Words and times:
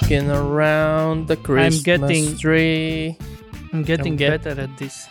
Rocking 0.00 0.30
around 0.30 1.26
the 1.28 1.36
Christmas 1.36 1.82
getting- 1.82 2.36
tree. 2.38 3.16
I'm 3.72 3.82
getting 3.84 4.14
Okay. 4.14 4.30
better 4.30 4.60
at 4.60 4.76
this. 4.78 5.06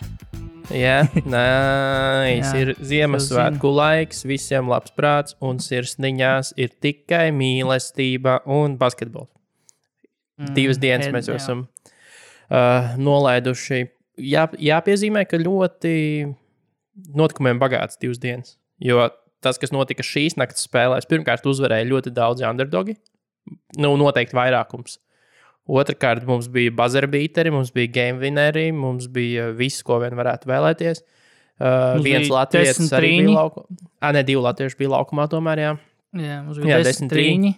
Jā, 0.69 1.07
nice. 1.25 2.51
Jā, 2.53 2.61
ir 2.61 2.73
Ziemassvētku 2.77 3.69
laiks, 3.73 4.23
visiem 4.27 4.67
labs 4.69 4.91
prāts 4.97 5.35
un 5.41 5.57
sirsniņās 5.57 6.53
ir 6.57 6.69
tikai 6.81 7.29
mīlestība 7.33 8.39
un 8.45 8.77
basketbols. 8.77 9.29
Mm, 10.39 10.53
Divas 10.55 10.77
dienas 10.77 11.05
head- 11.07 11.13
mēs 11.15 11.27
jau 11.29 11.35
esam 11.39 11.67
uh, 12.51 12.95
nolaiduši. 12.97 13.89
Jā, 14.19 14.47
jāpiezīmē, 14.59 15.25
ka 15.29 15.37
ļoti 15.37 16.35
notikumiem 17.15 17.59
bagāts 17.61 17.97
divas 17.99 18.19
dienas. 18.19 18.57
Jo 18.79 19.09
tas, 19.41 19.57
kas 19.57 19.71
notika 19.71 20.03
šīs 20.03 20.35
naktas 20.37 20.67
spēlēs, 20.67 21.07
pirmkārt, 21.09 21.45
uzvarēja 21.47 21.87
ļoti 21.87 22.11
daudzi 22.13 22.43
underdogi. 22.47 22.97
Nu, 23.77 23.93
noteikti 23.97 24.35
vairākums. 24.37 24.97
Otrakārt, 25.69 26.25
mums 26.25 26.47
bija 26.49 26.71
buzzerbeateri, 26.73 27.51
mums 27.53 27.69
bija 27.71 27.91
game 27.93 28.19
winneri, 28.23 28.71
mums 28.73 29.05
bija 29.13 29.51
viss, 29.53 29.83
ko 29.85 29.99
vien 30.01 30.15
varētu 30.17 30.49
vēlēties. 30.49 31.03
Uh, 31.59 31.97
Mums 31.99 32.05
viens 32.07 32.29
desmit 32.53 32.93
arī 32.95 33.09
trīņi. 33.11 33.25
bija 33.27 33.35
laukumā. 33.37 33.87
Ah, 34.01 34.13
ne, 34.15 34.23
divi 34.23 34.41
latvieši 34.41 34.77
bija 34.79 34.91
laukumā 34.95 35.25
tomēr. 35.29 35.59
Jā. 35.59 35.71
Jā, 36.15 36.37
mums 36.45 36.57
Jā, 36.57 36.63
bija 36.63 36.77
desmit 36.79 37.11
desmit 37.11 37.11
trīņi. 37.13 37.51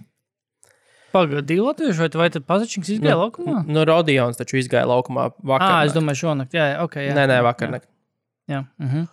Pagaidā, 1.12 1.44
divi 1.45 1.63
latvieši, 1.63 1.99
vai, 1.99 2.09
vai 2.23 2.29
tad 2.34 2.45
Pazičings 2.48 2.90
izgāja 2.95 3.16
Nu, 3.16 3.21
laukumā? 3.26 3.62
Nu, 3.68 3.84
Rodions 3.88 4.40
taču 4.40 4.57
izgāja 4.57 4.88
laukumā 4.90 5.29
vakar. 5.38 5.68
Ah, 5.68 5.82
es 5.85 5.93
domāju, 5.95 6.23
šonakt. 6.26 6.55
Jā, 6.55 6.70
jā, 6.73 6.77
ok. 6.84 6.95
Jā, 7.04 7.16
Nē, 7.16 7.26
nē, 7.29 7.40
jā, 7.40 7.45
vakar. 7.45 7.68
Jā, 7.68 7.77
Ne. 7.77 8.55
jā. 8.55 8.62
Uh 8.79 8.93
-huh. 8.93 9.07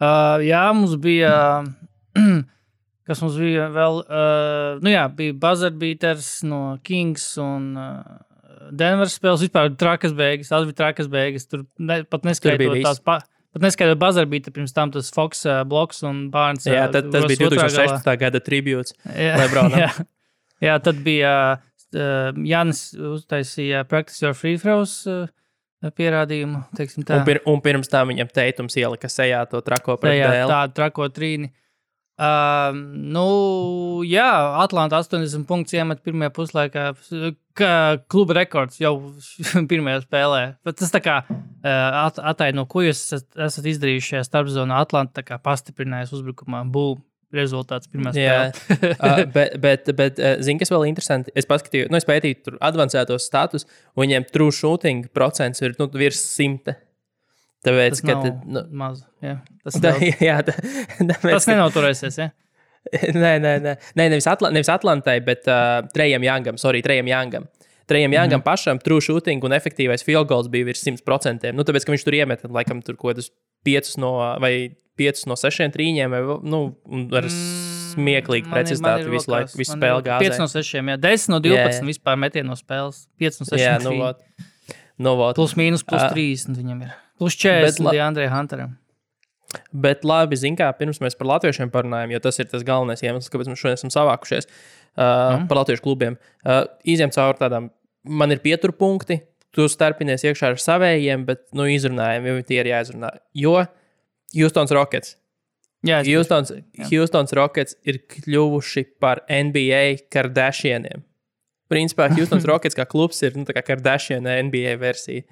uh, 0.00 0.38
jā 0.44 0.64
mums 0.74 0.96
bija. 0.96 1.64
Kas 3.04 3.20
mums 3.20 3.36
bija 3.36 3.66
vēl? 3.72 3.98
Uh, 4.04 4.78
nu 4.84 4.92
jā, 4.92 5.04
bija 5.12 5.34
Buzzardbeaters 5.36 6.28
no 6.48 6.60
Kings 6.86 7.26
un 7.40 7.74
uh, 7.76 7.98
Denveras 8.72 9.18
spēles. 9.18 9.44
Vispār 9.44 9.68
trakas 9.76 10.14
beigas. 10.16 10.48
Tas 10.52 10.64
bija 10.64 10.78
trakas 10.78 11.10
beigas. 11.12 11.44
Tur 11.50 11.66
ne, 11.76 12.00
pat 12.08 12.24
neskaitot 12.24 12.78
tās. 12.80 13.02
Pa, 13.04 13.18
pat 13.52 13.66
neskaitot 13.66 14.00
Buzzardbeater, 14.00 14.54
pirms 14.56 14.72
tam 14.76 14.94
tas 14.94 15.10
Fox 15.12 15.44
uh, 15.44 15.60
bloks 15.68 16.00
un 16.08 16.30
Barnes. 16.32 16.64
Jā, 16.64 16.86
tad, 16.94 17.10
tas 17.12 17.26
bija 17.28 17.50
otrā 17.50 17.66
galā. 17.68 17.90
2016. 17.92 18.08
gada 18.22 18.40
tribūts. 18.46 18.96
Jā, 19.12 19.34
jā. 19.84 19.90
jā, 20.64 20.76
tad 20.86 21.02
bija 21.04 21.32
uh, 21.60 22.38
Jānis 22.40 22.86
uztaisīja 22.96 23.82
Practice 23.90 24.24
Your 24.24 24.38
Free 24.38 24.56
Throws 24.62 24.94
uh, 25.12 25.26
pierādījumu. 25.84 26.62
Un, 26.72 27.20
pir, 27.28 27.42
un 27.52 27.60
pirms 27.60 27.92
tam 27.92 28.14
viņam 28.14 28.32
teikums 28.32 28.80
ielika 28.80 29.12
sejā 29.12 29.44
to 29.52 29.60
trako 29.66 29.98
pret 30.00 30.16
Tajā 30.16 30.32
dēlu. 30.38 30.54
tādu 30.54 30.76
trako 30.80 31.10
trīni. 31.12 31.52
Uh, 31.52 31.60
nu, 32.16 34.02
jā, 34.06 34.28
Atlanta 34.62 35.00
80 35.02 35.48
punktus 35.48 35.74
iemet 35.74 36.02
pirmajā 36.04 36.30
puslaikā. 36.36 36.84
Kā 37.58 37.72
kluba 38.10 38.36
rekords 38.38 38.78
jau 38.82 38.94
pirmajā 39.70 40.04
spēlē. 40.04 40.42
Bet 40.66 40.78
tas 40.78 40.94
tā 40.94 41.00
kā 41.02 41.20
uh, 41.26 42.04
at, 42.04 42.20
ataino, 42.22 42.66
ko 42.70 42.84
jūs 42.86 43.02
esat, 43.02 43.26
esat 43.48 43.66
izdarījuši 43.74 44.14
šajā 44.14 44.28
starpzonā. 44.28 44.78
Atlanta 44.86 45.20
tā 45.20 45.26
kā 45.26 45.40
pastiprinājās 45.42 46.14
uzbrukumā. 46.14 46.62
Būm, 46.74 47.02
rezultāts 47.34 47.90
pirmā 47.90 48.14
spēlē. 48.14 48.52
uh, 48.94 49.24
bet, 49.34 49.58
bet, 49.62 49.90
bet 49.98 50.22
uh, 50.22 50.36
zini, 50.44 50.60
kas 50.62 50.70
vēl 50.72 50.86
interesanti? 50.90 51.34
Es 51.34 51.48
paskatīju, 51.50 51.90
nu, 51.90 51.98
es 51.98 52.06
pētīju 52.08 52.40
tur 52.46 52.58
avansētos 52.64 53.26
status, 53.26 53.66
un 53.94 54.06
viņiem 54.06 54.28
true 54.30 54.54
shooting 54.54 55.10
procents 55.14 55.64
ir 55.64 55.74
nu, 55.80 55.90
virs 55.98 56.22
simta. 56.22 56.78
Tāpēc, 57.64 57.96
Tas 57.96 58.04
ka. 58.04 58.12
nav 58.12 58.24
tad, 58.26 58.40
Nu, 58.46 58.62
maz. 58.76 59.02
Jā, 59.24 59.38
tas, 59.64 59.78
tā, 59.80 59.92
daudz. 59.94 60.22
jā, 60.22 60.38
tā, 60.44 60.56
tāpēc, 61.10 61.30
tas 61.30 61.48
nenoturēsies. 61.48 62.18
Ja? 62.20 62.30
Nē, 63.24 63.38
nē, 63.40 63.52
nē. 63.64 63.72
nē 63.96 64.08
nevis, 64.12 64.26
Atla 64.28 64.50
nevis 64.52 64.68
Atlantai, 64.68 65.16
bet 65.24 65.48
uh, 65.48 65.86
Trejam 65.94 66.24
Jāngam. 66.26 66.58
Sorry, 66.60 66.82
Trejam 66.84 67.08
Jāngam. 67.08 67.48
Trejam 67.88 68.12
Jāngam 68.12 68.40
mm 68.40 68.42
-hmm. 68.42 68.44
pašam 68.44 68.78
true 68.78 69.00
shooting 69.00 69.44
un 69.44 69.52
efektīvais 69.52 70.04
field 70.04 70.28
goals 70.28 70.48
bija 70.48 70.64
virs 70.64 70.84
100%. 70.84 71.52
Nu, 71.52 71.62
tāpēc, 71.64 71.84
ka 71.84 71.92
viņš 71.92 72.04
tur 72.04 72.14
iemet, 72.14 72.44
laikam, 72.44 72.82
tur 72.84 72.96
kaut 72.96 73.16
kādus 73.16 73.30
5 73.64 73.98
no, 73.98 74.36
vai 74.40 74.76
5 74.98 75.26
no 75.26 75.36
6 75.36 75.72
trīņiem, 75.74 76.10
vai 76.10 76.20
nu, 76.42 76.76
ar 77.12 77.24
smieklīgu 77.28 78.50
precizitāti 78.50 79.10
visu 79.10 79.30
laiku, 79.30 79.58
visu 79.58 79.76
spēli 79.76 80.02
5 80.02 80.08
gāzē. 80.08 80.38
no 80.38 80.46
6, 80.46 80.74
jā, 80.74 80.96
10 80.96 81.28
no 81.28 81.40
12 81.40 81.56
Jā, 81.56 81.70
jā, 81.80 81.86
vispār 81.86 82.16
metienu 82.16 82.48
no 82.48 82.56
spēles. 82.58 83.06
5 83.20 83.40
no 83.40 83.46
6. 83.46 83.60
Jā, 83.60 83.78
nu, 83.84 83.96
vot. 83.98 84.20
Nu, 84.98 85.16
vot. 85.16 85.34
Plus 85.34 85.56
mīnus, 85.58 85.84
plus 85.86 86.02
Ā. 86.02 86.12
30 86.14 86.56
viņam 86.56 86.82
ir. 86.86 87.03
Plus 87.20 87.36
Bet 87.38 87.78
40 87.78 87.84
la-. 87.86 87.98
Andrejam 88.06 88.34
Hunteram. 88.34 88.72
Bet 89.70 90.02
labi, 90.02 90.34
zin 90.38 90.56
kā, 90.58 90.66
pirms 90.74 90.98
mēs 91.02 91.14
par 91.18 91.28
latviešiem 91.30 91.70
parunājam, 91.70 92.14
jo 92.14 92.20
tas 92.24 92.40
ir 92.42 92.48
tas 92.50 92.64
galvenais 92.66 93.04
iemesls, 93.04 93.30
kāpēc 93.30 93.52
mēs 93.52 93.60
šodien 93.60 93.78
esam 93.78 93.92
savākušies 93.94 94.48
uh, 94.48 94.56
mm. 94.98 95.44
par 95.50 95.60
latviešu 95.60 95.84
klubiem. 95.84 96.16
Uh, 96.42 96.64
Izņem 96.90 97.12
cauri 97.14 97.38
tādām, 97.38 97.68
man 98.02 98.34
ir 98.34 98.42
pieturpunkti, 98.42 99.20
tu 99.54 99.68
starpinies 99.70 100.26
iekšā 100.26 100.52
ar 100.52 100.58
savējiem, 100.58 101.26
bet, 101.28 101.44
nu, 101.54 101.68
izrunājam, 101.70 102.26
jo 102.26 102.46
tie 102.48 102.58
ir 102.64 102.72
jāizrunā. 102.72 103.12
Jo 103.38 103.60
Houstons 104.34 104.74
Rockets. 104.74 105.14
Jā, 105.84 106.00
Houstons, 106.08 106.50
jā. 106.74 106.86
Houstons 106.88 107.34
Rockets 107.36 107.76
ir 107.86 108.00
kļuvuši 108.10 108.86
par 109.02 109.20
NBA 109.28 110.08
Kardashianiem. 110.12 111.04
Principā 111.70 112.08
Houstons 112.14 112.46
Rockets 112.50 112.76
kā 112.76 112.86
klubs 112.88 113.20
ir 113.22 113.36
nu, 113.36 113.44
kā 113.46 113.62
Kardashiana 113.64 114.38
NBA 114.48 114.78
versija. 114.80 115.26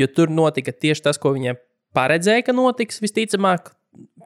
Jo 0.00 0.08
tur 0.10 0.32
notika 0.32 0.74
tieši 0.74 1.04
tas, 1.06 1.20
ko 1.20 1.34
viņiem 1.36 1.58
paredzēja, 1.94 2.46
ka 2.48 2.54
notiks 2.56 3.02
visticamāk 3.02 3.72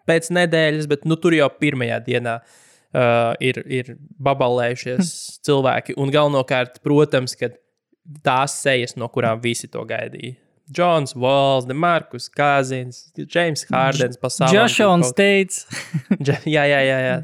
pēc 0.09 0.31
nedēļas, 0.33 0.89
bet 0.89 1.05
nu, 1.09 1.19
tur 1.21 1.37
jau 1.37 1.49
pirmajā 1.61 2.01
dienā 2.07 2.39
uh, 2.41 3.33
ir, 3.45 3.61
ir 3.69 3.95
babalējušies 4.25 5.15
cilvēki. 5.47 5.99
Un 6.01 6.13
galvenokārt, 6.15 6.81
protams, 6.85 7.37
ka 7.39 7.53
tās 8.25 8.57
sejas, 8.63 8.97
no 8.97 9.11
kurām 9.13 9.43
visi 9.45 9.69
to 9.69 9.85
gaidīja. 9.89 10.39
Džons 10.73 11.15
Walls, 11.17 11.65
Demarkus 11.69 12.29
Kazins, 12.29 13.07
James 13.17 13.65
Hardens, 13.71 14.19
pasaulē. 14.21 14.53
Joshons 14.53 15.15
teica. 15.17 15.65
Jā, 16.29 16.65
jā, 16.69 16.81
jā. 16.85 16.99
jā. 17.05 17.21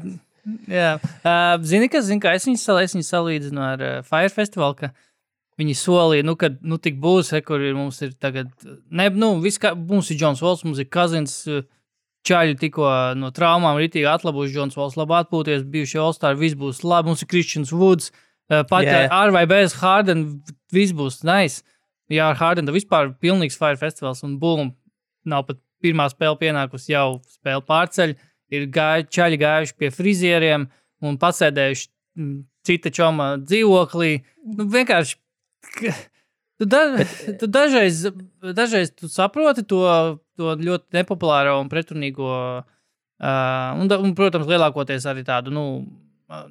Jā, 0.69 0.89
uh, 1.01 1.55
zini, 1.65 1.89
kas, 1.89 2.05
zini, 2.05 2.21
kā 2.21 2.35
es 2.37 2.45
viņu, 2.45 2.59
sal, 2.61 2.77
es 2.83 2.93
viņu 2.93 3.05
salīdzinu 3.07 3.61
ar 3.65 3.81
uh, 3.81 3.93
Fire 4.05 4.29
Festival, 4.29 4.75
ka 4.77 4.91
viņi 5.59 5.75
solīja, 5.79 6.25
nu, 6.27 6.35
kad 6.39 6.57
nu, 6.65 6.79
tik 6.81 6.97
būs, 7.03 7.31
he, 7.35 7.41
kur 7.45 7.63
ir, 7.63 7.75
mums 7.77 8.01
ir 8.03 8.15
tagad, 8.19 8.51
ne, 8.91 9.07
nu, 9.15 9.35
viss, 9.43 9.61
kā, 9.61 9.73
mums 9.75 10.11
ir 10.11 10.19
Džons 10.19 10.43
Vols, 10.43 10.65
mums 10.67 10.81
ir 10.83 10.91
Kazins, 10.91 11.41
uh, 11.51 11.65
Čaļi 12.25 12.55
tikko 12.57 12.87
no 13.21 13.27
traumām 13.29 13.77
rītīgi 13.77 14.07
atlabuši 14.09 14.55
Džons 14.55 14.77
Vols, 14.79 14.95
labi 14.97 15.13
atpūties, 15.19 15.67
bijuši 15.69 15.99
All-Star, 16.01 16.33
viss 16.39 16.57
būs 16.57 16.81
labi, 16.81 17.11
mums 17.11 17.21
ir 17.21 17.29
Kristians 17.29 17.73
Woods, 17.75 18.09
uh, 18.49 18.63
pat 18.65 18.87
yeah. 18.87 19.05
ar 19.13 19.33
vai 19.35 19.45
bez 19.49 19.77
Harden, 19.77 20.25
viss 20.73 20.95
būs 20.95 21.21
nice. 21.27 21.61
Jā, 22.11 22.29
ar 22.29 22.37
Hardenu 22.37 22.73
vispār 22.73 23.13
pilnīgs 23.21 23.57
Fire 23.57 23.77
Festivals 23.81 24.21
un 24.25 24.35
bum, 24.41 24.71
nav 25.25 25.45
pat 25.47 25.59
pirmā 25.85 26.05
spēle 26.11 26.37
pienākusi, 26.41 26.93
jau 26.93 27.19
spēle 27.29 27.63
pārceļ. 27.65 28.15
Ir 28.53 28.67
gāju, 28.73 29.07
čaļi 29.15 29.39
gājuši 29.41 29.77
pie 29.81 29.89
frizieriem 29.93 30.67
un 31.05 31.17
pasēdējuši 31.21 31.87
mm, 31.89 32.35
cita 32.65 32.91
čoma 32.93 33.35
dzīvoklī. 33.41 34.11
Nu, 34.53 34.67
vienkārši. 34.73 35.17
Tu, 36.55 36.63
da, 36.71 36.79
tu 37.39 37.49
dažreiz, 37.51 38.05
dažreiz 38.55 38.93
tu 38.95 39.09
saproti 39.11 39.65
to, 39.67 39.81
to 40.39 40.53
ļoti 40.55 40.95
nepopulāro 40.95 41.57
un 41.59 41.67
pretrunīgo, 41.71 42.29
uh, 42.63 43.81
un, 43.81 43.91
un, 43.91 44.13
protams, 44.15 44.47
lielākoties 44.47 45.07
arī 45.11 45.25
tādu 45.27 45.51
nu, 45.51 45.65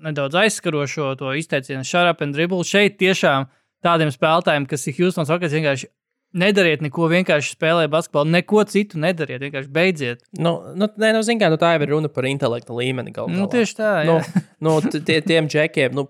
nedaudz 0.04 0.36
aizskarošo 0.42 1.14
to 1.20 1.32
izteicienu, 1.40 1.84
up 2.10 2.20
and 2.20 2.36
dribble. 2.36 2.60
Šeit 2.68 2.98
tiešām 3.00 3.48
tādiem 3.84 4.12
spēlētājiem, 4.12 4.68
kas 4.68 4.84
ir 4.88 4.98
Houston's 5.00 5.32
Rockets, 5.32 5.56
vienkārši 5.56 5.88
nedariet 6.34 6.82
neko, 6.82 7.08
vienkārši 7.12 7.54
spēlējiet 7.54 7.92
basketbolu, 7.92 8.32
neko 8.34 8.64
citu 8.70 9.00
nedariet, 9.00 9.40
vienkārši 9.44 9.70
beidziet. 9.72 10.24
Nu, 10.36 10.56
nu, 10.74 10.88
nē, 11.00 11.12
nu, 11.16 11.22
zin 11.26 11.40
kā, 11.40 11.50
nu, 11.52 11.58
tā 11.60 11.74
jau 11.76 11.84
ir 11.86 11.94
runa 11.94 12.10
par 12.12 12.26
intelektu 12.28 12.76
līmeni. 12.76 13.14
Galu 13.14 13.32
Nu, 13.32 13.44
galā. 13.44 13.52
tieši 13.54 13.78
tā, 13.78 13.92
jā. 14.02 14.10
nu, 14.10 14.44
nu, 14.66 14.76
tie, 14.98 15.20
tiem 15.24 15.48
džekiem, 15.50 15.94
nu, 15.94 16.08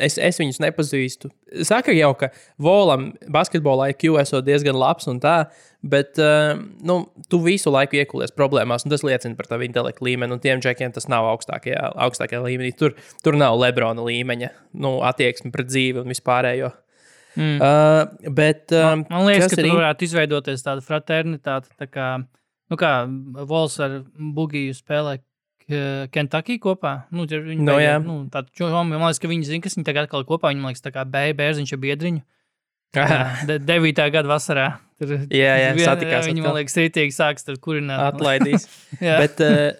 es, 0.00 0.16
es 0.18 0.38
viņus 0.40 0.60
nepazīstu. 0.64 1.30
Saka 1.66 1.92
jau, 1.94 2.10
ka 2.18 2.30
Volam 2.62 3.10
basketbolā 3.32 3.90
IQ 3.92 4.16
esot 4.22 4.46
diezgan 4.46 4.76
labs 4.78 5.08
un 5.10 5.20
tā, 5.22 5.48
bet 5.84 6.18
uh, 6.22 6.54
nu, 6.84 7.00
tu 7.30 7.40
visu 7.44 7.72
laiku 7.74 7.98
iekulies 8.00 8.32
problēmās, 8.34 8.86
un 8.86 8.94
tas 8.94 9.04
liecina 9.06 9.36
par 9.38 9.50
tavu 9.50 9.66
intelektu 9.66 10.06
līmeni. 10.08 10.34
Un 10.36 10.42
tiem 10.42 10.62
džekiem 10.64 10.94
tas 10.96 11.08
nav 11.12 11.28
augstākajā, 11.34 11.92
augstākajā 12.06 12.42
līmenī. 12.46 12.72
Tur, 12.78 12.96
tur 13.24 13.36
nav 13.40 13.58
Lebrona 13.60 14.04
līmeņa 14.06 14.50
nu, 14.80 14.96
attieksme 15.06 15.52
pret 15.54 15.68
dzīvi 15.70 16.02
un 16.02 16.10
vispārējo. 16.14 16.72
Mm. 17.34 17.58
Uh, 17.58 18.30
bet, 18.30 18.70
um, 18.70 19.02
Man 19.10 19.24
liekas, 19.26 19.48
kas 19.48 19.56
ka 19.56 19.60
ir 19.60 19.66
tur 19.66 19.72
in- 19.72 19.78
varētu 19.80 20.06
izveidoties 20.06 20.62
tāda 20.62 20.84
fraternitāte, 20.86 21.72
tā 21.80 21.88
kā, 21.90 22.08
nu 22.70 22.78
kā 22.78 22.92
Vols 23.50 23.74
ar 23.82 24.00
Bugiju 24.36 24.74
spēlē 24.78 25.16
Kentucky 26.12 26.58
kopā. 26.60 27.04
Nu, 27.10 27.24
viņi 27.26 27.64
beigās- 27.64 27.82
jā. 27.86 27.96
nu, 28.04 28.16
tāda 28.32 28.48
čoma, 28.52 28.82
man 28.84 29.00
liekas, 29.08 29.20
ka 29.22 29.28
viņi 29.28 29.44
zina, 29.48 29.62
kas 29.64 29.76
viņi 29.78 29.84
tagad 29.88 30.08
atkal 30.08 30.24
kopā, 30.28 30.50
viņi 30.52 30.64
liekas, 30.66 30.82
tā 30.84 30.92
kā 30.92 31.04
bē- 31.08 31.34
bērziņš 31.38 31.72
ar 31.72 31.78
biedriņu. 31.86 32.22
De, 33.48 33.58
9. 33.58 34.10
gada 34.14 34.28
vasarā. 34.28 34.66
Tur, 35.00 35.08
Jā, 35.34 35.54
jā, 35.58 35.70
satikās 35.88 36.28
Viņi, 36.28 36.38
atkal. 36.40 36.46
man 36.46 36.58
liekas, 36.60 36.76
rītīgi 36.78 37.14
sāks 37.16 37.42
tur 37.46 37.56
kurināt. 37.58 37.98
atlaidīs. 38.12 38.68
Bet 39.00 39.40
uh, 39.42 39.72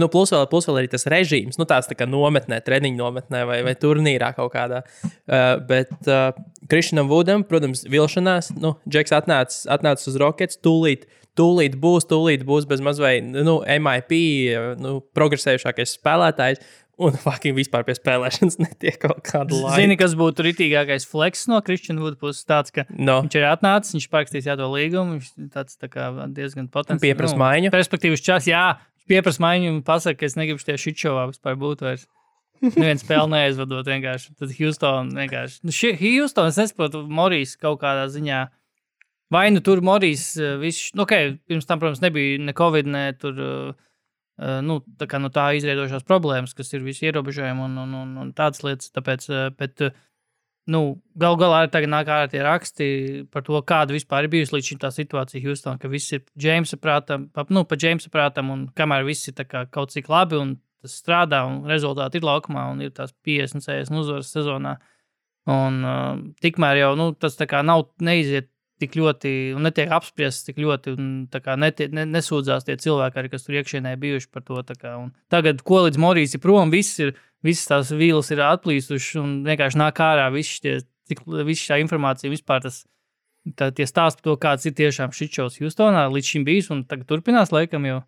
nu, 0.00 0.08
plus, 0.12 0.32
vēl, 0.34 0.46
plus 0.50 0.66
vēl 0.68 0.80
arī 0.82 0.90
tas 0.92 1.06
režīms, 1.10 1.58
nu, 1.60 1.66
tāds 1.68 1.88
tā 1.90 1.96
kā 1.98 2.06
nometnē, 2.08 2.58
treniņu 2.66 2.98
nometnē 3.00 3.44
vai, 3.48 3.60
vai 3.66 3.74
turnīrā 3.78 4.32
kaut 4.36 4.52
kādā. 4.56 4.82
Uh, 5.04 5.58
bet 5.68 5.92
uh, 6.10 6.32
Krišnam 6.70 7.10
Vudam, 7.12 7.44
protams, 7.48 7.84
vilšanās, 7.90 8.52
nu, 8.60 8.74
Džeks 8.88 9.14
atnācis 9.22 9.64
atnāc 9.70 10.02
uz 10.08 10.18
Rockets, 10.20 10.58
tūlīt, 10.64 11.06
tūlīt 11.38 11.76
būs, 11.78 12.08
tūlīt 12.10 12.42
būs 12.48 12.66
bez 12.70 12.82
mazliet 12.82 13.24
nu, 13.30 13.60
MIP, 13.62 14.12
nu, 14.82 14.98
progresējušākais 15.14 15.98
spēlētājs. 16.00 16.62
Un 16.98 17.14
fucking 17.14 17.54
vispār 17.54 17.84
pie 17.86 17.94
spēlēšanas 17.94 18.56
netiek 18.58 18.96
kaut 18.98 19.20
kāda 19.22 19.54
laika. 19.54 19.76
Zini, 19.78 19.94
kas 20.00 20.16
būtu 20.18 20.42
rītīgākais 20.48 21.04
fleks 21.06 21.44
no 21.46 21.60
Kristiāna 21.62 22.02
Vuda 22.02 22.18
puses? 22.18 22.42
Tāds, 22.42 22.72
ka 22.74 22.82
No. 22.90 23.20
viņš 23.22 23.36
ir 23.38 23.46
atnācis, 23.46 23.94
viņš 23.94 24.08
parakstīs 24.10 24.48
jāto 24.50 24.66
līgumu, 24.72 25.20
viņš 25.20 25.28
tāds 25.54 25.78
tā 25.78 25.86
kā 25.92 26.08
diezgan 26.34 26.66
potenciāls. 26.74 27.04
Pieprasa 27.06 27.38
maiņu. 27.38 27.70
Perspektīvas 27.70 28.24
čas, 28.26 28.48
jā, 28.50 28.64
pieprasa 29.08 29.42
maiņu 29.44 29.72
un 29.72 29.82
pasaka, 29.86 30.20
ka 30.20 30.28
es 30.28 30.36
negribu 30.38 30.62
šajā 30.62 30.78
šitšovā 30.84 31.26
vispār 31.32 31.58
būt 31.60 31.84
vairs. 31.86 32.06
Neviens 32.62 33.04
spēle 33.04 33.30
neaizvadot 33.30 33.86
vienkārši. 33.86 34.32
Tad 34.38 34.54
Houston 34.58 35.12
vienkārši. 35.14 35.60
Nu, 35.66 35.74
šie 35.74 35.92
Houston, 36.00 36.50
es 36.50 36.58
nesaprotu, 36.58 37.04
Morijas 37.06 37.54
kaut 37.60 37.80
kādā 37.84 38.08
ziņā. 38.10 38.46
Vai 39.34 39.44
nu 39.52 39.62
tur 39.62 39.82
Morijas, 39.84 40.32
eh, 40.40 40.56
viss, 40.58 40.90
nu, 40.96 41.04
ok, 41.04 41.14
pirms 41.46 41.68
tam, 41.68 41.78
protams, 41.82 42.02
nebija 42.02 42.40
ne 42.42 42.56
Covid, 42.56 42.90
ne 42.94 43.04
tur. 43.18 43.44
Uh, 43.44 43.84
Uh, 44.38 44.60
nu, 44.62 44.76
tā 44.94 45.08
kā 45.10 45.18
no 45.18 45.32
tā 45.34 45.48
izriedošās 45.58 46.04
problēmas, 46.06 46.52
kas 46.54 46.68
ir 46.70 46.84
visi 46.86 47.08
ierobežojumi 47.08 47.58
un, 47.58 47.72
un, 47.82 47.94
un, 47.98 48.10
un 48.22 48.28
tādas 48.38 48.62
lietas. 48.62 48.92
Tāpēc, 48.94 49.24
bet, 49.58 49.82
uh, 49.82 49.96
nu, 50.70 50.82
gal 51.18 51.36
galā 51.40 51.62
arī 51.62 51.70
tagad 51.72 51.92
nāk 51.92 52.10
ārā 52.12 52.28
tie 52.30 52.42
raksti 52.44 52.88
par 53.32 53.44
to, 53.46 53.58
kāda 53.66 53.94
vispār 53.96 54.26
ir 54.26 54.32
bijusi 54.32 54.54
līdz 54.56 54.70
šim 54.70 54.80
tā 54.82 54.90
situācija 54.94 55.44
Houstonā, 55.46 55.80
ka 55.80 55.90
viss 55.90 56.12
ir 56.12 56.24
Jamesa 56.38 56.78
prātam, 56.80 57.28
pa, 57.32 57.46
nu, 57.54 57.64
pa 57.68 57.78
Jamesa 57.80 58.12
prātam, 58.12 58.52
un 58.54 58.66
kamēr 58.76 59.06
viss 59.08 59.30
ir 59.30 59.38
kā 59.48 59.64
kaut 59.72 59.94
cik 59.94 60.10
labi 60.12 60.38
un 60.40 60.56
tas 60.82 60.94
strādā 61.00 61.42
un 61.48 61.64
rezultāti 61.68 62.20
ir 62.20 62.28
laukumā 62.28 62.68
un 62.72 62.84
ir 62.84 62.92
tās 62.94 63.14
50, 63.26 63.64
60 63.64 64.02
uzvaras 64.02 64.30
sezonā. 64.34 64.76
Un 65.48 65.80
uh, 65.88 66.20
tikmēr 66.44 66.82
jau 66.82 66.92
nu, 67.00 67.10
tas 67.16 67.38
tā 67.38 67.48
kā 67.48 67.62
nav 67.64 67.88
neiziet 68.04 68.50
tik 68.82 68.96
ļoti, 68.98 69.32
un 69.58 69.66
netiek 69.66 69.90
apspriests 69.94 70.46
tik 70.48 70.60
ļoti, 70.62 70.94
un 70.98 71.08
kā 71.32 71.56
netie, 71.60 71.88
ne, 71.94 72.04
nesūdzās 72.08 72.66
tie 72.66 72.76
cilvēki, 72.80 73.20
arī, 73.20 73.30
kas 73.32 73.46
tur 73.46 73.58
iekšienē 73.58 73.94
bijuši 74.00 74.30
par 74.34 74.44
to. 74.46 74.60
Kā, 74.78 74.94
tagad, 75.32 75.64
ko 75.66 75.84
līdz 75.86 76.00
Morijas 76.02 76.36
ir 76.36 76.42
prom, 76.44 76.70
viss 76.74 77.00
ir, 77.02 77.14
visas 77.44 77.70
tās 77.70 77.92
vīles 77.94 78.30
ir 78.34 78.44
atplīsušas, 78.46 79.18
un 79.22 79.34
vienkārši 79.46 79.80
nāk 79.80 80.02
ārā 80.04 80.28
viss 80.34 80.60
šī 80.62 81.82
informācija 81.84 82.32
vispār 82.32 82.64
tas. 82.66 82.84
Tā, 83.56 83.70
tie 83.72 83.86
stāsti 83.88 84.20
par 84.20 84.26
to, 84.26 84.32
kāds 84.42 84.66
ir 84.68 84.74
tiešām 84.76 85.12
šis 85.16 85.30
šovs 85.32 85.54
Houstonā 85.62 86.02
līdz 86.12 86.32
šim 86.34 86.42
bijis, 86.44 86.66
un 86.74 86.82
tagad 86.84 87.06
turpinās 87.08 87.52
laikam 87.54 87.86
jau. 87.88 88.02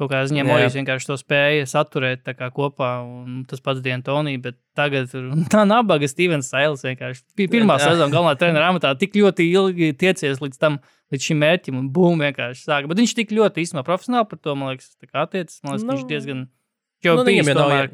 Kaut 0.00 0.08
kā 0.10 0.22
ziņā. 0.24 0.42
Morijas 0.48 0.72
vienkārši 0.74 1.06
to 1.10 1.16
spēja 1.20 1.66
saturēt 1.68 2.24
kopā, 2.56 2.88
un 3.04 3.42
tas 3.46 3.60
pats 3.60 3.82
Dientonī, 3.84 4.38
bet 4.40 4.56
tagad 4.74 5.10
tā 5.52 5.66
nabaga 5.68 6.08
Stevens 6.08 6.48
Sails 6.48 6.82
vienkārši. 6.86 7.22
Pi- 7.36 7.46
Pirmā 7.52 7.76
sezona 7.78 8.08
galvenā 8.10 8.38
trenera 8.40 8.70
amatā 8.72 8.94
tik 8.98 9.12
ļoti 9.20 9.50
ilgi 9.52 9.92
tiecies 10.00 10.40
līdz 10.40 10.58
tam, 10.58 10.78
līdz 11.12 11.28
šim 11.28 11.38
mērķim, 11.44 11.76
un 11.78 11.90
bum, 11.92 12.18
vienkārši 12.24 12.64
sāka. 12.64 12.88
Bet 12.88 13.02
viņš 13.04 13.14
tik 13.20 13.36
ļoti 13.36 13.66
īstenībā 13.66 13.84
profesionāli 13.86 14.30
par 14.32 14.40
to, 14.40 14.56
man 14.56 14.72
liekas, 14.72 14.90
attiecis. 15.12 15.60
Man 15.62 15.76
liekas, 15.76 15.84
Nu, 15.86 15.92
viņš 15.98 16.08
diezgan. 16.08 16.42
Jau 17.04 17.16
nu, 17.20 17.28
jau 17.28 17.44
nav, 17.52 17.62
tomēr. 17.62 17.92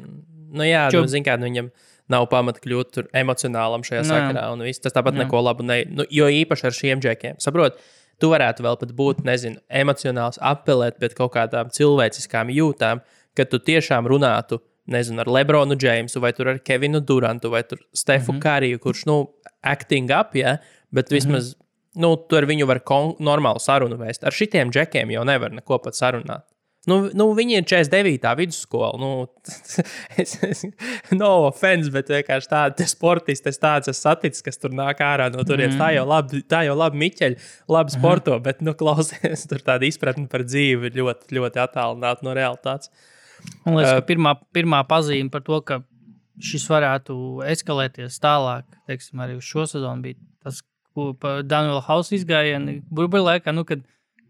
nu, 0.55 0.63
jā, 0.71 0.87
Čo- 0.95 1.03
nu, 1.03 1.11
zin 1.11 1.23
kā, 1.27 1.35
nu, 1.41 1.49
viņam 1.51 1.69
nav 2.09 2.25
pamata 2.31 2.63
kļūt 2.63 3.03
emocionālam 3.13 3.83
šajā 3.85 4.01
Nē. 4.07 4.09
sakarā. 4.09 4.47
Un 4.55 4.63
viss 4.65 4.79
tas 4.81 4.95
tāpat 4.95 5.13
Jā. 5.19 5.25
neko 5.27 5.43
labu 5.45 5.67
ne. 5.67 5.83
Nu, 5.85 6.05
jo 6.09 6.25
īpaši 6.31 6.65
ar 6.71 6.73
šiem 6.79 7.01
džekiem. 7.03 7.35
Saprot, 7.43 7.75
tu 8.19 8.29
varētu 8.33 8.63
vēl 8.65 8.77
pat 8.79 8.91
būt, 8.95 9.23
nezinu, 9.27 9.59
emocionāls, 9.69 10.39
apelēt 10.41 10.99
pret 10.99 11.15
kaut 11.17 11.33
kādām 11.33 11.69
cilvēciskām 11.75 12.51
jūtām, 12.53 13.01
kad 13.35 13.49
tu 13.49 13.59
tiešām 13.59 14.07
runātu. 14.07 14.59
Nezinu, 14.89 15.19
ar 15.21 15.27
Lebronu 15.29 15.75
Džeimsu, 15.77 16.19
vai 16.19 16.31
ar 16.33 16.57
Kevinu 16.65 16.99
Durantu, 16.99 17.49
vai 17.53 17.61
tur 17.63 17.77
Stefu 17.93 18.31
mm 18.31 18.35
Mhm. 18.35 18.37
-hmm. 18.37 18.41
Kariju, 18.43 18.79
kurš, 18.79 19.05
nu, 19.05 19.29
acting 19.61 20.09
up, 20.09 20.35
ja, 20.35 20.57
bet 20.91 21.09
vismaz, 21.11 21.53
mm 21.55 21.59
-hmm. 21.59 22.01
nu, 22.01 22.15
tu 22.15 22.35
ar 22.35 22.43
viņu 22.43 22.65
var 22.65 22.79
kon- 22.79 23.15
normālu 23.19 23.59
sarunu 23.59 23.95
vēst. 23.97 24.23
Ar 24.25 24.31
šitiem 24.31 24.71
džekiem 24.71 25.11
jau 25.11 25.23
nevar 25.23 25.51
neko 25.51 25.77
pat 25.77 25.93
sarunāt. 25.93 26.41
Nu, 26.89 26.97
nu, 27.15 27.27
viņi 27.37 27.59
ir 27.59 27.67
49. 27.69 28.31
vidusskola. 28.39 28.97
Nu, 28.99 29.11
es, 30.21 30.33
es, 30.45 30.63
no 31.15 31.29
offense, 31.47 31.91
bet 31.93 32.09
vienkārši 32.11 32.49
tādi 32.51 32.87
sportisti, 32.89 33.51
es 33.51 33.61
tāds 33.61 33.91
esmu 33.91 33.99
saticis, 33.99 34.43
kas 34.45 34.59
tur 34.61 34.73
nāk 34.75 35.03
ārā 35.05 35.29
no 35.33 35.45
turienes. 35.47 35.77
Mm. 35.77 35.83
Tā 35.83 35.91
jau 35.95 36.07
labi, 36.09 36.41
tā 36.49 36.63
jau 36.67 36.75
labi 36.79 37.03
Miķeļi, 37.03 37.39
labi 37.71 37.95
sporto, 37.95 38.35
mm. 38.37 38.45
bet, 38.47 38.63
nu, 38.65 38.73
klausies, 38.79 39.45
tur 39.51 39.63
tāda 39.65 39.87
izpratne 39.89 40.27
par 40.31 40.45
dzīvi 40.47 40.93
ļoti, 40.97 41.37
ļoti 41.37 41.63
attālināta 41.65 42.27
no 42.27 42.35
realitātes. 42.37 42.91
Man 43.63 43.77
liekas, 43.77 44.01
Uh, 44.01 44.03
pirmā, 44.03 44.33
pirmā 44.55 44.81
pazīme 44.89 45.31
par 45.31 45.45
to, 45.45 45.61
ka 45.63 45.79
šis 46.43 46.65
varētu 46.71 47.15
eskalēties 47.47 48.19
tālāk, 48.23 48.65
teiksim, 48.89 49.21
arī 49.23 49.37
uz 49.39 49.47
šo 49.47 49.67
sezonu, 49.69 50.03
bija 50.09 50.19
tas, 50.43 50.61
ko 50.95 51.13
Daniela 51.47 51.81
Hausa 51.85 52.15
izgājienu 52.17 52.79
burbuļsakā. 52.95 53.53
Nu, 53.55 53.65
kad 53.67 53.83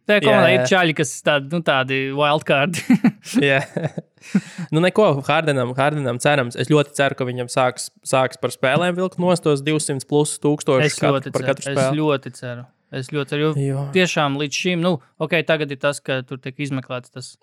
Tajā 0.10 0.24
komandā 0.26 0.50
Jā, 0.50 0.56
ir 0.58 0.64
čaļi, 0.72 0.96
kas 0.98 1.12
ir 1.20 1.26
tādi, 1.30 1.50
nu, 1.54 1.60
tādi 1.66 2.00
wildcard. 2.18 2.80
Jā, 3.50 3.60
nu 4.74 4.82
neko, 4.84 5.06
Hārdenam, 5.28 5.72
Hārdenam 5.78 6.20
cerams. 6.24 6.58
Es 6.60 6.72
ļoti 6.72 6.96
ceru, 6.98 7.18
ka 7.20 7.28
viņam 7.30 7.52
sāks, 7.54 7.90
sāks 8.10 8.40
par 8.42 8.54
spēlēm 8.56 8.98
vilkt 8.98 9.20
nost 9.22 9.46
tos 9.46 9.62
200 9.66 10.08
plus 10.10 10.36
tūkstošus 10.44 10.90
es 10.92 10.98
kat, 11.00 11.14
ļoti 11.14 11.34
par 11.36 11.46
ceru. 11.46 11.52
katru 11.54 11.70
Es 11.70 11.78
spēli. 11.78 12.02
ļoti 12.02 12.34
ceru. 12.40 12.66
Es 13.00 13.12
ļoti 13.14 13.30
ceru. 13.36 13.44
Jo 13.46 13.54
Jo. 13.70 13.86
tiešām 13.94 14.40
līdz 14.42 14.60
šim, 14.64 14.82
nu, 14.82 14.96
ok, 15.22 15.38
tagad 15.46 15.70
ir 15.72 15.78
tas, 15.82 16.02
ka 16.02 16.22
tur 16.26 16.42
tiek 16.42 16.58
izmeklēts 16.66 17.14
tas. 17.14 17.36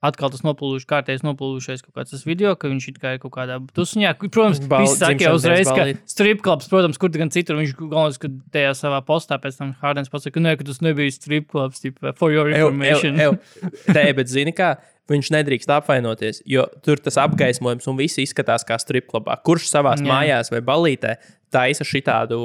Atkal 0.00 0.30
tas 0.32 0.40
noplūdušais, 0.46 0.86
kārtējs 0.88 1.24
noplūdušais 1.26 1.82
kaut 1.84 1.98
kāds 1.98 2.22
video, 2.24 2.54
ka 2.56 2.70
viņš 2.72 2.86
kā 3.02 3.16
ir 3.16 3.18
kaut 3.20 3.34
kādā 3.34 3.58
tusiņā. 3.76 4.14
Protams, 4.22 4.62
visi 4.64 4.96
saka 4.96 5.26
jau 5.26 5.34
uzreiz, 5.36 5.68
ka 5.68 5.82
ballīte. 5.82 6.00
strip 6.08 6.40
clubs, 6.46 6.70
protams, 6.72 6.96
kur 7.00 7.12
gan 7.12 7.28
citur, 7.34 7.58
viņš 7.60 7.74
galvenais, 7.82 8.16
ka 8.22 8.30
tajā 8.54 8.70
savā 8.78 9.02
postā 9.04 9.36
pēc 9.42 9.58
tam 9.60 9.74
Hārdens 9.82 10.08
pasaka, 10.08 10.38
ka 10.38 10.44
nē, 10.46 10.54
ka 10.56 10.64
tas 10.70 10.80
nebija 10.80 11.12
strip 11.12 11.50
clubs, 11.52 11.82
tipa, 11.84 12.14
for 12.16 12.32
your 12.32 12.48
Ew, 12.48 12.54
ew, 12.54 12.70
information. 12.70 13.20
ew. 13.20 13.36
Nē, 13.98 14.06
bet 14.16 14.32
zini, 14.32 14.56
kā 14.56 14.78
viņš 15.10 15.32
nedrīkst 15.36 15.72
apvainoties, 15.74 16.40
jo 16.48 16.64
tur 16.86 17.00
tas 17.02 17.20
apgaismojums 17.20 17.88
un 17.90 18.00
viss 18.00 18.20
izskatās 18.22 18.64
kā 18.64 18.78
stripklubā. 18.80 19.36
Kurš 19.44 19.68
savā 19.68 19.98
Jā. 19.98 20.06
mājās 20.06 20.52
vai 20.54 20.62
balītē 20.64 21.16
taisa 21.52 21.84
šitādu 21.84 22.38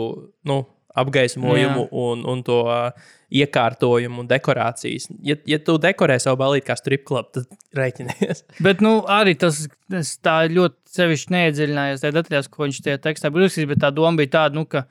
nu, 0.50 0.64
apgaismojumu 1.00 1.86
Jā. 1.86 1.90
un, 2.06 2.24
un 2.32 2.44
to 2.46 2.60
uh, 2.66 3.08
iekārtojumu 3.36 4.24
un 4.24 4.30
dekorācijas? 4.30 5.10
Ja, 5.26 5.38
ja 5.50 5.60
tu 5.64 5.78
dekorē 5.82 6.18
savu 6.22 6.40
balīti 6.42 6.70
kā 6.70 6.78
stripklubu, 6.80 7.40
tad 7.40 7.80
rēķinies. 7.80 8.46
Bet, 8.66 8.84
nu, 8.86 8.98
arī 9.12 9.36
tas, 9.40 9.66
ļoti 9.92 10.96
sevišķi 10.96 11.36
neiedziļinājās 11.36 12.06
tajā 12.06 12.18
detaļās, 12.20 12.50
ko 12.52 12.68
viņš 12.68 12.80
tajā 12.86 13.02
tekstā 13.04 13.34
bija 13.34 13.48
rakstījis, 13.48 13.70
bet 13.74 13.84
tā 13.84 13.92
doma 13.96 14.22
bija 14.22 14.32
tāda, 14.38 14.56
nu, 14.56 14.64
ka 14.70 14.86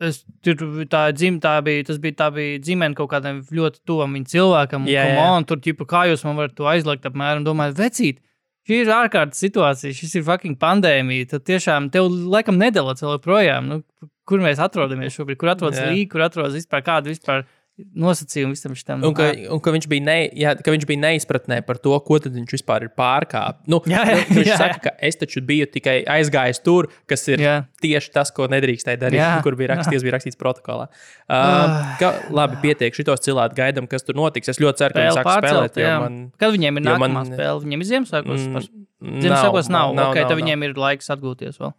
es, 0.00 0.22
tur 0.44 0.56
tā, 0.90 1.04
dzim, 1.16 1.38
tā 1.44 1.58
bija, 1.64 1.84
tas 1.90 2.00
bija, 2.02 2.16
tā 2.22 2.30
bija 2.34 2.62
ģimene 2.64 2.96
kaut 2.98 3.10
kādam 3.12 3.42
ļoti 3.44 3.82
tuvam 3.88 4.16
cilvēkam. 4.32 4.88
Jā, 4.90 5.04
un, 5.10 5.18
jā. 5.18 5.28
un 5.36 5.48
tur, 5.48 5.60
ķipa, 5.64 5.88
kā 5.90 6.06
jūs 6.10 6.24
man 6.28 6.40
varat 6.40 6.56
to 6.56 6.68
aizliegt, 6.70 7.08
apmēram, 7.08 7.44
domājot, 7.46 7.78
vecīt. 7.80 8.24
Šī 8.68 8.82
ir 8.82 8.90
ārkārtas 8.92 9.40
situācija, 9.40 9.96
šis 9.96 10.18
ir 10.18 10.24
fucking 10.26 10.58
pandēmija. 10.60 11.30
Tad 11.32 11.46
tiešām 11.48 11.88
tev 11.94 12.10
laikam 12.10 12.58
nedala 12.60 12.94
vēl 12.98 13.20
projām. 13.24 13.70
Nu, 13.70 14.08
kur 14.28 14.42
mēs 14.44 14.60
atrodamies 14.62 15.16
šobrīd? 15.16 15.40
Kur 15.40 15.54
atrodas 15.54 15.80
Jā. 15.80 15.88
līnija, 15.88 16.10
kur 16.12 16.26
atrodas 16.26 16.58
vispār 16.58 16.84
kāda 16.86 17.10
vispār 17.10 17.46
nosacījuma 17.94 18.54
visam 18.54 18.74
šitam? 18.78 19.02
Un 19.06 19.14
ka, 19.16 19.28
un 19.54 19.60
ka, 19.64 19.72
viņš 19.74 19.86
bija 19.90 20.04
ne, 20.06 20.16
jā, 20.36 20.54
ka 20.58 20.72
viņš 20.74 20.86
bija 20.88 21.00
neizpratnē 21.04 21.60
par 21.66 21.78
to, 21.82 21.92
ko 22.06 22.18
viņš 22.24 22.54
vispār 22.56 22.86
ir 22.86 22.92
pārkāpis. 22.98 23.66
Nu, 23.70 23.80
Jā, 23.90 24.02
jā, 24.08 24.16
nu, 24.28 24.36
viņš 24.40 24.50
jā, 24.50 24.56
saka, 24.60 24.78
ka 24.86 24.92
es 25.08 25.16
taču 25.20 25.40
biju 25.46 25.66
tikai 25.72 25.96
aizgājis 26.16 26.62
tur, 26.64 26.88
kas 27.10 27.26
ir 27.28 27.40
Jā. 27.44 27.54
tieši 27.82 28.12
tas, 28.14 28.30
ko 28.34 28.46
nedrīkstēja 28.52 29.00
darīt, 29.02 29.20
Jā. 29.22 29.30
kur 29.42 29.56
bija 29.60 29.72
rakstīts, 29.76 30.02
bija 30.06 30.16
rakstīts 30.18 30.38
protokolā. 30.40 30.88
Uh, 31.30 31.94
ka, 32.00 32.12
labi, 32.34 32.58
pietiek, 32.64 32.94
šitos 32.96 33.22
cilvēkus 33.24 33.56
gaidām, 33.56 33.86
kas 33.90 34.02
tur 34.04 34.18
notiks. 34.18 34.48
Es 34.52 34.58
ļoti 34.60 34.82
ceru, 34.84 34.94
ka 34.96 35.00
viņi 35.06 35.16
sāks 35.16 35.30
spēlēt. 35.30 35.50
pārcelt, 35.50 35.80
jā. 35.84 35.96
Man, 36.02 36.20
Kad 36.40 36.52
viņiem 36.56 36.80
ir 36.82 36.86
nākamā 36.90 37.10
man- 37.14 37.32
spēle? 37.32 37.62
Viņiem 37.64 37.80
ir 37.86 37.90
Ziemassvētkos. 37.94 38.46
Mm, 38.50 38.86
Mm, 39.00 39.20
Ziemassvētkos 39.24 39.68
nav. 39.72 39.94
nav, 39.94 39.94
nav, 39.96 40.08
okay, 40.12 40.20
nav, 40.26 40.28
tad 40.28 40.38
viņiem 40.42 40.64
ir 40.66 40.74
laiks 40.76 41.06
atgūties 41.08 41.56
vēl. 41.56 41.70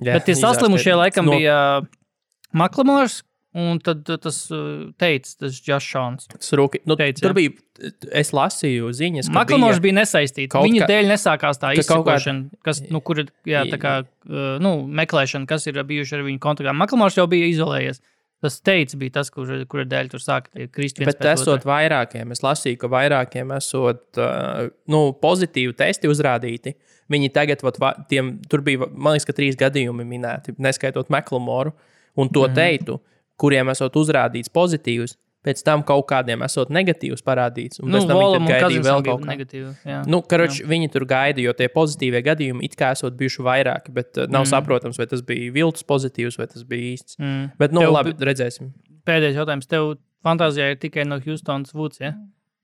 jā, 0.00 0.14
Bet 0.16 0.24
tie 0.24 0.32
saslimušie 0.34 0.92
ka- 0.94 0.96
laikam 0.96 1.26
no- 1.28 1.32
bija 1.36 1.56
Maklamors 2.54 3.22
un 3.54 3.78
tad 3.78 4.08
uh, 4.10 4.18
tas 4.18 4.38
uh, 4.50 4.88
teica, 4.98 5.30
tas 5.44 5.58
rūki- 6.58 6.82
Nu, 6.90 6.96
Teica, 6.98 7.22
tur 7.22 7.34
bija, 7.36 7.52
es 8.10 8.32
lasīju 8.34 8.90
ziņas, 8.98 9.28
ka 9.30 9.36
Maklamors 9.36 9.78
bija, 9.78 9.84
bija 9.86 9.98
nesaistīts. 10.00 10.56
Viņa 10.66 10.82
kā- 10.82 10.88
dēļ 10.90 11.10
nesākās 11.12 11.60
tā 11.62 11.70
kaut 11.70 11.76
kā- 11.76 11.84
izsakošana, 11.84 12.62
kas, 12.66 12.82
nu, 12.90 13.00
kur 13.00 13.22
ir 13.22 13.30
jā, 13.46 13.62
tā 13.70 13.78
kā, 13.78 13.94
uh, 14.02 14.56
nu, 14.62 14.74
meklēšana, 14.90 15.46
kas 15.46 15.68
ir 15.70 15.78
bijuši 15.78 16.18
ar 16.18 16.26
viņu 16.26 16.42
kontaktā. 16.42 16.74
Maklamors 16.74 17.14
jau 17.20 17.28
bija 17.30 17.46
izolējies. 17.52 18.02
Tas 18.44 18.58
teica, 18.60 18.98
bija 19.00 19.14
tas, 19.14 19.30
kur, 19.32 19.48
kur 19.70 19.86
dēļ 19.88 20.10
tur 20.12 20.20
sāka 20.20 20.50
tie 20.52 20.66
kristi. 20.68 21.06
Bet 21.06 21.22
esot 21.24 21.62
vairākiem, 21.64 22.34
es 22.34 22.42
lasīju, 22.44 22.76
ka 22.82 22.90
vairākiem 22.92 23.54
esot 23.56 24.20
nu, 24.90 25.00
pozitīvi 25.22 25.72
testi 25.78 26.10
uzrādīti. 26.10 26.74
Viņi 27.08 27.30
tagad, 27.32 27.62
vat, 27.64 27.78
va, 27.80 27.94
tiem, 28.10 28.34
tur 28.50 28.60
bija, 28.66 28.84
man 28.90 29.14
liekas, 29.14 29.28
ka 29.30 29.36
trīs 29.36 29.56
gadījumi 29.56 30.04
minēti, 30.08 30.56
neskaitot 30.60 31.08
Meklamoru 31.12 31.72
un 32.16 32.28
to 32.28 32.44
mm 32.44 32.50
-hmm. 32.50 32.54
teitu, 32.54 33.00
kuriem 33.40 33.68
esot 33.70 33.92
uzrādīts 33.94 34.50
pozitīvs. 34.52 35.16
pēc 35.44 35.60
tam 35.62 35.82
kaut 35.84 36.06
kādiem 36.08 36.40
esot 36.42 36.70
negatīvs 36.72 37.20
parādīts. 37.20 37.76
Un 37.82 37.90
Nu, 37.90 37.98
pēc 37.98 38.06
tam 38.08 38.16
viņi 38.16 38.22
Volam 38.24 38.42
un 38.46 38.48
gaidīja 38.48 38.80
vēl 38.86 39.02
kaut 39.04 39.20
ko. 39.20 39.26
negatīvi. 39.28 39.72
Jā. 39.84 39.98
Nu, 40.08 40.22
karoč, 40.22 40.62
viņi 40.64 40.88
tur 40.90 41.04
gaida, 41.04 41.38
jo 41.44 41.52
tie 41.52 41.68
pozitīvie 41.68 42.22
gadījumi 42.24 42.64
it 42.64 42.76
kā 42.80 42.92
esot 42.96 43.12
bijuši 43.12 43.42
vairāki, 43.44 43.92
bet 43.92 44.16
uh, 44.16 44.24
nav 44.26 44.46
Mm. 44.46 44.50
saprotams, 44.54 44.96
vai 44.96 45.04
tas 45.06 45.20
bija 45.20 45.52
viltus 45.52 45.82
pozitīvs 45.84 46.38
vai 46.38 46.46
tas 46.46 46.62
bija 46.64 46.94
īsts. 46.96 47.18
Mm. 47.20 47.50
Bet, 47.58 47.72
nu, 47.72 47.80
Tev 47.80 47.92
labi, 47.92 48.14
bi- 48.14 48.24
redzēsim. 48.24 48.72
Pēdējais 49.04 49.36
jautājums. 49.36 49.66
Tev 49.68 49.98
fantāzijā 50.24 50.70
ir 50.72 50.76
tikai 50.80 51.04
no 51.06 51.20
Houstonas 51.20 51.74
Woods. 51.74 52.00
Ja? 52.00 52.14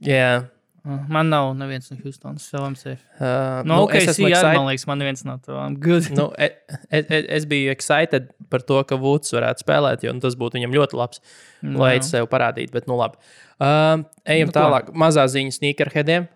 Jā, 0.02 0.38
Uh, 0.40 0.46
Man 0.84 1.28
nav 1.28 1.50
neviens 1.58 1.90
no 1.92 1.96
Houstonas. 2.00 2.46
Savam 2.48 2.74
safe. 2.78 3.02
uh, 3.20 3.60
No 3.68 3.74
nu, 3.76 3.82
OKC 3.84 3.96
es 4.00 4.08
esmu 4.14 4.26
arī, 4.28 4.32
excited. 4.32 4.56
man 4.56 4.66
liekas, 4.70 4.86
man 4.88 4.98
neviens 5.02 5.24
nav 5.28 5.40
to. 5.44 5.52
I'm 5.52 5.76
good. 5.76 6.08
Nu, 6.16 6.30
es, 6.40 6.52
es, 6.88 7.04
es 7.40 7.46
biju 7.50 7.70
excited 7.74 8.30
par 8.48 8.62
to, 8.64 8.80
ka 8.88 8.96
Vuds 8.96 9.34
varētu 9.36 9.60
spēlēt, 9.66 10.04
jo 10.06 10.14
nu, 10.16 10.22
tas 10.24 10.36
būtu 10.40 10.56
viņam 10.60 10.72
ļoti 10.78 10.96
labs, 10.96 11.20
Nu, 11.60 11.78
lai 11.82 11.98
jā. 11.98 12.06
sev 12.08 12.28
parādītu. 12.32 12.72
Bet, 12.72 12.86
nu, 12.88 12.96
labi. 12.96 13.20
Uh, 13.60 14.06
ejam 14.24 14.48
Nu, 14.48 14.56
tālāk. 14.56 14.88
Mazā 14.96 15.26
ziņa 15.28 15.52
sneakerheadiem. 15.58 16.28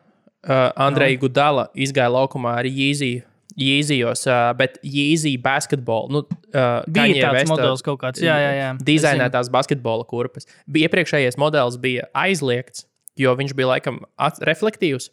Uh, 0.45 0.69
Andreja 0.77 1.17
Gudala 1.23 1.71
izgāja 1.73 2.13
laukumā 2.13 2.59
ar 2.61 2.69
Yeezy. 2.69 3.23
Yeezijos, 3.57 4.27
uh, 4.27 4.51
bet 4.59 4.81
Yeezy 4.83 5.37
basketbolu. 5.41 6.11
Nu, 6.11 6.21
uh, 6.27 6.83
Bija 6.91 7.31
tāds 7.31 7.39
Westa 7.39 7.53
modelis 7.55 7.85
kaut 7.87 8.01
kāds. 8.03 8.21
Jā, 8.21 8.35
jā, 8.43 8.51
jā. 8.59 8.71
Dizainētās 8.83 9.49
basketbola 9.55 10.05
kurpes. 10.11 10.45
Iepriekšējais 10.69 11.39
modelis 11.41 11.79
bija 11.81 12.09
aizliegts, 12.19 12.85
jo 13.21 13.35
viņš 13.39 13.55
bija 13.57 13.75
laikam 13.75 14.03
reflektīvs. 14.45 15.11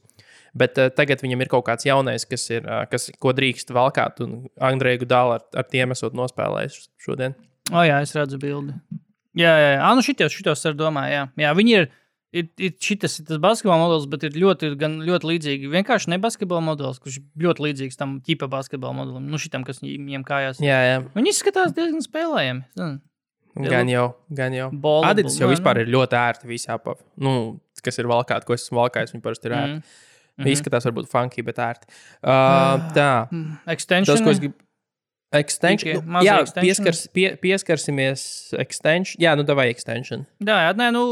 Bet 0.58 0.76
uh, 0.82 0.90
tagad 0.92 1.22
viņam 1.24 1.46
ir 1.46 1.52
kaut 1.52 1.64
kāds 1.70 1.88
jaunais, 1.88 2.26
kas, 2.28 2.44
ir, 2.52 2.66
uh, 2.68 2.84
kas 2.92 3.08
ko 3.22 3.32
drīkst 3.36 3.72
valkāt. 3.76 4.20
Un 4.26 4.50
Andrejs 4.60 5.00
Gudāla 5.06 5.40
ar, 5.40 5.48
ar 5.62 5.68
tiem 5.72 5.96
esot 5.96 6.18
nospēlējis 6.18 6.90
šodien. 7.00 7.38
O, 7.72 7.84
jā, 7.88 8.02
es 8.04 8.12
redzu 8.18 8.40
bildi. 8.42 8.76
Jā, 9.38 9.54
jā, 9.56 9.72
jā. 9.78 9.92
Nu 9.96 10.04
šitos, 10.04 10.34
šitos 10.36 10.66
ar 10.68 10.76
domāju, 10.76 11.14
jā. 11.14 11.22
jā. 11.40 11.52
Viņi 11.56 11.76
ir, 11.78 11.86
ir, 12.36 12.50
ir 12.60 12.74
šitas 12.84 13.16
ir 13.22 13.30
tas 13.30 13.40
basketbola 13.44 13.80
modelis, 13.80 14.10
bet 14.12 14.26
ir 14.28 14.36
ļoti, 14.44 14.74
gan 14.82 14.98
ļoti 15.08 15.30
līdzīgi. 15.30 15.72
Vienkārši 15.72 16.12
ne 16.12 16.20
basketbola 16.24 16.64
modelis, 16.66 17.00
kurš 17.00 17.22
ļoti 17.40 17.68
līdzīgs 17.70 18.00
tam 18.02 18.18
ķipa 18.28 18.52
basketbola 18.52 18.98
modelim. 18.98 19.30
Nu, 19.32 19.40
šitam, 19.40 19.64
kas 19.68 19.80
viņiem 19.86 20.28
kājās. 20.28 20.60
Jā, 20.64 20.82
jā. 20.90 21.00
Viņi 21.16 21.32
izskatās 21.32 21.72
diezgan 21.78 22.04
spēlējami. 22.04 23.00
Gan 23.72 23.90
jau, 23.92 24.06
gan 24.32 24.54
jau. 24.56 24.70
Ballable, 24.72 25.12
Adidas 25.12 25.36
jau 25.40 25.50
vispār 25.52 25.80
ne? 25.80 25.84
ir 25.84 25.92
ļoti 25.92 26.16
ērti 26.16 26.48
visā 26.48 26.78
apā. 26.78 26.96
Nu, 27.20 27.34
kas 27.86 28.02
ir 28.02 28.10
valkāts, 28.12 28.48
ko 28.48 28.58
esmu 28.58 28.82
valkājis, 28.82 29.16
viņi 29.16 29.24
parasti 29.26 29.50
ir 29.50 29.58
ērti. 29.58 29.78
Mhm. 29.82 30.08
Mm. 30.40 30.48
Izskatās 30.48 30.88
varbūt 30.88 31.10
funky, 31.12 31.44
bet 31.46 31.60
ērti. 31.62 31.90
Uh, 32.24 32.80
tā. 32.96 33.12
Mm, 33.30 33.58
Extension. 33.74 34.16
Tas, 34.16 34.24
ko 34.26 34.32
es 34.34 34.40
gribu. 34.42 34.58
Extension. 35.32 36.02
Nu, 36.04 36.22
jā, 36.26 36.42
extension? 36.44 36.66
pieskars, 36.66 37.06
pie, 37.16 37.28
pieskarsimies 37.40 38.24
extension. 38.60 39.22
Jā, 39.24 39.32
nu, 39.40 39.46
vai 39.56 39.70
extension. 39.72 40.26
Jā, 40.44 40.58
jā 40.66 40.74
nē, 40.76 40.90
nu, 40.92 41.04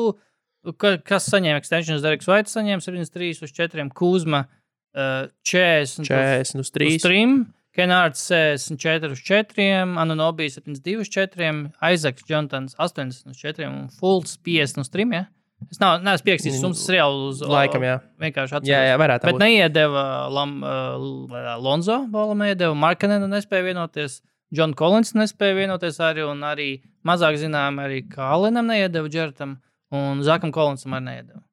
ka, 0.75 0.97
kas 1.07 1.29
saņēma 1.31 1.61
extensions? 1.61 2.03
Deriks 2.03 2.27
Vaits 2.27 2.55
saņēma 2.57 2.83
73 2.83 3.45
uz 3.47 3.53
4, 3.55 3.87
Kuzma 3.95 4.43
uh, 4.43 5.29
40 5.47 6.03
uz 6.03 6.11
40 6.11 6.65
uz 6.65 6.73
3. 6.75 6.99
3, 7.05 7.39
Kenārds 7.79 8.25
64 8.27 9.15
uz 9.15 9.23
4, 9.23 9.69
Anunobi 10.03 10.49
72 10.51 10.99
uz 11.05 11.11
4, 11.15 11.53
Aizaks 11.87 12.27
Jontons 12.27 12.75
80 12.75 13.31
uz 13.31 13.39
4 13.39 13.69
un 13.71 13.85
Fulls 14.01 14.35
50 14.43 14.83
uz 14.83 14.91
3. 14.91 15.07
Ja? 15.15 15.27
Es 15.67 15.79
nav, 15.81 15.99
neesmu 16.05 16.25
pierakstīts 16.25 16.55
Mm, 16.55 16.63
summas 16.63 16.85
reāli 16.89 17.25
uz 17.27 17.41
Laikam, 17.43 17.83
jā. 17.83 17.97
Vienkārši 18.23 18.55
atceros. 18.57 18.69
Jā, 18.71 18.79
jā, 18.87 18.95
varētu 19.01 19.27
Bet 19.27 19.35
būt. 19.35 19.43
neiedeva 19.43 20.03
Lam, 20.31 20.53
uh, 20.63 21.57
Lonzo, 21.59 21.99
Bolam 22.09 22.39
neiedeva, 22.45 22.73
Markanena 22.79 23.27
nespēja 23.27 23.67
vienoties, 23.67 24.21
John 24.55 24.73
Collins 24.73 25.13
nespēja 25.13 25.57
vienoties 25.59 25.99
arī, 26.01 26.23
un 26.25 26.41
arī 26.47 26.69
mazāk 27.05 27.37
zinām, 27.41 27.77
arī 27.83 28.01
Kālenam 28.09 28.71
neiedeva 28.71 29.11
Džertam, 29.11 29.59
un 29.91 30.23
Zakam 30.25 30.53
Collinsam 30.55 30.95
arī 30.97 31.05
neiedeva. 31.09 31.43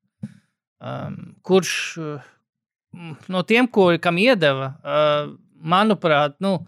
Um, 0.76 1.36
kurš 1.42 1.74
uh, 1.98 2.22
no 3.28 3.42
tiem, 3.42 3.68
ko, 3.68 3.90
kam 4.00 4.20
iedeva, 4.22 4.74
uh, 4.80 5.34
manuprāt, 5.60 6.38
nu, 6.44 6.60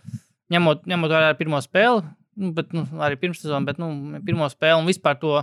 ņemot, 0.53 0.85
ņemot 0.89 1.13
vērā 1.13 1.33
pirmo 1.39 1.61
spēli, 1.65 2.03
nu, 2.39 2.53
bet 2.57 2.75
nu, 2.77 2.85
arī 3.05 3.19
pirmssezonu, 3.21 3.69
bet 3.69 3.81
nu, 3.81 3.93
pirmo 4.27 4.49
spēli 4.53 4.83
un 4.83 4.89
vispār 4.89 5.19
to 5.21 5.39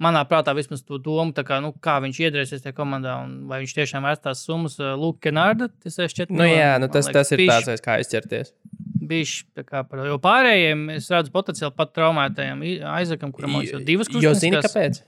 manā 0.00 0.22
prātā 0.28 0.54
vismaz 0.56 0.82
to 0.86 0.98
domu, 0.98 1.32
kā, 1.32 1.60
nu, 1.62 1.72
kā 1.82 1.98
viņš 2.02 2.20
iedrēsies 2.24 2.62
tajā 2.64 2.74
komandā 2.74 3.18
un 3.24 3.46
vai 3.50 3.60
viņš 3.62 3.74
tiešām 3.76 4.02
vērts 4.06 4.22
tās 4.24 4.44
summas. 4.46 4.78
uh, 4.80 4.94
Luka 4.98 5.28
Kenārda, 5.28 5.68
tas 5.82 5.98
ir 5.98 6.08
4 6.08 6.30
Nu, 6.30 6.44
jā, 6.44 6.78
nu, 6.80 6.88
tas, 6.88 7.06
tas 7.12 7.30
ir 7.32 7.38
tāds, 7.48 7.68
aiz 7.68 7.80
kā 7.84 7.98
izķerties. 8.02 8.52
Bišķi, 9.02 9.44
tā 9.58 9.64
kā 9.66 9.82
par, 9.88 10.04
jo 10.06 10.18
pārējiem 10.22 10.90
es 10.96 11.08
redzu 11.10 11.30
potenciāli 11.34 11.74
pat 11.76 11.92
traumētajam 11.94 12.62
Aizakam, 12.94 13.32
kuram 13.34 13.58
liekas, 13.58 13.72
jau 13.74 13.80
divas 13.84 14.08
Jo 14.12 14.30
kustas. 14.30 14.40
zini, 14.40 14.56
kāpēc? 14.62 15.02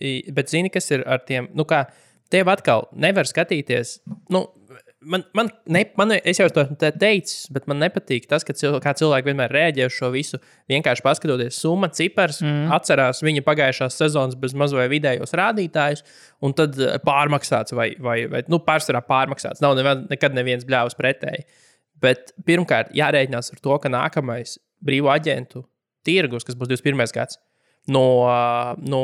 I- 0.00 0.30
Bet 0.32 0.48
zini, 0.52 0.70
kas 0.70 0.90
ir 0.90 1.02
ar 1.06 1.18
tiem, 1.24 1.48
nu, 1.54 1.64
kā 1.64 1.86
tev 2.30 2.46
atkal 2.52 2.88
nevar 2.92 3.24
skatīties. 3.24 4.00
Nu, 4.30 4.46
Man, 4.98 5.22
man, 5.32 5.46
ne, 5.70 5.84
man, 5.94 6.10
es 6.26 6.40
jau 6.40 6.48
to 6.50 6.64
te 6.80 6.88
teicu, 6.98 7.34
bet 7.54 7.68
man 7.70 7.78
nepatīk 7.78 8.24
tas, 8.26 8.42
ka 8.42 8.54
cil, 8.58 8.80
kā 8.82 8.90
cilvēki 8.98 9.28
vienmēr 9.28 9.52
reaģē 9.54 9.86
uz 9.86 9.94
šo 9.94 10.08
visu. 10.10 10.40
Vienkārši 10.70 11.04
paskatoties, 11.06 11.60
summa, 11.62 11.86
cipars, 11.94 12.40
mm. 12.42 12.72
atcerās 12.74 13.22
viņa 13.22 13.44
pagājušās 13.46 13.98
sezonas 14.00 14.34
bez 14.42 14.56
maz 14.58 14.74
vai 14.74 14.88
vidējos 14.90 15.36
rādītājus, 15.38 16.02
un 16.42 16.56
tad 16.58 16.74
eh, 16.82 16.98
pārmaksāts 17.06 17.76
vai, 17.78 17.92
vai, 18.02 18.18
vai 18.32 18.42
nu, 18.50 18.58
pārsvarā 18.66 19.04
pārmaksāts. 19.06 19.62
Nav 19.62 19.78
nevien, 19.78 20.02
nekad 20.10 20.34
neviens 20.34 20.66
bļāvis 20.66 20.98
pretēji. 20.98 21.46
Bet 22.02 22.34
pirmkārt, 22.46 22.90
jārēķinās 22.98 23.54
ar 23.54 23.62
to, 23.62 23.78
ka 23.78 23.94
nākamais 23.94 24.58
brīvo 24.82 25.14
aģentu 25.14 25.62
tirgus, 26.06 26.46
kas 26.46 26.58
būs 26.58 26.74
21. 26.74 27.06
gads, 27.14 27.38
no, 27.86 28.06
no 28.82 29.02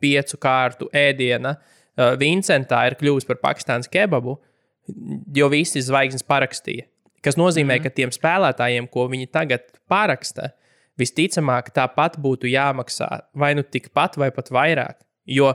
piecu 0.00 0.40
kārtu 0.40 0.88
ēdiena, 0.96 1.58
uh, 1.58 1.76
Vincentā 2.20 2.82
ir 2.88 2.96
kļuvis 3.00 3.24
par 3.28 3.40
Pakistānas 3.40 3.88
kebabu, 3.88 4.36
jo 5.36 5.48
visi 5.52 5.82
zvaigznes 5.82 6.26
parakstīja. 6.26 6.86
Tas 7.26 7.38
nozīmē, 7.38 7.78
mm. 7.78 7.82
ka 7.82 7.90
tiem 7.90 8.12
spēlētājiem, 8.14 8.86
ko 8.92 9.08
viņi 9.10 9.26
tagad 9.34 9.64
paraksta, 9.90 10.52
visticamāk, 11.00 11.72
tāpat 11.74 12.20
būtu 12.22 12.48
jāmaksā 12.48 13.08
vai 13.36 13.52
nu 13.58 13.64
tikpat, 13.66 14.16
vai 14.20 14.30
pat 14.34 14.52
vairāk. 14.54 15.00
Jo, 15.26 15.52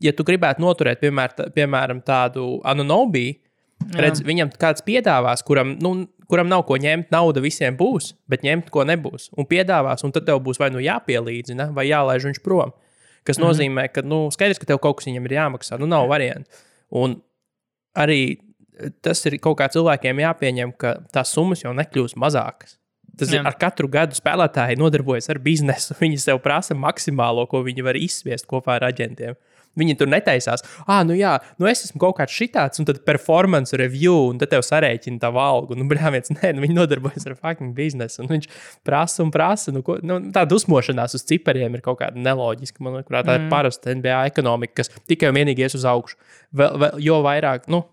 ja 0.00 0.12
tu 0.16 0.24
gribētu 0.24 0.62
noturēt, 0.62 1.00
piemēr, 1.02 1.34
tā- 1.36 1.48
piemēram, 1.54 2.02
tādu 2.06 2.60
anonobiju, 2.64 3.36
redz, 3.96 4.22
viņam 4.24 4.52
kāds 4.60 4.84
piedāvās, 4.86 5.42
kuram, 5.46 5.74
nu, 5.82 6.06
kuram 6.30 6.48
nav 6.48 6.64
ko 6.68 6.78
ņemt, 6.80 7.10
nauda 7.12 7.42
visiem 7.44 7.76
būs, 7.76 8.14
bet 8.30 8.44
ņemt 8.46 8.70
ko 8.70 8.84
nebūs. 8.88 9.30
Un 9.36 9.48
piedāvās, 9.50 10.04
un 10.06 10.14
tad 10.14 10.28
tev 10.28 10.40
būs 10.46 10.60
vai 10.62 10.70
nu 10.70 10.82
jāpielīdzina, 10.84 11.72
vai 11.76 11.88
jālaiž 11.90 12.28
viņš 12.30 12.42
prom. 12.44 12.72
Tas 13.24 13.36
-hmm. 13.36 13.44
nozīmē, 13.44 13.88
ka 13.92 14.02
nu, 14.02 14.30
skaidrs, 14.30 14.58
ka 14.58 14.66
tev 14.66 14.78
kaut 14.78 14.96
kas 14.96 15.10
viņam 15.10 15.26
ir 15.26 15.36
jāmaksā. 15.36 15.78
Nu, 15.78 15.86
nav 15.86 16.08
variantu. 16.08 16.48
Un 16.90 17.20
arī 17.94 18.38
tas 19.04 19.24
ir 19.28 19.38
kaut 19.42 19.58
kā 19.60 19.68
cilvēkiem 19.72 20.22
jāpieņem, 20.24 20.74
ka 20.80 20.98
tās 21.14 21.32
summas 21.36 21.64
jau 21.64 21.74
nekļūst 21.76 22.18
mazākas. 22.20 22.76
Tas 23.20 23.32
Jā. 23.32 23.40
Ir 23.40 23.48
ar 23.50 23.56
katru 23.60 23.88
gadu 23.90 24.16
spēlētāji 24.16 24.78
nodarbojas 24.80 25.28
ar 25.32 25.40
biznesu. 25.42 25.96
Viņi 26.02 26.20
sev 26.22 26.40
prasa 26.44 26.76
maksimālo, 26.78 27.46
ko 27.50 27.64
viņi 27.66 27.84
var 27.84 27.98
izsviest 28.00 28.48
kopā 28.50 28.78
ar 28.78 28.90
aģentiem. 28.90 29.36
Viņi 29.78 29.94
tur 30.00 30.08
netaisās, 30.10 30.64
ah, 30.90 31.04
nu 31.06 31.14
jā, 31.14 31.36
nu 31.62 31.68
es 31.70 31.84
esmu 31.86 32.00
kaut 32.02 32.16
kāds 32.18 32.34
šitāds, 32.34 32.80
un 32.82 32.88
tad 32.88 32.96
performance 33.06 33.76
review, 33.78 34.16
un 34.32 34.40
tad 34.40 34.50
tev 34.50 34.64
sarēķina 34.66 35.22
tā 35.22 35.30
valgu. 35.30 35.76
Nu, 35.78 35.86
brāviens, 35.90 36.32
nē, 36.34 36.50
nu, 36.56 36.64
viņi 36.64 36.74
nodarbojas 36.74 37.28
ar 37.30 37.36
fucking 37.38 37.70
biznesu, 37.76 38.24
un 38.24 38.32
viņš 38.32 38.48
prasa 38.86 39.22
un 39.22 39.30
prasa. 39.30 39.70
Nu, 39.70 39.84
ko, 39.86 40.00
nu, 40.02 40.18
tā 40.34 40.42
dusmošanās 40.50 41.14
uz 41.14 41.22
cipariem 41.28 41.78
ir 41.78 41.84
kaut 41.86 42.00
kāda 42.02 42.18
neloģiska. 42.18 42.82
Man 42.82 42.98
liekas, 42.98 43.12
tā 43.14 43.22
mm. 43.22 43.46
ir 43.46 43.54
parasta 43.54 43.94
NBA 43.94 44.18
ekonomika, 44.32 44.80
kas 44.82 44.90
tikai 45.06 45.30
un 45.30 45.38
vienīgi 45.38 45.68
ies 45.68 45.78
uz 45.78 45.86
augšu. 45.86 46.18
Vēl, 46.50 46.76
vēl, 46.82 47.00
jo 47.06 47.22
vairāk, 47.28 47.70
nu, 47.70 47.84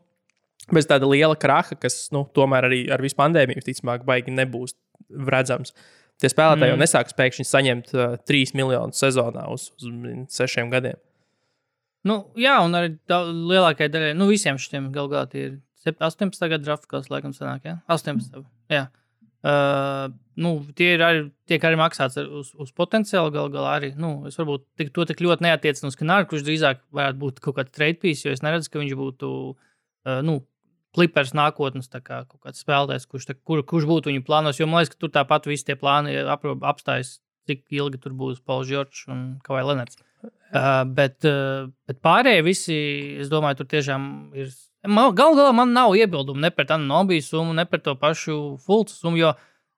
bez 0.74 0.88
tāda 0.89 1.09
liela 1.09 1.38
kraha, 1.39 1.77
kas 1.79 2.07
nu, 2.15 2.25
tomēr 2.36 2.67
arī 2.69 2.81
ar 2.93 3.03
visu 3.03 3.17
pandēmiju, 3.19 3.63
ticamāk, 3.65 4.05
baigi 4.07 4.33
nebūs 4.36 4.75
redzams. 5.07 5.75
Tie 6.17 6.31
spēlētāji 6.31 6.71
mm. 6.71 6.74
jau 6.74 6.81
nesāks 6.81 7.15
pēkšņi 7.17 7.45
saņemt 7.45 7.93
uh, 7.93 8.15
3 8.25 8.55
miljonus 8.57 9.01
sezonā 9.03 9.45
uz, 9.53 9.69
uz 9.77 9.91
6 10.33 10.71
gadiem. 10.74 10.97
Nu, 12.07 12.21
jā, 12.39 12.55
un 12.63 12.75
arī 12.77 12.93
lielākajai 13.07 13.91
daļai, 13.93 14.13
nu, 14.17 14.29
visiem 14.31 14.57
šiem 14.62 14.91
galu 14.95 15.12
galā 15.12 15.27
ir 15.38 15.59
sep- 15.83 16.00
18. 16.03 16.47
gada 16.47 16.63
drafts, 16.63 16.89
kas 16.89 17.12
laikam 17.12 17.36
sanāk, 17.36 17.67
jā? 17.67 17.75
18. 17.93 18.45
Jā. 18.74 18.88
Uh, 19.47 20.09
nu, 20.41 20.55
tie 20.75 20.95
ir 20.95 21.03
arī, 21.05 21.19
tiek 21.47 21.63
arī 21.67 21.77
maksāts 21.79 22.17
ar, 22.19 22.25
uz, 22.39 22.50
uz 22.57 22.74
potenciālu 22.75 23.31
galu 23.36 23.53
galā 23.53 23.75
arī. 23.77 23.91
Nu, 24.00 24.25
es 24.29 24.38
varbūt 24.39 24.65
tik, 24.79 24.91
to 24.95 25.05
tik 25.07 25.21
ļoti 25.24 25.45
neatiecinu 25.45 25.91
uz 25.91 25.97
Kanāru, 26.00 26.29
kurš 26.31 26.45
drīzāk 26.47 26.81
varētu 26.97 27.21
būt 27.21 27.41
kaut 27.45 27.59
kāds 27.59 27.75
trade 27.75 28.01
piece, 28.01 28.25
jo 28.25 28.33
es 28.33 28.43
neredzu, 28.45 28.71
ka 28.74 28.81
viņš 28.81 28.97
būtu, 28.97 29.29
uh, 29.53 30.19
nu, 30.25 30.39
klipers 30.98 31.34
nākotnes 31.38 31.92
kā 31.94 32.24
kaut 32.25 32.42
kāds 32.42 32.63
spēlētājs, 32.63 33.06
kurš, 33.10 33.30
tā, 33.30 33.38
kur, 33.48 33.62
kurš 33.68 33.88
būtu 33.89 34.12
viņu 34.12 34.25
plānos. 34.25 34.60
Jo 34.60 34.68
man 34.68 34.82
liekas, 34.82 34.96
ka 34.96 35.06
tur 35.06 35.13
tāpat 35.13 35.48
visi 35.50 35.68
tie 35.70 35.77
plāni 35.80 36.18
apstājas, 36.25 37.20
cik 37.48 37.63
ilgi 37.77 38.01
tur 38.04 38.18
būs 38.18 38.42
Pauls 38.44 38.68
Čorčs 38.72 39.06
un 39.13 39.38
Kavai 39.46 39.63
Lenards. 39.70 40.01
Uh, 40.48 40.82
bet, 40.98 41.20
uh, 41.27 41.70
bet 41.88 42.01
pārējie 42.04 42.44
visi, 42.44 42.77
es 43.22 43.30
domāju, 43.32 43.62
tur 43.62 43.72
tiešām 43.77 44.04
ir. 44.39 44.51
Galu 44.88 45.36
galā 45.38 45.54
man 45.56 45.74
nav 45.75 45.96
iebildumu 46.00 46.42
ne 46.42 46.51
par 46.56 46.68
tādu 46.70 46.88
nobiju 46.88 47.24
summu, 47.24 47.56
ne 47.56 47.68
par 47.68 47.84
to 47.84 47.94
pašu 48.00 48.58
fulcu 48.63 48.96
summu, 48.96 49.20
jo 49.20 49.34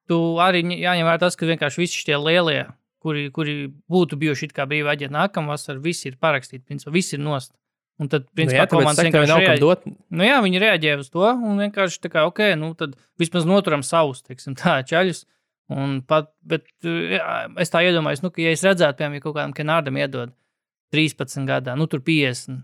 tu 0.10 0.20
arī 0.42 0.62
jāņem 0.64 1.08
vērā 1.08 1.22
tas, 1.22 1.38
ka 1.38 1.50
vienkārši 1.50 1.82
visi 1.84 2.04
šie 2.04 2.18
lielie 2.22 2.68
kuri, 3.04 3.30
kuri 3.36 3.56
būtu 3.92 4.20
bijuši 4.20 4.50
it 4.50 4.56
kā 4.56 4.66
brīvi 4.70 4.92
aģenti 4.92 5.16
nākamā 5.16 5.56
vasarā, 5.56 5.82
visi 5.84 6.10
ir 6.12 6.20
parakstīti, 6.22 6.66
principā, 6.68 6.94
visi 6.96 7.16
ir 7.18 7.24
nost. 7.24 7.54
Un 8.00 8.08
tad, 8.08 8.24
Nu, 8.30 8.36
principā, 8.38 8.62
jā, 8.62 8.66
tāpēc 8.70 8.80
komandas 8.80 9.04
vienkārši 9.06 9.28
nav 9.34 9.42
reaģē- 9.44 9.60
dot. 9.60 9.82
Nu, 10.16 10.24
jā, 10.24 10.38
viņi 10.46 10.60
reaģēja 10.64 11.00
uz 11.02 11.10
to 11.12 11.26
un 11.28 11.58
vienkārši 11.60 12.00
tā 12.00 12.12
kā, 12.14 12.22
ok, 12.30 12.40
nu, 12.56 12.70
tad 12.80 12.94
vismaz 13.20 13.44
noturam 13.50 13.84
savus, 13.84 14.22
teiksim, 14.24 14.56
tā, 14.56 14.78
čaļus. 14.92 15.26
Un 15.70 16.00
pat, 16.08 16.32
bet 16.42 16.64
jā, 16.82 17.26
es 17.62 17.70
tā 17.70 17.82
iedomājos, 17.86 18.24
nu, 18.24 18.32
ka, 18.34 18.42
ja 18.42 18.54
es 18.56 18.64
redzētu, 18.66 18.98
piemēram, 19.02 19.18
ja 19.20 19.26
kaut 19.26 19.36
kādam 19.36 19.54
kanādam 19.58 20.00
iedod 20.00 20.32
13 20.96 21.46
gadā, 21.46 21.76
nu, 21.78 21.86
tur 21.92 22.00
50, 22.02 22.64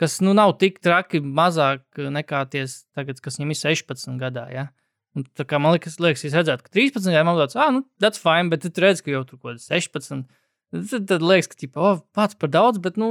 kas, 0.00 0.20
nu, 0.24 0.32
nav 0.38 0.54
tik 0.62 0.78
traki 0.84 1.20
mazāk 1.20 1.82
nekā 1.98 2.44
ties 2.54 2.84
tagad, 2.96 3.20
kas 3.20 3.36
viņam 3.40 3.52
ir 3.52 3.60
16 3.60 4.16
gadā, 4.22 4.46
ja. 4.54 4.68
Un, 5.16 5.24
tā 5.36 5.44
kā 5.48 5.58
man 5.60 5.74
liekas, 5.74 5.98
liekas, 6.00 6.24
es 6.28 6.34
redzētu, 6.36 6.64
ka 6.64 6.72
13 6.78 7.10
gadiem 7.10 7.26
man 7.28 7.36
liekas, 7.42 7.56
ah, 7.60 7.70
nu, 7.74 7.82
that's 8.00 8.20
fine, 8.22 8.48
bet 8.52 8.64
tu 8.64 8.72
redz, 8.84 9.02
ka 9.04 9.10
jau 9.12 9.24
tur 9.28 9.36
kaut 9.42 9.56
kāds 9.56 9.66
16. 9.68 10.24
Tad, 10.72 11.06
tad 11.10 11.22
liekas, 11.24 11.50
ka, 11.52 11.58
tipo, 11.60 11.80
oh, 11.80 12.00
pats 12.16 12.36
par 12.38 12.48
daudz, 12.52 12.80
bet, 12.84 12.96
nu, 13.00 13.10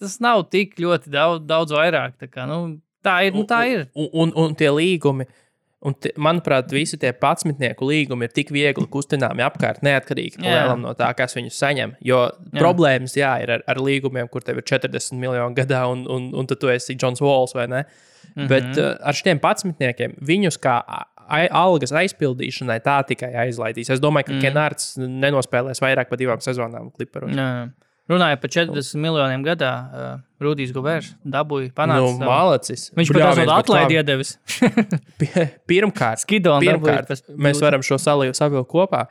tas 0.00 0.18
nav 0.22 0.46
tik 0.52 0.76
ļoti 0.80 1.12
daudz, 1.14 1.44
daudz 1.48 1.74
vairāk. 1.74 2.18
Tā, 2.20 2.28
kā, 2.30 2.48
nu, 2.50 2.78
tā 3.04 3.20
ir, 3.28 3.36
nu, 3.36 3.46
tā 3.48 3.64
ir. 3.70 3.88
Un, 3.94 4.10
un, 4.24 4.34
un 4.44 4.56
tie 4.58 4.70
līgumi, 4.74 5.26
un 5.84 5.96
te, 6.00 6.14
manuprāt, 6.16 6.72
visi 6.72 6.98
tie 7.00 7.12
patsmitnieku 7.16 7.86
līgumi 7.88 8.28
ir 8.28 8.34
tik 8.34 8.52
viegli 8.54 8.86
kustināmi 8.90 9.44
apkārt, 9.44 9.84
neatkarīgi 9.84 10.42
no 10.80 10.94
tā, 10.98 11.10
kas 11.18 11.36
viņus 11.36 11.60
saņem. 11.60 11.96
Jo 12.04 12.24
jā. 12.30 12.58
problēmas, 12.58 13.16
jā, 13.18 13.36
ir 13.44 13.54
ar, 13.58 13.66
ar 13.70 13.82
līgumiem, 13.82 14.30
kur 14.32 14.44
tev 14.46 14.62
ir 14.62 14.68
40 14.70 15.20
miljoni 15.20 15.58
gadā, 15.60 15.84
un, 15.92 16.06
un, 16.10 16.30
un 16.34 16.50
tad 16.50 16.62
tu 16.62 16.72
esi 16.72 16.96
Jons 16.96 17.22
Vols 17.24 17.56
vai 17.56 17.68
ne. 17.68 17.84
Mm 18.34 18.42
-hmm. 18.42 18.48
Bet 18.48 18.78
uh, 18.78 18.94
ar 19.00 19.14
šiem 19.14 19.38
patsmitniekiem 19.38 20.16
viņus 20.20 20.56
kā 20.58 20.80
algas 21.28 21.92
aizpildīšanai 21.92 22.80
tā 22.84 22.98
tikai 23.08 23.32
aizlaidīs. 23.46 23.90
Es 23.90 24.00
domāju, 24.02 24.28
ka 24.28 24.32
mm. 24.34 24.42
Kenārds 24.44 24.94
nenospēlēs 24.98 25.80
vairāk 25.82 26.10
par 26.10 26.20
divām 26.20 26.42
sezonām 26.44 26.90
kliparos. 26.94 27.34
Jā. 27.36 27.68
Runāja 28.10 28.36
par 28.36 28.50
40 28.52 28.98
miljoniem 29.00 29.44
gadā. 29.46 29.70
Uh, 29.72 30.08
Rudijs 30.44 30.74
Gobērs 30.76 31.14
dabūja 31.24 31.70
panākt. 31.76 32.04
Nu, 32.04 32.26
malacis. 32.28 32.90
Viņš 32.98 33.12
pat 33.14 33.22
tādu 33.38 33.54
atlaidi 33.54 33.96
iedevis. 33.96 34.34
Pi- 35.20 35.46
Pirmkārt, 35.70 36.20
Skidonu 36.20 36.60
pirmkārt 36.66 37.14
mēs 37.32 37.62
varam 37.64 37.84
šo 37.86 37.96
salīdzināt 38.02 38.42
savilkt 38.42 38.68
kopā. 38.74 39.06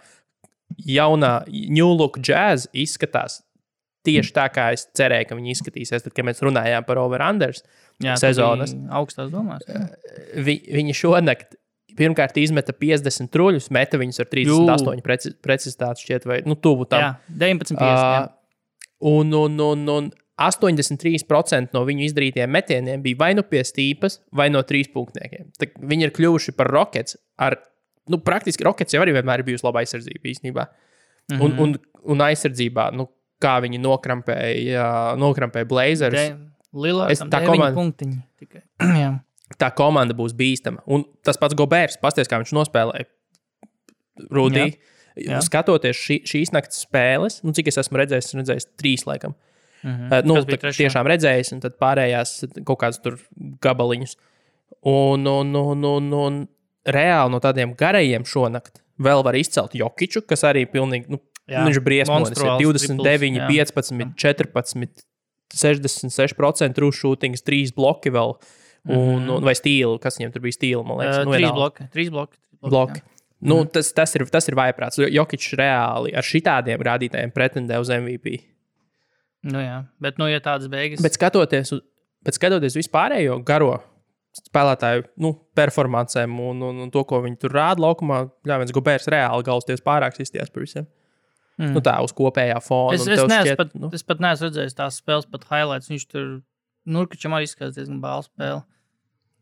Jaunā 0.85 1.39
New 1.49 1.89
Look 1.97 2.19
Jazz 2.21 2.67
izskatās 2.73 3.41
tieši 4.05 4.33
tā, 4.35 4.45
kā 4.53 4.67
es 4.75 4.85
cerēju, 4.97 5.29
ka 5.29 5.37
viņi 5.39 5.53
izskatīsies. 5.55 6.05
Tad, 6.05 6.13
kad 6.13 6.27
mēs 6.27 6.41
runājām 6.43 6.85
par 6.85 6.99
over-unders 7.01 7.63
Jā, 8.03 8.13
tu 8.17 8.25
sezonas, 8.25 8.73
Augstās 8.93 9.31
domās. 9.33 9.65
jā. 9.69 9.83
vi, 10.43 10.57
viņi 10.73 10.95
šonakt 10.97 11.55
pirmkārt 11.97 12.37
izmeta 12.41 12.73
50 12.73 13.29
truļus, 13.33 13.69
meta 13.73 13.99
viņus 14.01 14.21
ar 14.23 14.29
38 14.31 15.03
preci, 15.05 15.33
precizitāti, 15.45 16.05
šķiet, 16.07 16.25
vai 16.29 16.39
nu, 16.49 16.57
tuvu 16.57 16.87
tam. 16.89 17.03
Jā, 17.05 17.11
19. 17.45 17.77
Uh, 17.77 18.31
un, 19.03 19.33
un, 19.35 19.59
un, 19.59 19.87
un 19.91 20.11
83% 20.43 21.75
no 21.75 21.83
viņu 21.87 22.07
izdarītiem 22.07 22.49
metieniem 22.51 23.03
bija 23.03 23.19
vai 23.19 23.31
nu 23.37 23.43
pie 23.47 23.61
stīpas, 23.67 24.19
vai 24.35 24.49
no 24.53 24.63
trīs 24.67 24.89
punktiem. 24.93 25.51
Viņi 25.91 26.07
ir 26.07 26.13
kļuvuši 26.15 26.55
par 26.57 26.71
rokets. 26.73 27.17
Ar, 27.41 27.57
nu, 28.09 28.19
praktiski 28.25 28.65
rokets 28.65 28.95
jau 28.95 29.03
arī 29.03 29.13
vienmēr 29.17 29.43
ir 29.43 29.49
bijusi 29.51 29.67
laba 29.67 29.83
aizsardzība 29.83 30.31
īstenībā. 30.31 30.65
Mm 31.31 31.37
-hmm. 31.37 31.43
un, 31.43 31.59
un, 31.59 31.75
un 32.15 32.25
aizsardzībā, 32.25 32.89
nu, 32.97 33.07
kā 33.43 33.59
viņi 33.63 33.79
nokrampēja, 33.83 34.87
nokrampēja 35.19 35.69
Blazers. 35.69 36.33
Lielā 36.73 37.09
Es- 37.13 37.21
tā 39.61 39.69
komanda- 39.77 40.15
būs 40.17 40.33
bīstama. 40.33 40.81
Un 40.87 41.05
tas 41.23 41.37
pats 41.37 41.55
Gobērs, 41.55 41.99
pasties, 42.01 42.27
kā 42.27 42.41
viņš 42.41 42.55
nospēlēja 42.57 43.05
Rudiju. 44.31 44.73
Jā. 44.73 44.92
Skatoties 45.45 45.97
šī, 45.99 46.19
šīs 46.29 46.51
naktas 46.55 46.83
spēles, 46.87 47.41
nu, 47.45 47.53
cik 47.53 47.67
es 47.69 47.77
esmu 47.81 47.99
redzējis, 48.01 48.31
esmu 48.31 48.41
redzējis 48.43 48.69
trīs, 48.81 49.03
laikam. 49.09 49.35
Mhm. 49.83 50.07
Uh, 50.09 50.21
nu, 50.25 50.37
tā- 50.47 50.71
tiešām 50.71 51.07
redzējis, 51.11 51.53
un 51.53 51.59
tad 51.65 51.75
pārējās 51.81 52.37
kaut 52.63 52.79
kādas 52.81 53.01
tur 53.03 53.19
gabaliņus. 53.61 54.15
Un, 54.89 55.27
un, 55.27 55.53
un, 55.55 55.83
un, 55.85 56.07
un 56.13 56.39
reāli 56.87 57.31
no 57.31 57.39
tādiem 57.43 57.75
garajiem 57.79 58.25
šonakt 58.27 58.81
vēl 59.03 59.23
var 59.23 59.35
izcelt 59.39 59.75
Jokiču, 59.75 60.23
kas 60.27 60.43
arī 60.47 60.65
pilnīgi, 60.69 61.11
nu, 61.13 61.19
Jā, 61.47 61.65
viņš 61.67 61.77
ir 61.79 61.83
briesmonis. 61.83 62.31
Ir 62.31 62.39
monstruāls 62.39 62.63
29, 62.63 63.37
triples, 63.43 63.91
jā. 63.91 64.09
15, 64.15 64.15
14, 64.17 65.03
66% 65.53 66.73
true 66.77 66.91
shooting, 66.91 67.35
3 67.35 67.73
bloki 67.75 68.11
vēl. 68.13 68.35
Un, 68.83 69.29
un, 69.31 69.43
vai 69.45 69.53
stīli, 69.55 69.95
kas 70.03 70.17
viņam 70.19 70.33
tur 70.33 70.43
bija 70.43 70.57
stīli, 70.57 70.81
man 70.83 70.99
liekas, 70.99 71.21
Uh, 71.21 71.27
nu, 71.29 71.35
trīs 71.37 71.53
bloki. 71.55 71.85
Trīs 71.93 72.09
bloki. 72.11 72.39
trīs 72.39 72.71
bloki. 72.73 73.03
Nu, 73.49 73.61
tas, 73.69 73.91
tas, 73.95 74.13
ir, 74.17 74.25
tas 74.31 74.47
ir 74.49 74.57
vaiprāts. 74.57 75.01
Jokičs 75.01 75.55
reāli 75.59 76.13
ar 76.15 76.25
šitādiem 76.25 76.83
rādītājiem 76.87 77.33
pretendē 77.35 77.79
uz 77.81 77.91
MVP. 77.93 78.37
Nu, 79.43 79.59
jā, 79.59 79.81
bet, 80.03 80.19
nu, 80.21 80.29
ja 80.31 80.39
tādas 80.43 80.71
beigas. 80.71 81.03
Bet 81.03 81.17
skatoties 81.17 81.73
uz, 81.75 81.81
bet 82.23 82.37
skatoties 82.37 82.77
vispārējo 82.79 83.41
garo 83.43 83.75
spēlētāju 84.33 85.03
nu, 85.21 85.33
performancēm 85.57 86.39
un, 86.41 86.63
un, 86.65 86.83
un 86.85 86.91
to, 86.93 87.03
ko 87.05 87.19
viņi 87.21 87.37
tur 87.43 87.53
rāda 87.53 87.83
laukumā, 87.83 88.23
jā, 88.47 88.57
viens 88.61 88.73
gubērs 88.73 89.09
reāli 89.11 89.45
galsties 89.45 89.83
pārāk 89.85 90.17
izties 90.23 90.49
par 90.49 90.63
visiem. 90.65 90.87
Mm. 90.87 91.67
Mm. 91.67 91.73
Nu, 91.75 91.83
tā 91.85 91.93
uz 92.01 92.13
kopējā 92.17 92.57
fona. 92.65 92.95
Es, 92.97 93.03
es, 93.05 93.19
neesmu 93.19 93.45
šķiet, 93.45 93.59
pat, 93.59 93.73
nu, 93.77 93.89
es 93.93 94.05
pat 94.07 94.21
neesmu 94.23 94.49
redzējis 94.49 94.77
tās 94.79 94.97
spēles, 95.03 95.27
pat 95.29 95.45
highlights. 95.51 95.91
Viņš 95.91 96.05
tur 96.09 96.29
Nurkačam 96.89 97.35
arī 97.37 97.45
izskatās 97.47 97.77
diezgan 97.77 97.99
bāla 98.03 98.25
spēle. 98.25 98.63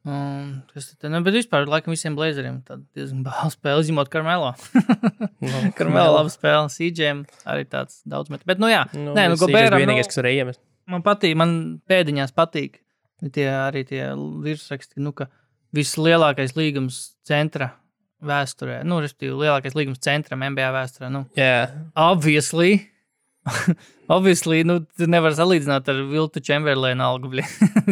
Um, 0.01 0.63
kas 0.73 0.87
tad, 0.97 1.11
nu, 1.13 1.19
bet 1.21 1.35
vispār, 1.37 1.67
laikam, 1.69 1.93
visiem 1.93 2.15
blazeriem 2.17 2.55
tāda 2.65 2.81
diezgan 2.97 3.19
bāla 3.27 3.51
spēle, 3.53 3.83
izņemot 3.85 4.09
Karmelo. 4.09 4.53
nu, 5.45 5.71
Karmelo 5.77 6.15
laba 6.17 6.31
spēle, 6.33 6.71
CJM 6.73 7.23
arī 7.45 7.67
tāds 7.69 7.99
daudz 8.09 8.31
met. 8.33 8.41
Bet, 8.49 8.57
nu 8.63 8.71
jā, 8.71 8.87
Nu, 8.97 9.13
Nē, 9.13 9.27
nu, 9.29 9.35
tas 9.37 9.43
ir 9.45 9.45
Gobēram, 9.45 9.77
vienīgais, 9.83 10.07
nu- 10.07 10.13
kas 10.13 10.21
var 10.23 10.29
iemest. 10.31 10.61
man 10.89 11.03
patīk, 11.05 11.35
man 11.37 11.53
pēdiņās 11.89 12.33
patīk 12.33 12.79
tie 13.31 13.45
arī 13.53 13.83
tie 13.85 14.07
virsraksti, 14.41 14.97
nu, 15.05 15.13
ka 15.13 15.27
vislielākais 15.77 16.55
līgums 16.57 16.97
centra 17.27 17.71
vēsturē, 18.25 18.81
nu, 18.85 18.97
respektīvi, 19.01 19.37
lielākais 19.45 19.77
līgums 19.77 20.01
centram 20.03 20.41
NBA 20.45 20.71
vēsturē, 20.75 21.07
nu, 21.13 21.23
Jā, 21.37 21.69
obviously. 21.97 22.87
Obviously, 24.15 24.61
nu, 24.67 24.77
tu 24.97 25.07
nevari 25.09 25.35
salīdzināt 25.37 25.87
ar 25.89 25.99
Viltu 26.09 26.41
Čemberlēnu 26.43 27.03
algu. 27.05 27.31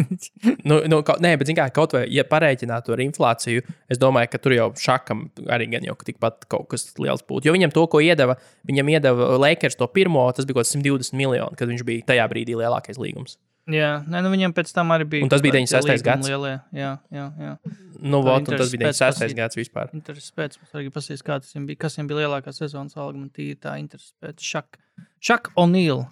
nu, 0.68 0.78
nu, 0.90 1.00
kaut, 1.06 1.22
nē, 1.24 1.32
bet 1.40 1.50
zin 1.50 1.58
kā, 1.58 1.66
kaut 1.74 1.96
vai, 1.96 2.04
ja 2.12 2.26
pareiķinātu 2.28 2.94
ar 2.94 3.02
inflāciju, 3.06 3.64
es 3.90 4.00
domāju, 4.00 4.30
ka 4.32 4.42
tur 4.42 4.54
jau 4.54 4.70
šakam 4.78 5.26
arī 5.50 5.70
gan 5.74 5.86
jau 5.88 5.96
tikpat 6.06 6.46
kaut 6.50 6.68
kas 6.72 6.90
liels 7.00 7.24
būtu. 7.26 7.48
Jo 7.48 7.56
viņam 7.56 7.74
to, 7.74 7.86
ko 7.90 8.02
iedeva, 8.04 8.38
viņam 8.68 8.94
iedeva 8.94 9.30
Lakers 9.40 9.78
to 9.80 9.88
pirmo, 9.90 10.28
tas 10.36 10.48
bija 10.48 10.60
kaut 10.60 10.68
kāds 10.68 10.76
120 10.76 11.18
miljoni, 11.18 11.58
kad 11.58 11.72
viņš 11.72 11.86
bija 11.88 12.10
tajā 12.12 12.28
brīdī 12.30 12.58
lielākais 12.60 13.00
līgums. 13.00 13.38
jā, 13.70 13.94
nē, 14.06 14.22
nu, 14.26 14.34
viņam 14.34 14.54
pēc 14.56 14.74
tam 14.76 14.92
arī 14.94 15.08
bija. 15.16 15.26
Un 15.26 15.32
tas 15.32 15.42
bija 15.42 15.56
kaut 15.56 15.66
kādi 15.66 15.78
96. 15.78 15.90
līgumi 15.90 16.10
gads. 16.10 16.30
Lielie. 16.30 16.56
Jā, 16.76 16.92
jā, 17.14 17.30
jā. 17.40 17.54
Nu, 18.00 18.22
vot, 18.24 18.46
tas 18.48 18.72
bija 18.72 18.88
intereses 18.88 19.00
pēc 19.00 19.18
96. 19.18 19.20
pasīt. 19.20 19.36
gads 19.36 19.58
vispār. 19.58 19.90
Interesants 19.96 20.36
pēc. 20.36 20.56
Mums 20.60 20.76
arī 20.78 20.92
pasīs, 20.94 21.24
kā 21.24 21.36
tas 21.42 21.52
viņam 21.54 21.66
bija. 21.68 21.80
Kas 21.84 21.98
viņam 21.98 22.08
bija 22.10 22.22
lielākā 22.22 22.54
sezonas 22.56 22.96
alga? 22.96 23.18
Man 23.18 23.28
tīri 23.34 23.58
tā 23.60 23.76
intereses 23.80 24.14
pēc. 24.22 24.40
Šak, 24.44 24.80
Šak 25.20 25.50
O'Neill. 25.60 26.06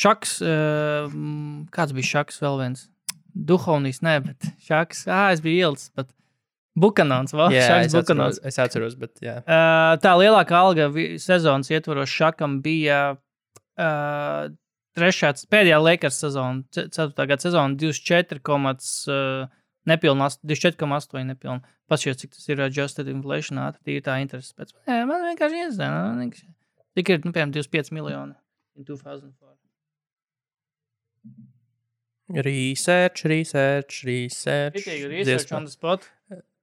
Šaks, 0.00 0.38
uh, 0.44 1.10
kāds 1.74 1.92
bija 1.96 2.12
Šaks 2.14 2.40
vēl 2.42 2.56
viens? 2.62 2.86
Duhovnīs, 3.30 4.00
ne, 4.02 4.16
bet 4.24 4.48
Šaks, 4.66 5.04
ah, 5.10 5.28
es 5.34 5.42
biju 5.44 5.68
ielicis, 5.68 5.92
bet 5.96 6.08
Bukanons, 6.80 7.34
vēl 7.34 7.54
Jā, 7.54 7.66
Šaks 7.68 7.90
es 7.90 7.98
atceros, 7.98 8.40
es 8.46 8.58
atceros, 8.62 8.96
bet 8.98 9.20
jā. 9.24 9.40
Uh, 9.42 9.98
tā 10.02 10.14
lielākā 10.18 10.56
alga 10.56 10.88
sezonas 11.20 11.70
ietvaros 11.72 12.10
Šakam 12.10 12.60
bija 12.64 13.00
uh, 13.14 14.50
trešā, 14.98 15.34
pēdējā 15.52 15.80
Lakers 15.82 16.20
sezona, 16.24 16.64
4. 16.76 17.12
gada 17.18 17.42
sezona 17.42 17.76
24, 17.80 18.40
uh, 19.10 19.50
nepilnā, 19.90 20.30
24,8 20.46 21.26
nepilnā. 21.34 21.60
Paskaties, 21.90 22.22
cik 22.22 22.36
tas 22.36 22.48
ir 22.52 22.62
adjusted 22.62 23.10
inflation, 23.10 23.58
ātri 23.64 23.98
tā 24.04 24.20
interesi 24.22 24.54
pēc. 24.54 24.72
Nē, 24.86 25.02
man 25.10 25.26
vienkārši 25.26 25.64
izdevās. 25.66 26.42
Tik 26.98 27.10
ir, 27.14 27.20
nu, 27.24 27.32
piemēram, 27.34 27.52
25 27.54 27.92
miljoni 27.94 28.34
in 28.78 28.86
2004. 28.88 29.56
Research, 32.30 33.24
research, 33.24 34.02
research. 34.06 34.76
Tikai 34.78 35.08
research 35.10 35.52
on 35.52 35.64
the 35.64 35.70
spot. 35.70 36.08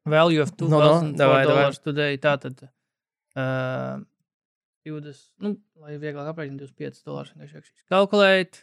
Value 0.06 0.42
of 0.42 0.54
No, 0.62 0.68
no, 0.68 0.80
2000 0.80 1.18
davai, 1.20 1.44
davai. 1.44 1.48
dollars 1.48 1.80
today. 1.80 2.18
Tātad, 2.18 2.70
uh, 3.36 4.00
20, 4.88 5.20
nu, 5.44 5.58
lai 5.84 5.98
vieglāk 6.00 6.30
aprēķināt, 6.32 6.64
25 6.64 7.04
dolārus 7.04 7.34
vienkārši. 7.36 7.74
Kalkulēt. 7.92 8.62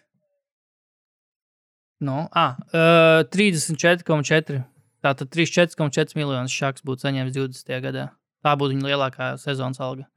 No, 2.00 2.28
ah, 2.32 2.56
uh, 2.72 3.20
34,4. 3.28 4.64
Tātad 5.04 5.28
34,4 5.28 6.16
miljonus 6.16 6.52
šāks 6.56 6.80
būtu 6.84 7.04
saņēmis 7.04 7.36
20. 7.36 7.76
gadā. 7.84 8.08
Tā 8.44 8.56
būtu 8.56 8.72
viņa 8.78 8.88
lielākā 8.88 9.34
sezonas 9.40 9.80
alga. 9.84 10.08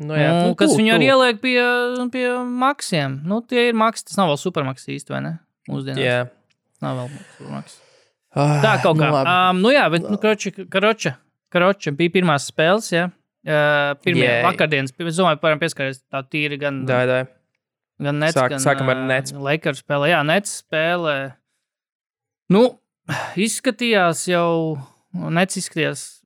Nu, 0.00 0.16
Jā, 0.16 0.28
nu, 0.46 0.54
kas 0.56 0.72
tu, 0.72 0.78
viņu 0.80 0.94
arī 0.96 1.08
ieliek 1.10 1.40
pie, 1.42 1.60
pie 2.14 2.26
maksiem. 2.40 3.18
Nu, 3.28 3.42
tie 3.44 3.66
ir 3.68 3.76
maks, 3.76 4.06
tas 4.08 4.16
nav 4.16 4.30
vēl 4.32 4.38
supermaks 4.40 4.86
īsti, 4.88 5.12
vai 5.12 5.20
ne? 5.26 5.32
Mūsdienās. 5.68 6.00
Jā. 6.00 6.20
Nav 6.80 6.96
vēl 7.02 7.10
supermaks. 7.36 7.74
Ah, 8.32 8.54
Tā 8.62 8.76
kaut 8.80 8.96
kā. 8.96 9.10
Nu, 9.10 9.20
um, 9.20 9.60
nu 9.66 9.72
jā, 9.74 9.82
bet, 9.92 10.06
nu, 10.08 10.16
karoči, 10.22 10.52
karoči, 10.72 11.12
karoči 11.52 11.92
bija 11.98 12.14
pirmās 12.16 12.46
spēles, 12.48 12.88
jā. 12.94 13.08
Uh, 13.40 13.94
pirmie 14.04 14.24
Jē. 14.28 14.40
vakardienas, 14.44 14.92
es 14.92 15.16
domāju, 15.16 15.40
varam 15.42 15.60
pieskarties 15.60 16.02
tā 16.12 16.20
tīri 16.28 16.58
gan, 16.60 16.82
Tā, 16.88 16.98
tā. 17.08 17.20
gan 18.04 18.18
Nets, 18.20 18.36
Sāk- 18.36 18.50
gan 18.52 18.60
sākam 18.60 18.90
ar 18.92 18.98
Nets. 19.08 19.32
Lakers 19.32 19.80
spēlē. 19.82 20.10
Jā, 20.12 20.20
Nets 20.28 20.62
spēlē. 20.62 21.16
Nu, 22.52 22.64
izskatījās 23.40 24.26
jau, 24.30 24.76
Nets 25.12 25.56
izskatījās. 25.60 26.19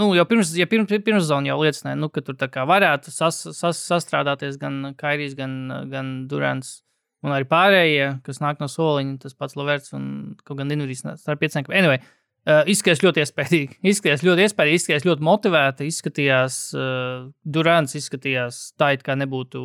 Nu, 0.00 0.08
jau 0.16 0.24
pirms, 0.26 0.50
ja 0.58 0.66
pirms, 0.66 0.90
pirms 1.06 1.28
zona 1.28 1.52
jau 1.52 1.60
liecināja, 1.62 1.98
nu, 2.00 2.08
ka 2.10 2.22
tur 2.24 2.36
varētu 2.40 3.12
sas, 3.14 3.44
sas, 3.54 3.78
sastrādāties 3.86 4.58
gan 4.58 4.94
Kairijs, 4.98 5.36
gan, 5.38 5.86
gan 5.92 6.16
Durants. 6.30 6.80
Un 7.24 7.32
arī 7.32 7.46
pārējie, 7.48 8.08
kas 8.26 8.42
nāk 8.42 8.58
no 8.60 8.66
soliņa, 8.68 9.22
tas 9.22 9.32
pats 9.38 9.56
Laverts 9.56 9.94
un 9.96 10.34
kaut 10.44 10.58
gan 10.58 10.68
Dinvidis 10.68 11.06
starp 11.16 11.40
pieciem. 11.40 11.64
Anyway, 11.72 12.02
Uh, 12.44 12.60
izskatījās 12.68 13.00
ļoti 13.00 13.22
iespaidīgi. 13.22 13.76
Izskatījās 13.88 14.22
ļoti 14.26 14.42
iespaidīgi, 14.44 14.76
izskatījās 14.76 15.06
ļoti 15.08 15.24
motivēti. 15.24 15.86
Izskatījās, 15.88 16.56
uh, 16.76 17.22
Durants 17.40 17.96
izskatījās 17.96 18.58
tā, 18.76 18.90
it 18.92 19.04
kā 19.06 19.16
nebūtu 19.16 19.62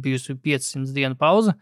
bijusi 0.00 0.38
500 0.40 0.94
dienu 0.96 1.18
pauze. 1.20 1.52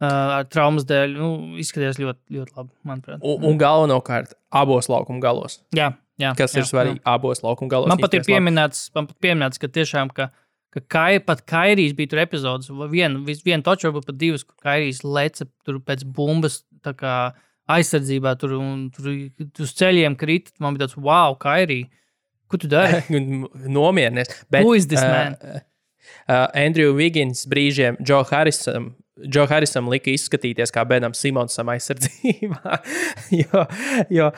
Uh, 0.00 0.36
ar 0.38 0.46
traumas 0.46 0.86
dēļ 0.86 1.16
nu, 1.18 1.30
izskatījās 1.60 1.98
ļoti, 2.00 2.36
ļoti 2.36 2.54
labi, 2.54 2.70
manuprāt. 2.86 3.18
Un, 3.18 3.42
un 3.50 3.58
galvenokārt 3.60 4.38
abos 4.62 4.86
laukuma 4.88 5.18
galos. 5.24 5.58
jā, 5.74 5.90
jā, 6.20 6.32
Kas 6.38 6.54
jā, 6.54 6.62
ir 6.62 6.68
svarīgi? 6.68 7.02
Abos 7.08 7.42
laukuma 7.44 7.72
galos. 7.72 7.90
Man 7.90 8.00
pat 8.02 8.16
ir 8.18 8.24
pieminēts, 8.28 8.88
man 8.96 9.08
pat 9.10 9.18
pieminēts 9.24 9.60
ka 9.60 9.70
tiešām, 9.72 10.12
ka, 10.16 10.30
ka 10.74 10.82
kai, 10.92 11.20
pat 11.24 11.44
Kairijas 11.48 11.96
bija 11.98 12.12
tur 12.12 12.22
epizodes, 12.22 12.72
viena 12.92 13.22
vien 13.46 13.64
toču, 13.66 13.88
varbūt 13.88 14.10
pat 14.10 14.18
divas, 14.20 14.44
kur 14.46 14.58
Kairijas 14.66 15.04
leca 15.06 15.48
tur 15.66 15.80
pēc 15.84 16.04
bumbas. 16.06 16.62
kā 16.80 17.14
Aizsardzībā 17.70 18.34
tur, 18.40 18.56
un, 18.58 18.86
tur 18.90 19.10
uz 19.62 19.72
ceļiem 19.78 20.16
krīt. 20.18 20.50
Man 20.62 20.74
bija 20.74 20.88
tāds, 20.88 20.96
wow, 20.98 21.36
Kairija, 21.38 21.86
ko 22.50 22.58
tu 22.58 22.70
dari? 22.70 23.02
Nomierinies. 23.76 24.32
Bet, 24.50 24.64
Who 24.64 24.74
is 24.74 24.88
this 24.90 25.02
uh, 25.02 25.10
man? 25.12 25.36
Uh, 26.26 26.48
Andrew 26.54 26.94
Wiggins 26.96 27.44
brīžiem 27.50 27.98
Joe 28.02 28.24
Harrisam. 28.30 28.94
Džo 29.26 29.46
Harisam 29.50 29.88
lika 29.90 30.12
izskatīties 30.12 30.72
kā 30.74 30.84
Benam 30.88 31.14
Simonsam 31.16 31.68
aizsardzībā. 31.72 32.78
jo 33.40 33.64
jo 34.10 34.30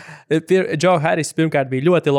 pir, 0.48 0.72
Džo 0.76 0.96
Haris 1.02 1.32
pirmkārt 1.36 1.70
bija 1.72 1.86
ļoti 1.90 2.14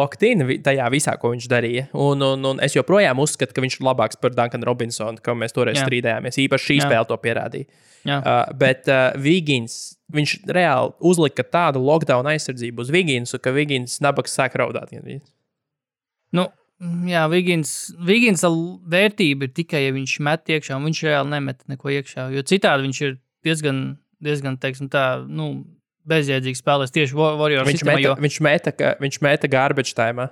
vi- 0.47 0.59
tajā 0.63 0.89
visā, 0.93 1.17
ko 1.19 1.33
viņš 1.33 1.47
darīja. 1.51 1.87
Un, 1.93 2.21
un, 2.21 2.45
un 2.53 2.61
es 2.63 2.75
joprojām 2.75 3.19
uzskatu, 3.19 3.53
ka 3.53 3.61
viņš 3.61 3.79
ir 3.79 3.87
labāks 3.87 4.19
par 4.21 4.35
Dunkanu 4.35 4.69
Robinsonu, 4.69 5.21
kā 5.23 5.35
mēs 5.37 5.55
toreiz 5.55 5.79
Jā. 5.79 5.85
strīdējāmies. 5.87 6.39
Īpaši 6.47 6.69
šī 6.71 6.79
Jā. 6.79 6.87
spēle 6.87 7.09
to 7.09 7.17
pierādīja. 7.17 7.69
Jā. 8.03 8.17
Uh, 8.19 8.41
bet 8.59 8.89
uh, 8.91 9.13
Vigins, 9.19 9.95
viņš 10.13 10.35
reāli 10.51 10.91
uzlika 10.99 11.45
tādu 11.47 11.79
lockdown 11.83 12.27
aizsardzību 12.33 12.83
uz 12.83 12.91
Viginsu, 12.91 13.39
ka 13.39 13.53
Vigins 13.55 14.01
nabaks 14.03 14.35
sāk 14.35 14.57
raudāt. 14.59 14.91
Nu, 16.33 16.47
jā, 16.81 17.23
Vigins, 17.31 17.93
Vigins 17.99 18.43
vērtība 18.43 19.47
ir 19.47 19.53
tikai, 19.55 19.85
ja 19.85 19.93
viņš 19.95 20.15
met 20.25 20.45
iekšā, 20.51 20.75
un 20.77 20.87
viņš 20.89 21.03
reāli 21.07 21.29
nemet 21.35 21.63
neko 21.71 21.89
iekšā. 21.93 22.29
Jo 22.35 22.43
citādi 22.43 22.87
viņš 22.87 23.01
ir 23.07 23.17
diezgan, 23.45 23.81
diezgan 24.23 24.57
teiksim, 24.57 24.89
tā, 24.91 25.23
nu, 25.27 25.65
bezjēdzīgs 26.09 26.59
spēlētājs 26.63 26.91
tieši 26.97 27.15
Wa- 27.15 27.35
Warriors 27.39 27.67
Viņš 27.69 27.79
sistēmā. 27.79 27.95
meta, 27.95 28.07
Jo, 28.09 28.15
viņš 28.19 28.39
meta, 28.43 28.73
viņš 28.99 29.21
meta 29.23 29.47
garbage 29.47 29.93
time. 29.95 30.29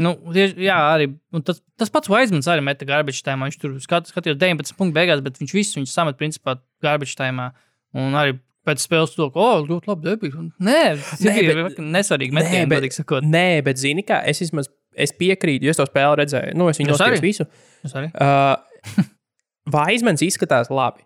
nu, 0.00 0.14
tieši, 0.32 0.56
jā, 0.64 0.76
arī 0.94 1.10
un 1.36 1.42
tas, 1.42 1.60
tas 1.76 1.90
pats 1.92 2.08
Vaismans 2.08 2.46
arī 2.48 2.62
meta 2.64 2.86
garbage 2.88 3.20
time. 3.22 3.44
Viņš 3.50 3.58
tur 3.60 3.74
skat, 3.84 4.08
skatījās 4.08 4.38
19 4.40 4.72
punktu 4.78 4.94
beigās, 4.96 5.20
bet 5.20 5.36
viņš 5.36 5.52
visu 5.52 5.76
viņu 5.80 5.90
samet 5.92 6.16
principā 6.16 6.56
garbage 6.82 7.12
time. 7.18 7.50
Un 7.92 8.14
arī 8.16 8.38
pēc 8.64 8.80
spēles 8.80 9.12
to, 9.16 9.28
ka, 9.34 9.40
oh, 9.40 9.66
ļoti 9.66 9.88
labi 9.90 10.08
debija. 10.08 10.40
Nē, 10.60 10.80
tas 11.04 11.20
Nē, 11.20 11.36
ir 11.42 11.62
bet- 11.64 11.78
nesvarīgi. 11.84 12.32
Nē, 12.32 12.64
bet- 12.68 12.80
godīgi 12.80 12.96
sakot. 13.02 13.24
Nē, 13.24 13.62
bet 13.64 13.76
zini, 13.76 14.04
kā 14.06 14.22
es 14.24 14.40
vismaz 14.40 14.68
es 14.94 15.14
piekrītu, 15.16 15.66
jo 15.66 15.74
es 15.74 15.80
to 15.80 15.86
spēli 15.88 16.22
redzēju. 16.22 16.56
Nu, 16.58 16.70
es 16.70 16.80
viņu 16.80 16.92
noskatījos 16.92 17.24
visu. 17.24 17.46
Es 17.86 17.94
arī. 17.96 18.10
Uh, 18.14 19.06
Vaismans 19.74 20.24
izskatās 20.26 20.72
labi. 20.72 21.04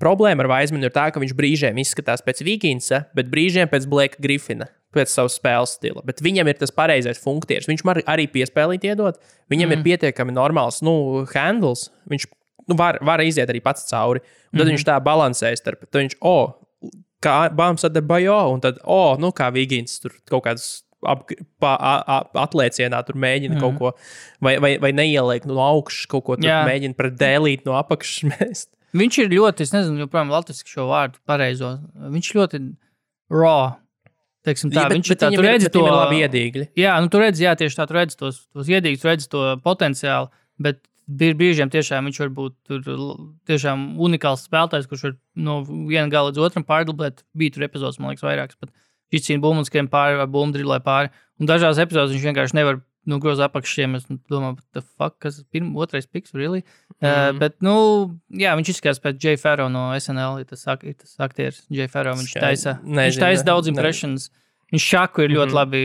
Problēma 0.00 0.44
ar 0.44 0.50
Vaismanu 0.50 0.88
ir 0.88 0.92
tā, 0.92 1.06
ka 1.12 1.20
viņš 1.22 1.32
brīžiem 1.36 1.78
izskatās 1.80 2.20
pēc 2.24 2.42
Viginsa, 2.44 3.06
bet 3.16 3.30
brīžiem 3.32 3.70
pēc 3.72 3.86
Blake 3.88 4.20
Griffina, 4.20 4.68
pēc 4.92 5.12
savas 5.12 5.38
spēles 5.38 5.72
stila. 5.78 6.02
Bet 6.04 6.20
viņam 6.24 6.50
ir 6.52 6.58
tas 6.60 6.72
pareizais 6.74 7.20
funkcijas. 7.22 7.68
Viņš 7.70 7.84
man 7.88 8.02
arī 8.04 8.26
piespēlīt 8.32 8.84
iedot. 8.90 9.16
Viņam 9.52 9.72
mm. 9.72 9.78
ir 9.78 9.86
pietiekami 9.86 10.36
normāls 10.36 10.82
nu, 10.84 11.24
handles. 11.32 11.88
Viņš 12.12 12.28
nu, 12.68 12.76
var, 12.76 13.00
var 13.04 13.24
iziet 13.24 13.48
arī 13.52 13.62
pats 13.64 13.88
cauri. 13.88 14.20
Un 14.52 14.60
tad 14.60 14.66
mm 14.66 14.76
viņš 14.76 14.86
tā 14.88 15.00
balansē 15.04 15.52
starp. 15.56 15.88
Tad 15.88 16.02
viņš, 16.02 16.18
oh, 16.28 16.56
kā 17.24 17.36
Bāms 17.56 17.86
ar 17.86 18.02
Bajo, 18.02 18.40
un 18.52 18.62
tad, 18.64 18.80
oh, 18.84 19.16
nu, 19.20 19.32
kā 19.36 19.48
Vigins 19.54 20.00
tur 20.02 20.14
kaut 20.28 20.44
kādas. 20.44 20.85
Ap, 21.06 21.30
pa, 21.62 21.74
a, 21.76 22.18
atliecienā 22.42 23.00
tur 23.06 23.18
mēģina 23.22 23.56
mm. 23.56 23.62
kaut 23.62 23.78
ko, 23.80 23.92
vai, 24.44 24.56
vai, 24.62 24.72
vai 24.82 24.92
neieliek 24.96 25.46
no 25.48 25.60
augšas, 25.64 26.08
kaut 26.10 26.26
ko 26.26 26.36
tur 26.40 26.48
Jā. 26.50 26.62
mēģina 26.68 26.98
pret 26.98 27.16
dēlīt 27.20 27.66
no 27.68 27.76
apakšas 27.78 28.26
mest. 28.34 28.70
Viņš 28.96 29.18
ir 29.24 29.32
ļoti, 29.34 29.66
es 29.66 29.74
nezinu, 29.74 30.04
joprojām 30.06 30.30
latviešu 30.32 30.70
šo 30.70 30.86
vārdu 30.88 31.20
pareizo. 31.28 31.74
Viņš 32.14 32.30
ļoti 32.38 32.62
raw. 33.34 33.76
Teiksim, 34.46 34.70
tā, 34.70 34.84
Ja, 34.84 34.88
bet- 34.88 35.00
viņš 35.00 35.08
bet 35.10 35.20
tā, 35.20 35.30
tur 35.34 35.42
bet 35.42 35.72
to 35.74 35.82
labi 35.82 36.20
iedīgļi. 36.22 36.68
Jā, 36.78 36.94
nu, 37.02 37.10
tur 37.10 37.24
redzi, 37.26 37.42
jā, 37.44 37.56
tieši 37.58 37.80
tā, 37.80 37.86
tur 37.90 37.98
redzi 37.98 38.16
tos, 38.20 38.44
tos 38.54 38.68
iedīgus, 38.70 39.02
tur 39.02 39.10
redzi 39.10 39.26
to 39.32 39.42
potenciālu. 39.64 40.30
Bet 40.62 40.84
brīžiem 41.06 41.70
tiešām 41.70 42.06
viņš 42.08 42.20
var 42.22 42.30
būt 42.34 42.54
tur 42.66 42.86
tiešām 43.46 43.96
unikāls 44.02 44.46
spēlētājs, 44.46 44.88
kurš 44.90 45.04
var 45.08 45.16
no 45.34 45.60
viena 45.66 46.08
gala 46.10 46.30
līdz 46.30 46.42
otram 46.46 46.64
pārdublēt. 46.66 47.24
Bija 47.36 47.54
tur 47.54 47.66
epizodes, 47.66 47.98
man 47.98 48.14
liekas, 48.14 48.26
vairākas. 48.26 48.58
Bet 48.62 48.70
viņš 48.70 48.85
cīnīja 49.12 49.40
bumbu 49.40 49.62
un 49.62 49.64
skrien 49.68 49.88
pāri 49.88 50.16
vai 50.18 50.26
bumbu 50.26 50.56
drillē 50.58 50.80
pāri. 50.84 51.10
Un 51.40 51.46
dažās 51.46 51.78
epizodēs 51.78 52.14
viņš 52.16 52.24
vienkārši 52.32 52.54
nevar 52.58 52.80
nu, 53.06 53.20
grozīt 53.22 53.46
apakšiem. 53.46 53.94
Es 53.94 54.06
domāju, 54.30 54.58
fuck, 54.98 55.18
kas 55.22 55.38
ir 55.38 55.44
pirmais, 55.52 55.76
otrais 55.78 56.06
piks, 56.10 56.32
really? 56.34 56.64
Mm. 56.98 57.06
Uh, 57.06 57.38
bet, 57.38 57.54
nu, 57.62 57.74
jā, 58.34 58.56
viņš 58.58 58.72
izskatās 58.74 58.98
pēc 59.04 59.20
J. 59.22 59.36
Ferro 59.38 59.68
no 59.70 59.92
SNL. 59.94 60.40
ir 60.40 60.48
Tas, 60.50 60.64
ir 60.82 60.94
tas 60.98 61.14
aktieris 61.22 61.62
J. 61.70 61.86
Ferro. 61.92 62.16
Viņš 62.18 62.34
taisa, 62.40 62.78
viņš 62.82 62.96
nezinu, 62.98 63.20
taisa 63.22 63.44
ne- 63.44 63.46
daudz 63.52 63.68
impressions. 63.70 64.30
Viņš 64.72 64.82
šāku 64.90 65.22
ir 65.22 65.30
ļoti 65.36 65.52
Mhm. 65.52 65.54
labi 65.54 65.82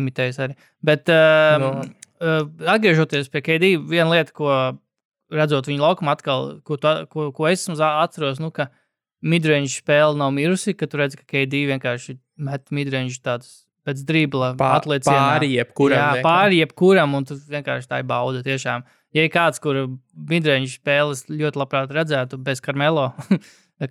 imitējis 0.00 0.38
arī. 0.40 0.54
Bet, 0.82 1.08
uh, 1.12 1.58
No. 1.60 1.82
uh, 2.20 2.48
atgriežoties 2.64 3.28
pie 3.28 3.42
KD, 3.42 3.76
viena 3.84 4.08
lieta, 4.10 4.32
ko 4.32 4.78
redzot 5.30 5.66
viņa 5.68 5.80
laukumā, 5.84 6.16
atkal, 6.16 6.62
ko, 6.64 6.76
tu, 6.76 6.88
ko, 7.10 7.32
ko 7.32 7.46
es 7.46 7.68
atceros, 7.68 8.40
nu, 8.40 8.50
ka 8.50 8.70
midrange 9.24 9.72
spēle 9.72 10.18
nav 10.20 10.32
mirusi, 10.36 10.74
ka 10.76 10.88
tu 10.90 11.00
redzi, 11.00 11.18
ka 11.20 11.26
KD 11.30 11.64
vienkārši 11.72 12.18
met 12.44 12.68
midrange 12.74 13.16
tādus 13.24 13.62
pēc 13.84 14.00
dribla 14.08 14.52
atlicienā. 14.56 15.14
pāri 15.14 15.50
jebkuram, 15.58 15.98
Jā, 15.98 16.04
vienkārši. 16.16 16.24
pāri 16.24 16.60
jebkuram, 16.62 17.16
un 17.18 17.26
tu 17.28 17.36
vienkārši 17.36 17.90
tā 17.90 18.00
ir 18.00 18.08
bauda 18.08 18.44
tiešām. 18.44 18.84
Ja 19.14 19.24
ir 19.26 19.30
kāds, 19.32 19.60
kur 19.62 19.76
midrange 20.30 20.72
spēles 20.72 21.26
ļoti 21.30 21.60
labprāt 21.60 21.92
redzētu 21.94 22.40
bez 22.42 22.62
Karmelo, 22.64 23.10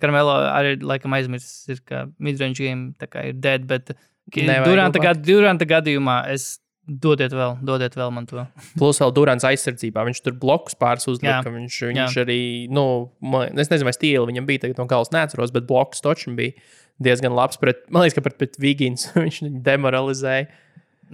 Karmelo 0.00 0.34
arī 0.58 0.76
laikam 0.82 1.14
aizmirsis, 1.16 1.62
ir, 1.70 1.80
ka 1.86 2.06
midrange 2.18 2.58
game 2.58 2.92
ir 3.22 3.38
dead, 3.38 3.68
bet 3.70 3.94
Duranta, 4.34 5.00
gad, 5.04 5.20
Duranta 5.24 5.66
gadījumā 5.68 6.24
es 6.32 6.58
dodiet 6.86 7.32
vēl, 7.34 7.56
dodiet 7.64 7.96
vēl 7.98 8.12
man 8.14 8.26
to. 8.30 8.44
Plus 8.80 9.00
vēl 9.02 9.12
Durants 9.16 9.46
aizsardzībā. 9.48 10.04
Viņš 10.08 10.22
tur 10.26 10.36
blokus 10.40 10.76
pāris 10.78 11.08
uzlika. 11.10 11.40
Jā. 11.40 11.52
Viņš, 11.56 11.78
viņš 11.92 12.16
arī, 12.24 12.38
nu, 12.74 12.86
man, 13.24 13.52
es 13.58 13.72
nezinu, 13.72 13.88
vai 13.90 13.96
stīli 13.96 14.24
viņam 14.32 14.48
bija 14.48 14.64
tagad 14.66 14.82
no 14.82 14.88
galas 14.90 15.12
neatceros, 15.14 15.52
bet 15.54 15.68
blokus 15.68 16.04
točam 16.04 16.36
bija 16.38 16.56
diezgan 17.02 17.34
labs. 17.36 17.60
Pret, 17.60 17.84
man 17.90 18.04
liekas, 18.04 18.18
ka 18.18 18.24
pret, 18.26 18.38
pret 18.40 18.58
Vigins 18.62 19.08
viņš 19.16 19.42
demoralizēja. 19.64 20.50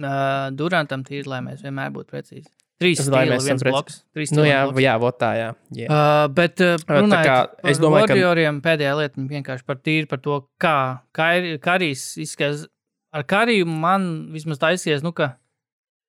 Uh, 0.01 0.49
Durantam 0.55 1.03
tīri, 1.05 1.27
lai 1.29 1.41
mēs 1.45 1.61
vienmēr 1.65 1.91
būtu 1.93 2.13
precīzi. 2.15 2.47
Trīs 2.81 2.97
esam 3.03 3.13
viens 3.29 3.61
bloks. 3.61 3.99
Trīs 4.15 4.31
Nu, 4.33 4.41
jā, 4.47 4.63
bloks. 4.65 4.81
jā, 4.81 4.93
tā, 5.21 5.27
jā. 5.37 5.49
jā. 5.77 5.87
Uh, 5.91 6.23
bet 6.33 6.63
uh, 6.65 6.79
runājot 6.89 7.51
par 7.61 7.75
domāju, 7.77 8.07
ka- 8.09 8.15
Warrioriem 8.15 8.57
pēdējā 8.65 8.93
lieta 8.97 9.25
vienkārši 9.29 9.67
par 9.67 9.77
tīri 9.85 10.09
par 10.09 10.21
to, 10.23 10.39
kā 10.61 10.75
Kari- 11.13 11.59
Karijs 11.61 12.07
izskatās. 12.23 12.65
Ar 13.13 13.25
Kariju 13.27 13.67
man 13.69 14.07
vismaz 14.33 14.57
tā 14.57 14.71
izskatās, 14.73 15.03
nu, 15.05 15.11
ka 15.13 15.33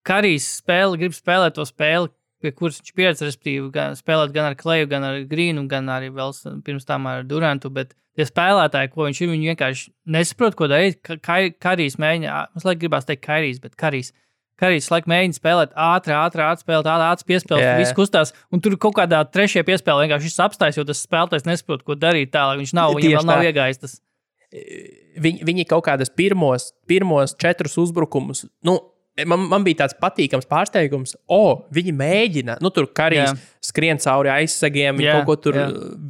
Karijs 0.07 0.49
spēle, 0.59 0.99
grib 1.01 1.15
spēlēt 1.15 1.57
to 1.59 1.67
spēli, 1.69 2.11
pie 2.43 2.51
kuras 2.57 2.81
viņš 2.81 2.95
pieredz, 2.99 3.23
respektīvi, 3.23 3.69
gan, 3.75 3.95
spēlēt 3.99 4.33
gan 4.35 4.51
ar 4.51 4.57
Kleju, 4.59 4.88
gan 4.91 5.07
ar 5.07 5.21
Grīnu, 5.31 5.67
gan 5.71 5.91
arī 5.95 6.11
vēl 6.15 6.35
pirms 6.67 6.88
tam 6.88 7.07
ar 7.11 7.23
Durantu. 7.29 7.71
Bet 7.75 7.95
tie 8.19 8.27
spēlētāji, 8.27 8.91
ko 8.95 9.07
viņš 9.07 9.23
ir, 9.23 9.31
viņi 9.33 9.53
vienkārši 9.53 9.93
nesaprot, 10.17 10.59
ko 10.59 10.69
darīt. 10.73 10.99
Karijs 11.23 11.99
mēģina, 12.03 12.43
es 12.59 12.67
laikam 12.67 12.83
gribētu 12.87 13.12
teikt, 13.12 13.25
Karijs, 13.29 13.62
bet 13.62 13.79
Karijs. 13.79 14.12
Karijs 14.62 14.91
laikam 14.93 15.15
mēģina 15.15 15.38
spēlēt 15.38 15.73
ātri, 15.81 16.15
ātri 16.15 16.45
spēlēt, 16.61 16.91
ātri 16.93 17.29
piespēlēt, 17.33 17.65
Jā, 17.65 17.73
jā. 17.73 17.81
viss 17.81 17.97
kustās. 17.97 18.35
Un 18.53 18.62
tur 18.62 18.77
kaut 18.79 18.95
kādā 18.99 19.23
trešajā 19.27 19.65
piespēlē 19.67 20.07
vienkārši 20.07 20.35
apstājas, 20.45 20.79
jo 20.79 20.85
tas 20.87 21.03
spēlētājs 21.03 21.49
nesaprot, 21.49 21.83
ko 21.87 21.97
darīt 21.99 22.35
tālāk. 22.35 22.61
Viņš 22.61 22.75
nav, 22.79 22.95
viņam 22.99 23.17
vēl 23.23 23.31
nav 23.31 23.47
iegājis 23.49 23.83
tas. 23.83 23.99
Viņi, 24.53 25.47
viņi 25.49 25.65
kaut 25.71 25.87
kādas 25.87 26.12
pirmos, 26.12 26.71
pirmos 26.87 27.33
četrus 27.41 27.79
uzbrukumus. 27.81 28.45
Nu, 28.67 28.77
Man, 29.29 29.42
man 29.51 29.64
bija 29.64 29.83
tāds 29.83 29.96
patīkams 30.01 30.46
pārsteigums, 30.48 31.11
o, 31.29 31.66
viņi 31.75 31.92
mēģina, 31.92 32.55
nu, 32.64 32.70
tur 32.72 32.87
Jā. 33.20 33.35
skrien 33.61 34.01
cauri 34.01 34.31
aizsegiem, 34.33 34.96
viņi 34.96 35.11
kaut 35.18 35.27
ko 35.29 35.37
tur 35.37 35.59
jā. 35.59 35.66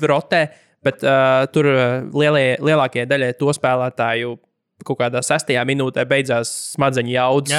rotē, 0.06 0.44
bet 0.86 1.02
uh, 1.02 1.42
tur 1.50 1.66
uh, 1.72 1.82
lielie, 2.14 2.60
lielākajai 2.62 3.08
daļai 3.10 3.32
to 3.40 3.50
spēlētāju 3.58 4.36
kaut 4.86 4.98
kādā 5.00 5.22
sastajā 5.24 5.62
minūtē 5.68 6.04
beidzās 6.08 6.50
smadzeņu 6.74 7.12
jaudas 7.14 7.54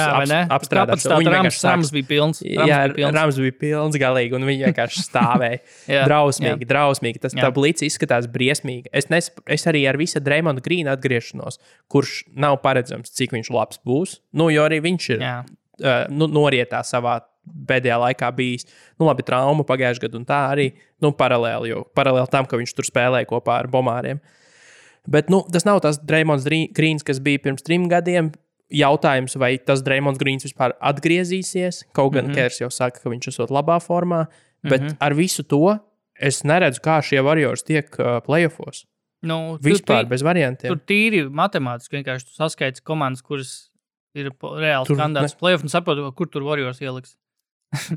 apstrādāt. 0.54 1.02
Tā 1.04 1.18
rāms, 1.32 1.58
rāms 1.64 1.92
bija 1.94 2.08
pilns. 2.10 2.42
Rams 2.44 2.70
Jā, 2.70 2.80
bija 2.86 2.96
pilns. 2.98 3.16
Rāms 3.18 3.40
bija 3.42 3.56
pilns 3.64 3.98
galīgi, 4.00 4.36
un 4.38 4.46
viņi 4.48 4.68
vienkārši 4.68 5.04
stāvēja. 5.08 5.60
Jā, 5.90 6.06
drausmīgi, 6.08 6.68
drausmīgi. 6.70 7.22
Tas 7.24 7.36
Jā. 7.36 7.46
tā 7.46 7.52
blīts 7.56 7.86
izskatās 7.86 8.28
briesmīgi. 8.30 8.92
Es, 8.94 9.10
nes, 9.12 9.30
es 9.58 9.68
arī 9.70 9.84
ar 9.90 9.98
visu 10.00 10.22
Dreamonu 10.24 10.64
Grīnu 10.64 10.92
atgriešanos, 10.94 11.60
kurš 11.92 12.22
nav 12.36 12.60
paredzams, 12.64 13.12
cik 13.14 13.36
viņš 13.36 13.52
labs 13.54 13.82
būs. 13.86 14.18
Nu, 14.36 14.50
jo 14.54 14.66
arī 14.66 14.80
viņš 14.84 15.12
ir 15.16 15.24
Jā. 15.24 15.36
uh, 15.44 16.04
nu, 16.12 16.30
norietā 16.30 16.84
savā 16.86 17.20
pēdējā 17.68 17.98
laikā 18.00 18.30
bijis. 18.36 18.68
Nu, 18.98 19.08
labi, 19.08 19.24
trauma 19.26 19.66
pagājušajā 19.68 20.06
gadā, 20.06 20.20
un 20.20 20.24
tā 20.28 20.40
arī 20.54 20.70
nu, 21.04 21.12
paralēli, 21.16 21.74
jo 21.74 21.84
paralēli 21.96 22.30
tam, 22.32 22.48
ka 22.48 22.60
viņš 22.60 22.72
tur 22.76 22.88
spēlēja 22.88 23.28
kopā 23.30 23.60
ar 23.62 23.68
Bomāriem. 23.72 24.22
Bet 25.10 25.28
nu, 25.28 25.42
tas 25.52 25.66
nav 25.68 25.82
tas 25.84 25.98
Dreamons 26.00 26.46
Grīns, 26.48 27.04
kas 27.04 27.20
bija 27.24 27.42
pirms 27.44 27.64
trim 27.64 27.88
gadiem. 27.92 28.32
Jautājums, 28.74 29.36
vai 29.38 29.58
tas 29.60 29.82
Dreamons 29.84 30.18
Grīns 30.18 30.46
vispār 30.48 30.72
atgriezīsies. 30.80 31.84
Kaut 31.92 32.14
gan 32.14 32.24
mm. 32.24 32.30
-hmm. 32.30 32.34
Kers 32.34 32.60
jau 32.62 32.70
saka, 32.72 33.02
ka 33.02 33.12
viņš 33.12 33.28
esot 33.28 33.52
labā 33.52 33.76
formā, 33.84 34.26
bet 34.62 34.80
mm. 34.80 34.86
-hmm. 34.86 34.96
ar 35.00 35.14
visu 35.14 35.42
to 35.42 35.78
es 36.14 36.42
neredzu, 36.44 36.80
kā 36.80 37.02
šie 37.02 37.22
Warriors 37.22 37.62
tiek 37.62 37.88
uh, 37.98 38.20
playoffs. 38.24 38.86
Nu, 39.24 39.58
Vispār 39.62 40.04
tī- 40.04 40.08
bez 40.08 40.22
variantiem. 40.22 40.72
Tur 40.72 40.80
tīri 40.80 41.24
matemātiski 41.28 41.96
vienkārši 41.96 42.28
tu 42.28 42.36
saskaiti 42.36 42.82
komandas, 42.84 43.22
kuras 43.22 43.70
ir 44.14 44.30
reāls 44.40 44.86
Tur 44.86 44.96
kandidāts 44.96 45.36
playoff 45.38 45.64
un 45.64 45.72
saproti, 45.72 46.04
kur 46.16 46.28
tur 46.28 46.42
Warriors 46.42 46.80
ieliks. 46.80 47.16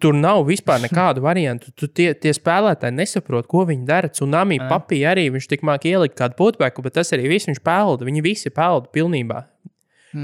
Tur 0.01 0.15
nav 0.17 0.43
vispār 0.47 0.81
nekādu 0.83 1.21
variantu. 1.25 1.71
Tu 1.77 1.89
tie, 1.89 2.11
tie 2.17 2.33
spēlētāji 2.35 2.95
nesaprot, 2.97 3.47
ko 3.49 3.65
viņi 3.69 3.85
dara. 3.87 4.09
Tsunami 4.11 4.59
Jā. 4.59 4.69
papīra 4.71 5.13
arī 5.15 5.27
viņš 5.35 5.49
tik 5.51 5.65
māk 5.67 5.85
ielikt 5.89 6.17
kādu 6.17 6.37
putbeku, 6.39 6.85
bet 6.85 6.97
tas 6.97 7.13
arī 7.15 7.29
viss 7.31 7.49
viņš 7.49 7.61
pelda. 7.65 8.07
Viņi 8.07 8.25
visi 8.25 8.53
pelda 8.53 8.89
pilnībā. 8.93 9.43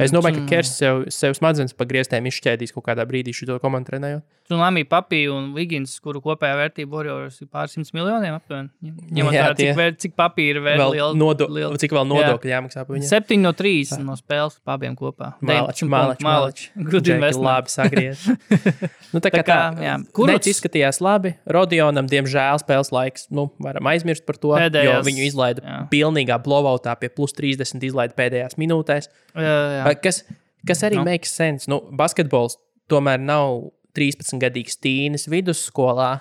Es 0.01 0.13
domāju, 0.15 0.41
ka 0.41 0.55
Kers 0.55 0.71
sev, 0.79 1.03
sev 1.13 1.35
smadzenes 1.37 1.75
pagrieztēm 1.77 2.25
izšķēdīs 2.29 2.71
kaut 2.73 2.85
kādā 2.87 3.03
brīdī 3.05 3.33
šo 3.35 3.59
komandu 3.61 3.91
trenējot. 3.91 4.23
Tsunami, 4.53 4.83
Papī 4.85 5.23
un 5.33 5.49
Vigins, 5.55 5.95
kuru 6.03 6.21
kopējā 6.21 6.53
vērtība 6.59 6.93
Warriors 6.93 7.39
ir 7.41 7.47
pāris 7.49 7.73
simts 7.73 7.89
miljoniem 7.95 8.35
aptuveni. 8.37 8.69
Ņemot 9.17 9.33
Jā, 9.33 9.47
vērā, 9.47 9.55
cik, 9.57 9.71
vēr, 9.79 9.95
cik 10.03 10.13
papīra 10.19 10.61
ir 10.61 10.65
Vēl 10.77 10.91
liela. 10.93 11.15
nodo, 11.17 11.47
liela- 11.49 11.79
cik 11.81 11.91
vēl 11.97 12.05
nodokļu 12.11 12.51
jāmaksā 12.53 12.83
par 12.85 12.95
viņu? 12.95 13.09
7 13.09 13.39
no 13.41 13.51
3 13.57 13.97
no 14.05 14.13
spēles 14.19 14.59
par 14.63 14.77
abiem 14.77 14.95
kopā. 14.95 15.33
Mālač, 15.41 15.81
19 15.81 15.89
mālač, 15.89 16.21
punkti, 16.21 16.27
mālač. 16.29 16.65
Good 16.91 17.03
Džeki 17.03 17.15
investment. 17.17 17.47
Labi 17.49 17.73
sagriez. 17.73 18.25
nu, 19.13 19.19
tā 19.19 19.31
kā 19.33 19.41
Tā 19.41 19.47
kā, 19.49 19.59
jā. 19.81 19.95
Kurš 20.13 20.49
izskatījās 20.53 21.01
labi? 21.03 21.33
Rodionam, 21.49 22.05
diemžēl, 22.07 22.61
spēles 22.61 22.91
laiks. 22.93 23.27
Nu, 23.33 23.49
varam 23.59 23.89
aizmirst 23.89 24.25
par 24.27 24.37
to. 24.37 24.53
Pēdējās, 24.53 24.99
jo 25.01 25.01
viņu 25.09 25.25
izlaida 25.27 25.63
jā. 25.65 25.79
pilnīgā 25.91 26.37
blowoutā 26.45 26.93
pie 26.99 27.09
plus 27.09 27.33
30 27.33 27.81
izlaida 27.89 28.13
pēdējās 28.13 28.55
minūtēs. 28.61 29.09
Jā, 29.33 29.57
jā. 29.81 29.95
Kas, 30.03 30.23
kas 30.67 30.83
arī 30.85 31.01
Nu. 31.01 31.05
makes 31.09 31.33
sense. 31.33 31.67
Nu, 31.67 31.81
basketbols 31.91 32.57
tomēr 32.91 33.19
nav 33.19 33.71
13-gadīgs 33.97 34.79
tīnis 34.83 35.27
vidusskolā, 35.31 36.11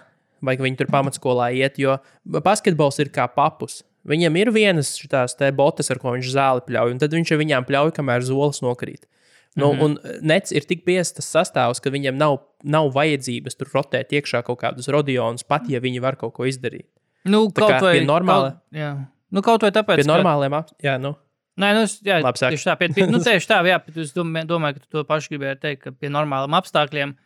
vai 0.43 0.57
ka 0.59 0.67
viņi 0.67 0.81
tur 0.81 0.91
pamatskolā 0.93 1.53
iet, 1.57 1.79
jo 1.79 1.97
basketbols 2.25 3.01
ir 3.03 3.13
kā 3.15 3.29
papus. 3.31 3.83
Viņam 4.09 4.37
ir 4.41 4.51
vienas 4.51 4.97
šīs 4.99 5.37
botas, 5.55 5.91
ar 5.95 6.01
ko 6.03 6.17
viņš 6.17 6.33
zāli 6.35 6.65
pļauj, 6.67 6.95
un 6.95 6.99
tad 6.99 7.15
viņš 7.15 7.33
ar 7.33 7.39
viņām 7.39 7.67
pļauj, 7.69 7.93
kamēr 7.95 8.25
zolis 8.27 8.63
nokrīt. 8.65 9.07
Nu, 9.55 9.73
mm. 9.73 9.79
-hmm. 9.79 9.85
Un 9.85 10.23
nec 10.27 10.53
ir 10.53 10.65
tik 10.65 10.85
biezs 10.85 11.13
tas 11.13 11.29
sastāvs, 11.29 11.81
ka 11.81 11.91
viņam 11.93 12.17
nav, 12.17 12.39
nav 12.65 12.89
vajadzības 12.95 13.57
tur 13.57 13.69
rotēt 13.75 14.13
iekšā 14.13 14.43
kaut 14.43 14.59
kādus 14.65 14.89
rodionus, 14.89 15.45
pat 15.45 15.69
ja 15.69 15.81
viņi 15.81 16.01
var 16.01 16.17
kaut 16.17 16.33
ko 16.35 16.49
izdarīt. 16.49 16.89
Nu, 17.25 17.47
Tā 17.49 17.61
kaut 17.61 17.83
vai 17.83 17.99
pie 17.99 18.07
normāla- 18.07 18.57
Kaut, 18.57 18.63
jā. 18.73 19.07
Nu, 19.31 19.43
kaut 19.43 19.63
vai 19.63 19.71
tāpēc, 19.71 19.97
Pie 19.97 20.05
ka- 20.05 20.13
normāliem 20.17 20.53
ap... 20.57 20.71
Jā, 20.83 20.99
nu. 20.99 21.15
Nē, 21.57 21.75
nu, 21.77 21.85
jā, 21.85 22.17
tieši 22.25 22.65
tā, 22.65 22.79
pie, 22.81 22.89
pie, 22.97 23.07
nu, 23.07 23.19
tieši 23.21 23.47
tā, 23.47 23.61
jā, 23.69 23.77
bet 23.85 23.97
es 23.97 24.13
domāju, 24.17 24.47
domāju, 24.49 24.75
ka 24.75 24.81
tu 24.81 24.89
to 24.97 25.05
pašu 25.05 25.35
gribēji 25.35 25.61
teikt, 25.61 25.83
ka 25.83 25.93
pie 25.93 26.09
normāliem 26.09 26.57
apstākļiem 26.57 27.13
eh, 27.13 27.21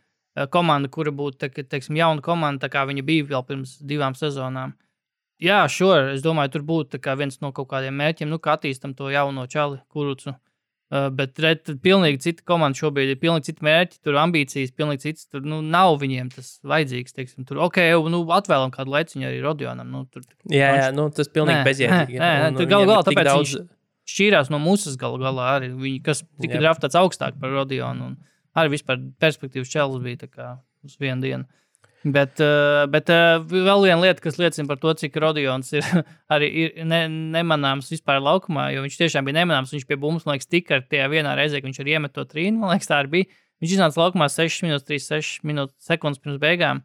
komanda, 0.52 0.88
kura 0.92 1.12
būtu, 1.16 1.38
te, 1.40 1.64
teiksim, 1.64 1.96
jauna 1.96 2.20
komanda, 2.24 2.68
kā 2.72 2.84
viņa 2.88 3.04
bija 3.06 3.28
vēl 3.30 3.44
pirms 3.48 3.78
divām 3.80 4.16
sezonām. 4.18 4.74
Jā, 5.42 5.66
sure, 5.68 6.14
es 6.14 6.22
domāju, 6.24 6.54
tur 6.56 6.62
būtu 6.64 7.00
viens 7.18 7.40
no 7.40 7.52
kaut 7.52 7.68
kādiem 7.68 7.96
mērķiem, 8.00 8.28
nu, 8.28 8.38
kā 8.40 8.56
attīstam 8.56 8.94
to 8.96 9.10
jauno 9.12 9.46
čali, 9.46 9.78
kurucu. 9.92 10.34
Uh, 10.86 11.08
bet 11.10 11.34
red, 11.42 11.64
tur 11.66 11.74
pilnīgi 11.82 12.20
cita 12.22 12.44
komanda 12.46 12.78
šobrīd 12.78 13.08
ir 13.10 13.16
pilnīgi 13.18 13.48
citi 13.48 13.64
mērķi, 13.66 13.98
tur 14.06 14.14
ambīcijas, 14.22 14.70
pilnīgi 14.70 15.02
cits. 15.02 15.26
Tur 15.26 15.42
nu, 15.42 15.58
nav 15.60 15.96
viņiem 15.98 16.28
tas 16.30 16.60
vajadzīgs. 16.62 17.16
Teiksim, 17.16 17.42
tur, 17.48 17.58
ok, 17.64 17.80
jau 17.88 18.04
nu, 18.12 18.20
atvēlam 18.36 18.70
kādu 18.70 18.94
laiciņu 18.94 19.26
arī 19.26 19.40
Rodionam. 19.42 19.90
Nu, 19.90 20.04
tur 20.06 20.22
Jā, 20.46 20.68
jā, 20.78 20.92
nu, 20.94 21.08
tas 21.10 21.26
pilnīgi 21.26 21.66
bezjēdzīgi. 21.66 22.20
tur 22.54 22.70
galu 22.70 22.86
galā 22.86 23.02
tāpēc 23.08 23.26
daudz. 23.32 23.56
viņš- 23.56 23.66
šķīrās 24.14 24.52
no 24.54 24.62
mūsu 24.62 24.94
galu 25.00 25.18
galā 25.18 25.48
arī. 25.56 25.72
Viņi, 25.74 26.02
kas 26.06 26.22
tika 26.40 26.62
draftēts 26.62 26.94
augstāk 27.02 27.40
par 27.42 27.50
Rodionu. 27.50 28.12
un 28.12 28.16
Arī 28.56 28.72
vispār 28.72 29.00
perspektīvas 29.20 29.70
čels 29.72 30.00
bija 30.02 30.28
kā 30.30 30.56
uz 30.86 30.96
vienu 31.00 31.24
dienu. 31.24 31.48
Bet, 32.06 32.38
uh, 32.38 32.84
bet 32.86 33.08
uh, 33.10 33.40
vēl 33.42 33.82
viena 33.82 33.98
lieta, 33.98 34.22
kas 34.22 34.36
liecina 34.38 34.68
par 34.70 34.78
to, 34.78 34.92
cik 35.00 35.16
Rodions 35.18 35.72
ir 35.74 35.86
arī 36.34 36.50
ir 36.62 36.84
ne, 36.86 37.00
nemanāms 37.34 37.90
vispār 37.90 38.20
laukumā, 38.22 38.68
jo 38.74 38.84
viņš 38.84 38.98
tiešām 39.00 39.26
bija 39.26 39.40
nemanāms. 39.40 39.72
Viņš 39.74 39.86
pie 39.88 39.98
bumbas, 39.98 40.26
man 40.28 40.36
liekas, 40.36 40.50
tika 40.52 40.78
ar 40.78 40.84
tajā 40.86 41.08
vienā 41.10 41.32
reizē, 41.38 41.58
kad 41.58 41.70
viņš 41.70 41.80
arī 41.82 41.96
iemet 41.96 42.14
to 42.14 42.22
trīnu. 42.28 42.60
Man 42.62 42.76
liekas, 42.76 42.90
tā 42.92 43.00
arī 43.00 43.12
bija. 43.16 43.40
Viņš 43.64 43.74
iznāca 43.78 44.02
laukumā 44.02 44.28
6 44.30 44.62
minūtes, 44.66 44.86
36 44.86 45.48
minūtes, 45.48 45.74
sekundes 45.88 46.22
pirms 46.22 46.38
beigām. 46.42 46.84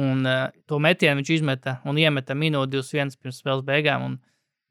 Un 0.00 0.26
uh, 0.26 0.48
to 0.70 0.80
metienu 0.82 1.20
viņš 1.20 1.32
izmeta 1.36 1.78
un 1.86 2.00
iemeta 2.00 2.34
minūti 2.38 2.80
21 2.80 3.20
pirms 3.20 3.38
spēles 3.44 3.66
beigām. 3.68 4.08
Un 4.08 4.18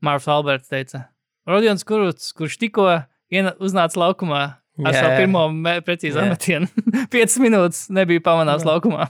Mārcis 0.03 0.31
Alberts 0.33 0.71
teica, 0.71 1.05
Rodions 1.47 1.85
Kuruts, 1.87 2.33
kurš 2.35 2.59
tikko 2.59 2.87
uznāca 3.63 3.99
laukumā 3.99 4.43
ar 4.85 4.93
Jā, 4.95 5.01
savu 5.03 5.17
pirmo 5.19 5.43
me- 5.51 5.79
precīzo 5.85 6.23
metienu. 6.29 6.67
5 7.11 7.37
minūtes 7.45 7.89
nebija 7.95 8.23
pamanāts 8.25 8.65
laukumā. 8.67 9.09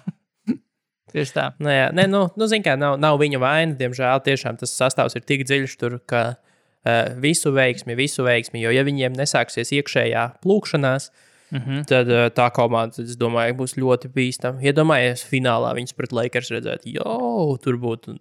Tieši 1.14 1.34
tā. 1.34 1.48
Nu, 1.60 1.72
jā, 1.74 1.90
nē, 1.96 2.06
nu, 2.10 2.28
nu 2.38 2.48
zin 2.50 2.64
kā, 2.66 2.76
nav, 2.78 3.00
nav 3.02 3.18
viņa 3.22 3.40
vaina. 3.42 3.78
Diemžēl 3.80 4.22
tiešām 4.26 4.60
tas 4.62 4.76
sastāvs 4.78 5.18
ir 5.18 5.26
tik 5.26 5.46
dziļš, 5.50 5.78
tur, 5.82 5.98
ka 6.10 6.22
uh, 6.36 7.16
visu 7.22 7.54
veiksmi, 7.56 7.98
visu 7.98 8.26
veiksmi. 8.28 8.62
Jo, 8.62 8.74
ja 8.76 8.86
viņiem 8.86 9.18
nesāksies 9.18 9.74
iekšējā 9.80 10.30
plūkšanās, 10.46 11.12
Mm 11.50 11.62
-hmm. 11.66 11.86
tad 11.90 12.06
uh, 12.14 12.28
tā 12.30 12.52
komanda, 12.54 13.02
es 13.02 13.16
domāju, 13.18 13.56
būs 13.58 13.72
ļoti 13.74 14.12
bīstama. 14.14 14.62
Iedomājieties, 14.62 15.24
finālā 15.26 15.72
viņas 15.74 15.96
pret 15.98 16.12
Lakers 16.14 16.52
redzēt, 16.54 16.86
jo 16.86 17.58
tur 17.64 17.74
būtu 17.82 18.14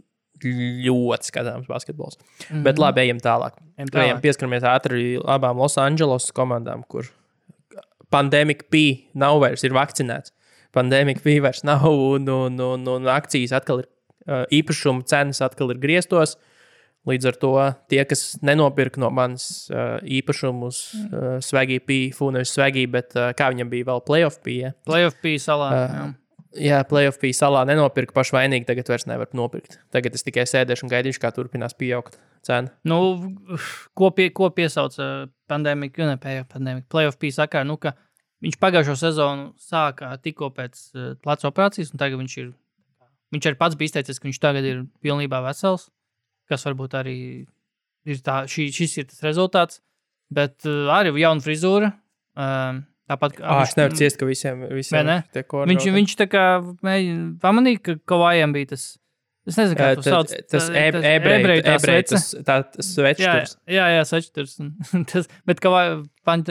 ļoti 0.42 1.28
skatāms 1.28 1.66
basketbols. 1.68 2.16
Mm 2.16 2.56
-hmm. 2.56 2.62
Bet 2.62 2.78
labi, 2.78 3.00
ejam 3.00 3.18
tālāk. 3.18 3.52
Ejam, 3.76 4.20
pieskaramies 4.20 4.62
ātri 4.62 5.18
abām 5.24 5.58
Los 5.58 5.76
Angeles 5.78 6.32
komandām, 6.32 6.82
kur 6.88 7.04
pandēmija 8.14 8.68
bija, 8.72 8.98
nav 9.18 9.40
vairs, 9.44 9.64
ir 9.66 9.76
vakcinēts. 9.76 10.34
Pandēmija 10.76 11.22
bija 11.24 11.46
vairs 11.48 11.64
nav, 11.66 11.86
un, 11.88 12.28
un, 12.28 12.60
un, 12.60 12.92
un 12.96 13.08
akcijas 13.12 13.54
atkal 13.56 13.82
ir 13.82 13.88
uh, 13.88 14.44
īpašuma 14.54 15.06
cenas 15.08 15.42
atkal 15.44 15.72
ir 15.74 15.82
grieztos. 15.82 16.36
Līdz 17.08 17.28
ar 17.30 17.36
to 17.40 17.52
tie, 17.88 18.02
kas 18.04 18.22
nenopirka 18.44 19.00
no 19.00 19.08
manas 19.14 19.68
uh, 19.72 19.96
īpašumus, 20.04 20.80
uh, 21.08 21.28
svagī 21.44 21.78
bija, 21.80 22.30
nevis 22.34 22.52
svagī, 22.52 22.84
bet 22.90 23.16
uh, 23.16 23.30
kā 23.38 23.48
viņam 23.54 23.70
bija 23.72 23.88
vēl 23.88 24.02
playoff 24.04 24.42
bija. 24.44 24.74
Playoff 24.88 25.16
bija 25.24 25.44
salā. 25.48 25.68
Ā. 25.72 25.84
jā. 25.94 26.08
Jā, 26.58 26.78
playoff 26.88 27.20
bija 27.20 27.36
salā, 27.36 27.60
nenopirka 27.68 28.14
pašvainīgi, 28.16 28.66
tagad 28.66 28.88
vairs 28.88 29.04
nevar 29.06 29.28
nopirkt. 29.36 29.76
Tagad 29.94 30.16
es 30.16 30.24
tikai 30.26 30.46
sēdēšu 30.48 30.86
un 30.86 30.90
gaidīšu, 30.90 31.20
kā 31.22 31.30
turpinās 31.36 31.76
pieaugt 31.76 32.16
cena. 32.48 32.72
Nu, 32.88 32.98
ko, 33.98 34.10
pie, 34.16 34.30
ko 34.34 34.50
piesauca 34.54 35.28
pandēmija, 35.50 36.08
ne 36.08 36.16
pandēmija, 36.20 36.86
playoff 36.90 37.20
bija 37.20 37.42
sakā, 37.42 37.64
nu, 37.68 37.78
ka 37.80 37.94
viņš 38.44 38.58
pagājušo 38.62 38.96
sezonu 39.00 39.50
sāka 39.60 40.14
tikko 40.24 40.50
pēc 40.56 40.80
uh, 40.94 41.12
pleca 41.22 41.50
operācijas, 41.50 41.92
un 41.92 42.02
tagad 42.02 42.20
viņš 42.22 42.36
ir, 42.42 42.50
viņš 43.34 43.50
arī 43.50 43.60
pats 43.60 43.78
bija 43.78 43.92
izteicis, 43.92 44.20
ka 44.20 44.30
viņš 44.30 44.42
tagad 44.42 44.68
ir 44.68 44.84
pilnībā 45.04 45.42
vesels, 45.46 45.88
kas 46.48 46.64
varbūt 46.68 46.96
arī 46.98 47.18
ir 48.08 48.22
tā, 48.24 48.42
šī, 48.50 48.70
šis 48.74 49.00
ir 49.02 49.08
tas 49.10 49.24
rezultāts, 49.26 49.82
bet 50.32 50.64
uh, 50.68 50.92
arī 50.94 51.12
jauna 51.22 51.44
frizūra. 51.44 51.92
Um, 52.38 52.84
tāpat 53.10 53.34
kā 53.38 53.44
Ah, 53.48 53.64
es 53.66 53.74
nevaru 53.78 53.98
ciest, 53.98 54.18
ka 54.20 54.28
visiem, 54.28 54.62
visiem 54.70 55.06
ne? 55.08 55.18
tie 55.34 55.42
Viņš, 55.42 55.88
viņš 55.96 56.16
tā 56.20 56.28
kā 56.30 56.44
pamanīja, 57.42 57.82
ka 57.82 57.98
Kavājam 58.14 58.54
bija 58.54 58.74
tas. 58.74 58.90
Es 59.48 59.56
nezinu, 59.56 59.78
kā 59.78 59.90
to 59.96 60.04
sauc. 60.04 60.32
Tas 60.52 60.68
ebreju, 60.68 61.64
tas, 61.64 62.30
svečturs. 62.84 63.54
jā, 63.78 63.86
jā 63.96 64.06
svečturs. 64.08 64.56
bet 65.48 65.62
kā 65.64 65.72
man, 65.72 66.44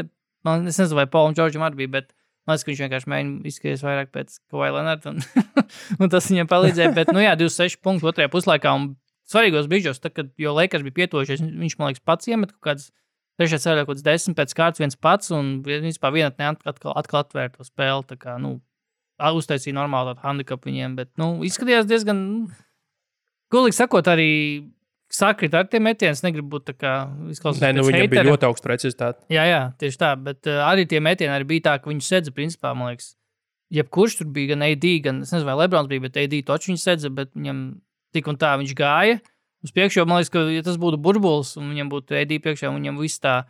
es 0.70 0.80
nezinu, 0.80 0.98
vai 0.98 1.08
Paulam 1.12 1.36
Džordžam 1.38 1.66
arī 1.68 1.84
bija, 1.84 1.94
bet 2.00 2.14
man 2.48 2.56
liekas, 2.56 2.66
ka 2.66 2.72
viņš 2.72 2.84
vienkārši 2.86 3.12
mēģina 3.14 3.50
izskatīties 3.52 3.86
vairāk 3.86 4.14
pēc 4.16 4.38
Kavai 4.52 4.70
Lenarta, 4.74 5.14
un, 5.14 5.22
un 6.02 6.14
tas 6.14 6.30
viņam 6.32 6.50
palīdzēja. 6.52 6.94
Bet, 6.98 7.12
nu 7.14 7.24
jā, 7.24 7.36
26 7.40 7.82
punkti 7.84 8.08
otrajā 8.10 8.32
puslaikā, 8.34 8.74
un 8.80 8.94
svarīgos 9.28 9.68
brīžos, 9.72 10.00
tad, 10.04 10.16
kad 10.18 10.32
jau 10.42 10.56
Lakers 10.58 10.86
bija 10.88 11.04
pietuvušies, 11.04 11.44
viņš, 11.44 11.78
man 11.80 11.92
liekas, 11.92 12.06
pats 12.08 12.32
iemet 12.32 12.54
kaut 12.56 12.72
kādas 12.72 12.90
trešajā 13.38 13.64
ceļā, 13.66 13.84
kaut 13.84 13.98
kāds 13.98 14.06
desmit 14.06 14.40
pēc 14.40 14.56
kārtas 14.58 14.82
viens 14.82 14.98
pats, 14.98 15.34
un 15.36 15.58
vispār 15.68 16.16
vienatnē 16.16 16.56
atkal, 16.56 16.96
atkal 16.98 17.22
atvērt 17.22 17.60
to 17.60 17.68
spēli, 17.68 18.08
tā 18.10 18.18
kā, 18.22 18.38
nu, 18.42 18.56
uztaisīja 19.18 19.76
normālu 19.78 20.14
tādu 20.14 20.26
handikapu 20.26 20.72
viņiem, 20.72 20.96
bet, 20.98 21.12
nu, 21.22 21.36
izskatījās 21.46 21.90
diezgan, 21.90 22.24
nu, 22.32 22.64
gulīgi 23.54 23.78
sakot, 23.78 24.10
arī 24.12 24.32
sakrīt 25.14 25.56
ar 25.56 25.68
tiem 25.72 25.86
metieniem. 25.88 26.16
Es 26.18 26.24
negribu 26.26 26.58
būt 26.58 26.68
tā 26.72 26.76
kā 26.76 26.96
izklausās. 27.32 27.64
Nē, 27.64 27.78
nu, 27.78 27.86
viņam 27.88 28.12
bija 28.12 28.26
ļoti 28.28 28.50
augsta 28.50 28.70
precizitāte. 28.70 29.24
Jā, 29.34 29.46
jā, 29.48 29.62
tieši 29.80 30.02
tā. 30.02 30.12
Bet 30.20 30.50
uh, 30.50 30.64
arī 30.68 30.88
tie 30.90 31.02
metieni 31.04 31.34
arī 31.36 31.48
bija 31.56 31.70
tā, 31.70 31.78
ka 31.82 31.92
viņi 31.92 32.06
sedza, 32.06 32.34
principā, 32.36 32.74
man 32.78 32.92
liekas, 32.92 33.14
jebkurš 33.74 34.20
tur 34.22 34.30
bija, 34.36 34.54
gan 34.54 34.66
AD, 34.68 34.88
gan 35.04 35.24
es 35.24 35.34
nezinu, 35.34 35.48
vai 35.48 35.58
Lebrons 35.64 35.92
bija, 35.92 36.06
bet 36.08 36.20
AD 36.20 36.38
toču 36.48 36.72
viņš 36.72 36.84
sedza, 36.84 37.12
bet 37.14 37.34
viņam 37.36 37.66
tik 38.16 38.30
un 38.32 38.40
tā 38.40 38.54
viņš 38.60 38.74
gāja 38.78 39.20
uz 39.64 39.74
priekšu. 39.76 40.06
Man 40.08 40.22
liekas, 40.22 40.32
ka 40.34 40.44
ja 40.52 40.64
tas 40.66 40.80
būtu 40.82 41.00
burbulis 41.04 41.56
un 41.60 41.72
viņam 41.74 41.92
būtu 41.92 42.18
AD 42.20 42.36
priekšā, 42.44 42.72
un 42.72 42.82
viņam 42.82 43.00
viss 43.02 43.24
tā 43.24 43.42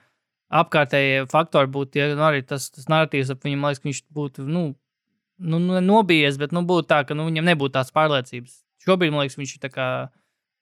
apkārtējie 0.47 1.25
faktori 1.31 1.69
būtu 1.71 1.97
tie, 1.97 2.05
nu, 2.15 2.23
arī 2.23 2.43
tas, 2.47 2.69
tas 2.71 2.88
narratīvs 2.91 3.33
ap 3.33 3.43
viņu, 3.43 3.60
man 3.60 3.73
liekas, 3.73 3.83
ka 3.83 3.89
viņš 3.89 4.03
būtu, 4.15 4.45
nu, 4.47 4.63
nu 5.38 5.60
nu, 5.60 5.81
nobijies, 5.83 6.39
bet, 6.39 6.55
nu, 6.55 6.63
būtu 6.67 6.88
tā, 6.88 7.01
ka, 7.07 7.17
nu, 7.17 7.27
viņam 7.27 7.49
nebūtu 7.51 7.75
tās 7.75 7.91
pārliecības. 7.95 8.62
Šobrīd, 8.88 9.12
man 9.13 9.26
liekas, 9.26 9.38
viņš 9.39 9.56
ir 9.58 9.73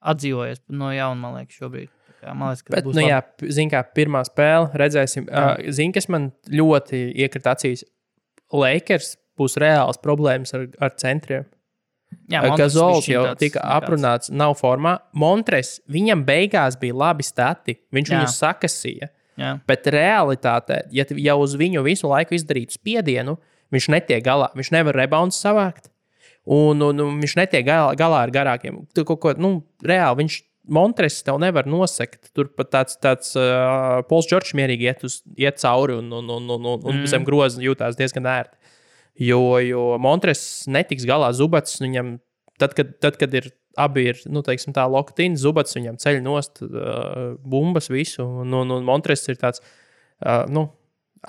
atdzīvojies 0.06 0.64
no 0.74 0.92
jauna, 0.94 1.18
man 1.22 1.38
liekas, 1.40 1.60
šobrīd. 1.62 1.92
Kā, 2.22 2.34
man 2.34 2.52
liekas, 2.52 2.64
ka 2.66 2.74
Bet, 2.76 2.86
būs 2.88 2.98
nu, 2.98 3.04
labi. 3.04 3.12
jā, 3.12 3.52
zini, 3.58 3.72
kā 3.74 3.82
pirmā 3.98 4.22
spēle, 4.28 4.70
redzēsim. 4.82 5.28
Uh, 5.30 5.60
zini, 5.74 5.94
kas 5.96 6.08
man 6.12 6.32
ļoti 6.50 7.02
iekrita 7.26 7.54
acīs. 7.56 7.86
Lakers 8.54 9.16
būs 9.40 9.58
reāls 9.62 10.00
problēmas 10.02 10.54
ar, 10.58 10.68
ar 10.80 10.94
centriem. 11.02 11.46
jā, 12.32 12.42
Gazols 12.58 13.10
jau 13.10 13.26
tāds 13.28 13.42
tika 13.42 13.60
nekāds. 13.60 13.76
aprunāts, 13.78 14.32
nav 14.32 14.56
formā. 14.60 15.00
Montres, 15.14 15.80
viņam 15.92 16.24
beigās 16.28 16.78
bija 16.80 16.96
labi 16.96 17.26
stati. 17.26 17.78
Viņš 17.94 18.12
Jā. 18.12 18.20
viņu 18.22 18.32
sakasīja. 18.32 19.10
Jā. 19.36 19.58
Bet 19.68 19.90
realitātē, 19.92 20.86
ja 20.96 21.04
jau 21.10 21.38
uz 21.44 21.58
viņu 21.60 21.84
visu 21.84 22.08
laiku 22.08 22.38
izdarītu 22.38 22.78
spiedienu, 22.78 23.36
viņš 23.74 23.90
netiek 23.92 24.24
galā. 24.24 24.48
Viņš 24.56 24.72
nevar 24.72 24.96
rebounds 24.96 25.42
savākt. 25.42 25.90
Un, 26.46 26.82
un, 26.86 27.00
un 27.02 27.22
viņš 27.24 27.38
netiek 27.40 27.66
galā, 27.66 27.96
galā 27.98 28.20
ar 28.26 28.34
garākiem. 28.34 28.84
Tu 28.94 29.06
kaut 29.08 29.22
ko, 29.24 29.34
nu, 29.42 29.58
reāli 29.84 30.24
viņš. 30.26 30.42
Montres 30.66 31.20
tev 31.22 31.38
nevar 31.38 31.68
nosekt. 31.70 32.32
Tur 32.34 32.48
pat 32.58 32.72
tāds, 32.74 32.96
tāds 32.98 33.36
uh, 33.38 34.00
Pols 34.10 34.26
Čorčs 34.26 34.56
mierīgi 34.58 34.88
iet, 34.88 35.04
uz, 35.06 35.20
iet 35.38 35.60
cauri 35.62 35.94
un, 36.00 36.08
un, 36.10 36.26
un, 36.26 36.48
un, 36.56 36.64
un, 36.72 36.80
un 36.82 36.96
Mm. 36.96 37.10
zem 37.12 37.28
groza 37.28 37.62
jūtās 37.62 37.94
diezgan 38.00 38.26
ērti. 38.26 38.58
Jo, 39.28 39.60
jo 39.62 39.84
Montres 40.02 40.66
netiks 40.66 41.06
galā 41.06 41.30
zubats. 41.38 41.78
Viņam, 41.84 42.16
tad, 42.58 42.74
kad, 42.74 42.96
tad, 42.98 43.20
kad 43.22 43.38
ir 43.38 43.52
abi 43.78 44.08
ir 44.10 44.24
nu, 44.26 44.42
teiksim, 44.42 44.74
tā 44.74 44.88
loktīna, 44.90 45.38
zubats 45.38 45.78
viņam 45.78 46.00
ceļ 46.02 46.18
nost 46.26 46.64
uh, 46.66 47.36
bumbas 47.46 47.92
visu. 47.94 48.26
Un, 48.26 48.58
un, 48.64 48.74
un 48.80 48.90
Montres 48.90 49.22
ir 49.30 49.38
tāds 49.38 49.62
uh, 49.62 50.48
nu, 50.50 50.66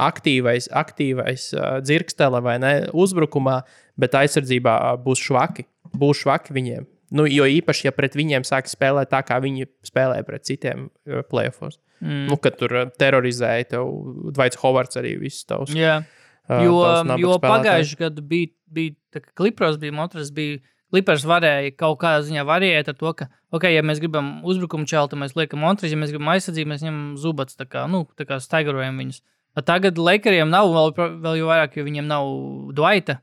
aktīvais, 0.02 0.68
aktīvais 0.72 1.48
uh, 1.56 1.78
dzirkstele 1.84 2.42
vai 2.44 2.58
ne 2.62 2.74
uzbrukumā, 2.92 3.60
bet 4.00 4.16
aizsardzībā 4.18 4.76
būs 5.04 5.24
švaki. 5.28 5.66
Būs 5.96 6.24
švaki 6.24 6.54
viņiem. 6.56 6.86
Nu, 7.16 7.26
jo 7.30 7.46
īpaši, 7.46 7.86
ja 7.86 7.94
pret 7.94 8.16
viņiem 8.18 8.44
sāk 8.46 8.66
spēlēt 8.66 9.12
tā, 9.12 9.22
kā 9.26 9.38
viņi 9.42 9.68
spēlē 9.86 10.20
pret 10.26 10.46
citiem 10.48 10.88
playoffs. 11.30 11.78
Mm. 12.02 12.26
Nu, 12.28 12.36
kad 12.42 12.58
tur 12.60 12.74
terorizēja 12.98 13.70
tev 13.76 13.90
Dvaits 14.34 14.58
Hovards 14.60 14.98
arī 15.00 15.14
visus 15.20 15.46
tavus. 15.48 15.72
Jā. 15.76 16.00
uh, 16.02 16.64
Jo, 16.66 16.80
jo 17.22 17.36
pagājušajā 17.42 18.00
gadā 18.08 18.24
bija, 18.26 18.50
bija 18.66 19.22
Klipros 19.38 19.78
bija 19.80 19.94
motors, 19.94 20.32
bija 20.34 20.58
Klipers 20.92 21.24
varēja 21.26 21.72
kaut 21.78 21.98
kādā 22.02 22.20
ziņā 22.26 22.44
variēt 22.46 22.90
ar 22.92 22.96
to, 22.98 23.10
ka, 23.18 23.26
ok, 23.54 23.66
ja 23.74 23.82
mēs 23.86 23.98
gribam 24.02 24.38
uzbrukumu 24.46 24.86
čelt, 24.86 25.10
tad 25.10 25.20
mēs 25.20 25.34
liekam 25.38 25.64
monstru, 25.64 25.90
ja 25.90 25.98
mēs 25.98 26.12
gribam 26.14 26.30
aizsardzību, 26.36 26.70
mēs 26.72 26.84
ņemam 26.86 27.08
zubats, 27.20 27.58
tā 27.58 27.66
kā, 27.68 27.86
nu, 27.90 28.04
tā 28.18 28.26
kā 28.28 28.38
staigarojam 28.42 29.00
viņus. 29.02 29.18
Bet 29.18 29.26
tagad 29.64 29.96
Lakeriem 29.96 30.50
nav 30.52 30.68
vēl, 30.74 30.92
vēl 31.22 31.38
jau 31.40 31.48
vairāk, 31.48 31.78
jo 31.78 31.86
viņiem 31.86 32.10
nav 32.10 32.28
Dvaita. 32.76 33.20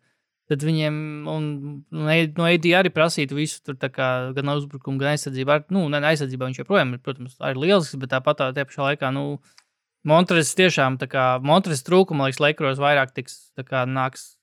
Tad 0.52 0.64
viņiem 0.66 0.96
un, 1.32 1.44
un 1.96 2.10
no 2.36 2.46
AD 2.46 2.66
arī 2.76 2.92
prasītu 2.92 3.38
visu, 3.38 3.62
tur, 3.64 3.78
kā, 3.80 4.08
gan 4.36 4.52
uzbrukumu, 4.58 5.00
gan 5.00 5.14
aizsardzību. 5.14 5.54
Ar, 5.56 5.64
nu, 5.72 5.86
ne 5.90 6.02
aizsardzībā 6.10 6.50
viņš 6.50 6.60
joprojām 6.60 6.92
ir, 6.94 7.02
protams, 7.06 7.38
arī 7.40 7.64
lielisks, 7.64 7.96
bet 8.02 8.12
tāpat 8.12 8.42
tā, 8.42 8.50
tajā 8.58 8.68
pašā 8.70 8.90
laikā, 8.90 9.12
nu, 9.16 9.24
Montres 10.04 10.52
tiešām, 10.60 10.98
tā 11.00 11.08
kā 11.08 11.26
Montres 11.40 11.86
trūkuma, 11.88 12.28
liekas, 12.28 12.42
Lakeros 12.44 12.82
vairāk 12.84 13.14
tiks, 13.16 13.38
tā 13.56 13.64
kā 13.64 13.86
nāks, 13.88 14.34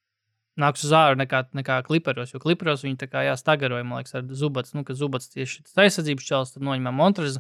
nāks 0.61 0.87
uz 0.88 0.94
āru 0.96 1.18
nekā, 1.20 1.42
nekā 1.59 1.83
kliperos, 1.85 2.33
jo 2.33 2.40
kliperos 2.40 2.87
viņi 2.87 2.96
tā 3.03 3.11
kā 3.12 3.26
jāstagaroja, 3.26 3.85
man 3.85 4.00
liekas, 4.00 4.16
ar 4.16 4.24
Zubats, 4.40 4.72
nu, 4.72 4.87
ka 4.88 4.96
Zubats 4.96 5.29
tieši 5.35 5.66
tas 5.66 5.83
aizsardzības 5.85 6.31
čels, 6.31 6.55
tad 6.55 6.64
noņemam 6.64 6.96
Montres, 6.96 7.37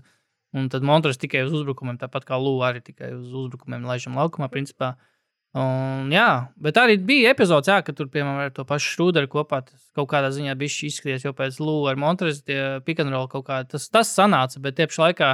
un 0.56 0.66
tad 0.72 0.82
Montres 0.86 1.20
tikai 1.20 1.44
uz 1.46 1.54
uzbrukumiem, 1.60 1.98
tāpat 2.00 2.26
kā 2.28 2.38
Lū 2.40 2.56
arī 2.66 2.82
tikai 2.84 3.12
uz 3.16 3.30
uzbrukumiem 3.30 3.86
laižam 3.86 4.18
laukumā, 4.18 4.48
principā. 4.52 4.94
Un, 5.50 6.12
jā, 6.14 6.46
bet 6.62 6.76
arī 6.78 6.94
bija 7.02 7.32
epizodes, 7.34 7.66
jā, 7.66 7.80
ka 7.82 7.90
tur, 7.96 8.06
piemēram, 8.06 8.44
ar 8.44 8.52
to 8.54 8.62
pašu 8.68 8.92
Šrūderu 8.92 9.26
kopā 9.32 9.64
kaut 9.98 10.06
kādā 10.12 10.28
ziņā 10.30 10.54
bija 10.58 10.86
izskaties, 10.86 11.24
jo 11.26 11.32
pēc 11.34 11.58
Lū 11.58 11.74
ar 11.90 11.98
Montres 11.98 12.44
pikantrola 12.86 13.26
kaut 13.32 13.48
kā 13.48 13.64
tas, 13.66 13.88
tas 13.90 14.12
sanāca, 14.14 14.62
bet 14.62 14.78
tieši 14.78 15.02
laikā 15.02 15.32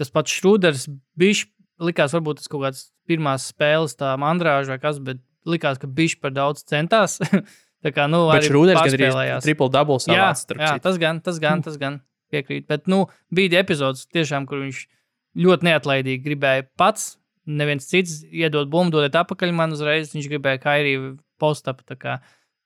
tas 0.00 0.12
pats 0.12 0.36
Šrūders 0.36 0.84
bija 1.16 1.48
likās, 1.80 2.12
varbūt 2.12 2.42
tas 2.42 2.52
kaut 2.52 2.66
kāds 2.66 2.84
pirmās 3.08 3.48
spēles, 3.48 3.96
tā 3.96 4.12
mandrāža 4.20 4.74
vai 4.74 4.78
kas, 4.82 5.00
bet 5.00 5.24
likās, 5.48 5.80
ka 5.80 5.88
viņš 5.88 6.18
par 6.20 6.36
daudz 6.36 6.64
centās. 6.68 7.16
tā 7.84 7.94
kā, 7.96 8.04
nu, 8.12 8.26
Bet 8.28 8.44
arī 8.44 8.52
gan 8.52 8.76
arī 8.76 8.76
pārspēlējās. 8.76 9.46
triple 9.48 9.70
double 9.72 9.96
Jā, 9.96 10.04
savāds. 10.04 10.44
jā 10.52 10.74
citu. 10.76 10.84
tas 10.84 11.00
gan, 11.00 11.20
tas 11.24 11.40
gan, 11.40 11.64
tas 11.64 11.80
gan 11.80 11.96
piekrīt. 12.32 12.66
Bet, 12.70 12.86
nu, 12.90 13.04
bija 13.34 13.60
epizodes 13.62 14.06
tiešām, 14.14 14.46
kur 14.50 14.62
viņš 14.64 14.84
ļoti 15.40 15.66
neatlaidīgi 15.68 16.24
gribēja 16.24 16.66
pats. 16.80 17.16
Neviens 17.50 17.86
cits 17.90 18.20
iedod 18.30 18.68
bumbu, 18.70 18.98
dodiet 18.98 19.16
atpakaļ 19.18 19.52
man 19.56 19.72
uzreiz. 19.74 20.12
Viņš 20.14 20.28
gribēja 20.30 20.60
kairī 20.62 20.94
postapu. 21.40 21.82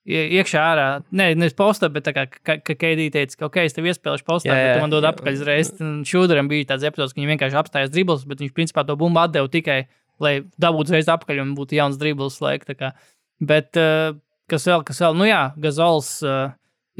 Iekšā 0.05 0.61
ārā, 0.61 0.87
ne, 1.17 1.31
nevis 1.33 1.55
postā, 1.57 1.87
bet 1.89 2.05
kā 2.13 2.27
ka- 2.29 2.59
ka 2.61 2.73
Keidī 2.77 3.07
teica, 3.09 3.37
ka, 3.39 3.45
ok, 3.47 3.55
es 3.65 3.73
tev 3.73 3.87
iespēlēšu 3.89 4.25
postā, 4.27 4.51
Jā, 4.51 4.53
bet 4.53 4.67
jā. 4.69 4.73
tu 4.75 4.81
man 4.83 4.91
dod 4.93 5.07
atpakaļ 5.09 5.33
uzreiz. 5.39 5.71
Šūderam 6.05 6.47
bija 6.51 6.67
tāds 6.69 6.85
epizods, 6.85 7.13
ka 7.15 7.21
viņš 7.21 7.31
vienkārši 7.33 7.57
apstājās 7.57 7.89
dribbles, 7.89 8.25
bet 8.29 8.37
viņš 8.43 8.53
principā 8.53 8.85
to 8.85 8.95
bumbu 8.95 9.17
atdeva 9.23 9.49
tikai, 9.49 9.87
lai 10.21 10.43
dabūtu 10.61 10.91
uzreiz 10.93 11.09
atpakaļ 11.09 11.41
un 11.41 11.55
būtu 11.57 11.73
jauns 11.79 11.97
dribbles 11.97 12.37
laika. 12.39 12.93
Bet, 13.41 13.73
uh, 13.81 14.13
kas 14.47 14.67
vēl, 14.69 14.83
kas 14.85 15.01
vēl, 15.01 15.17
nu 15.17 15.25
jā, 15.25 15.41
Gazols 15.57 16.21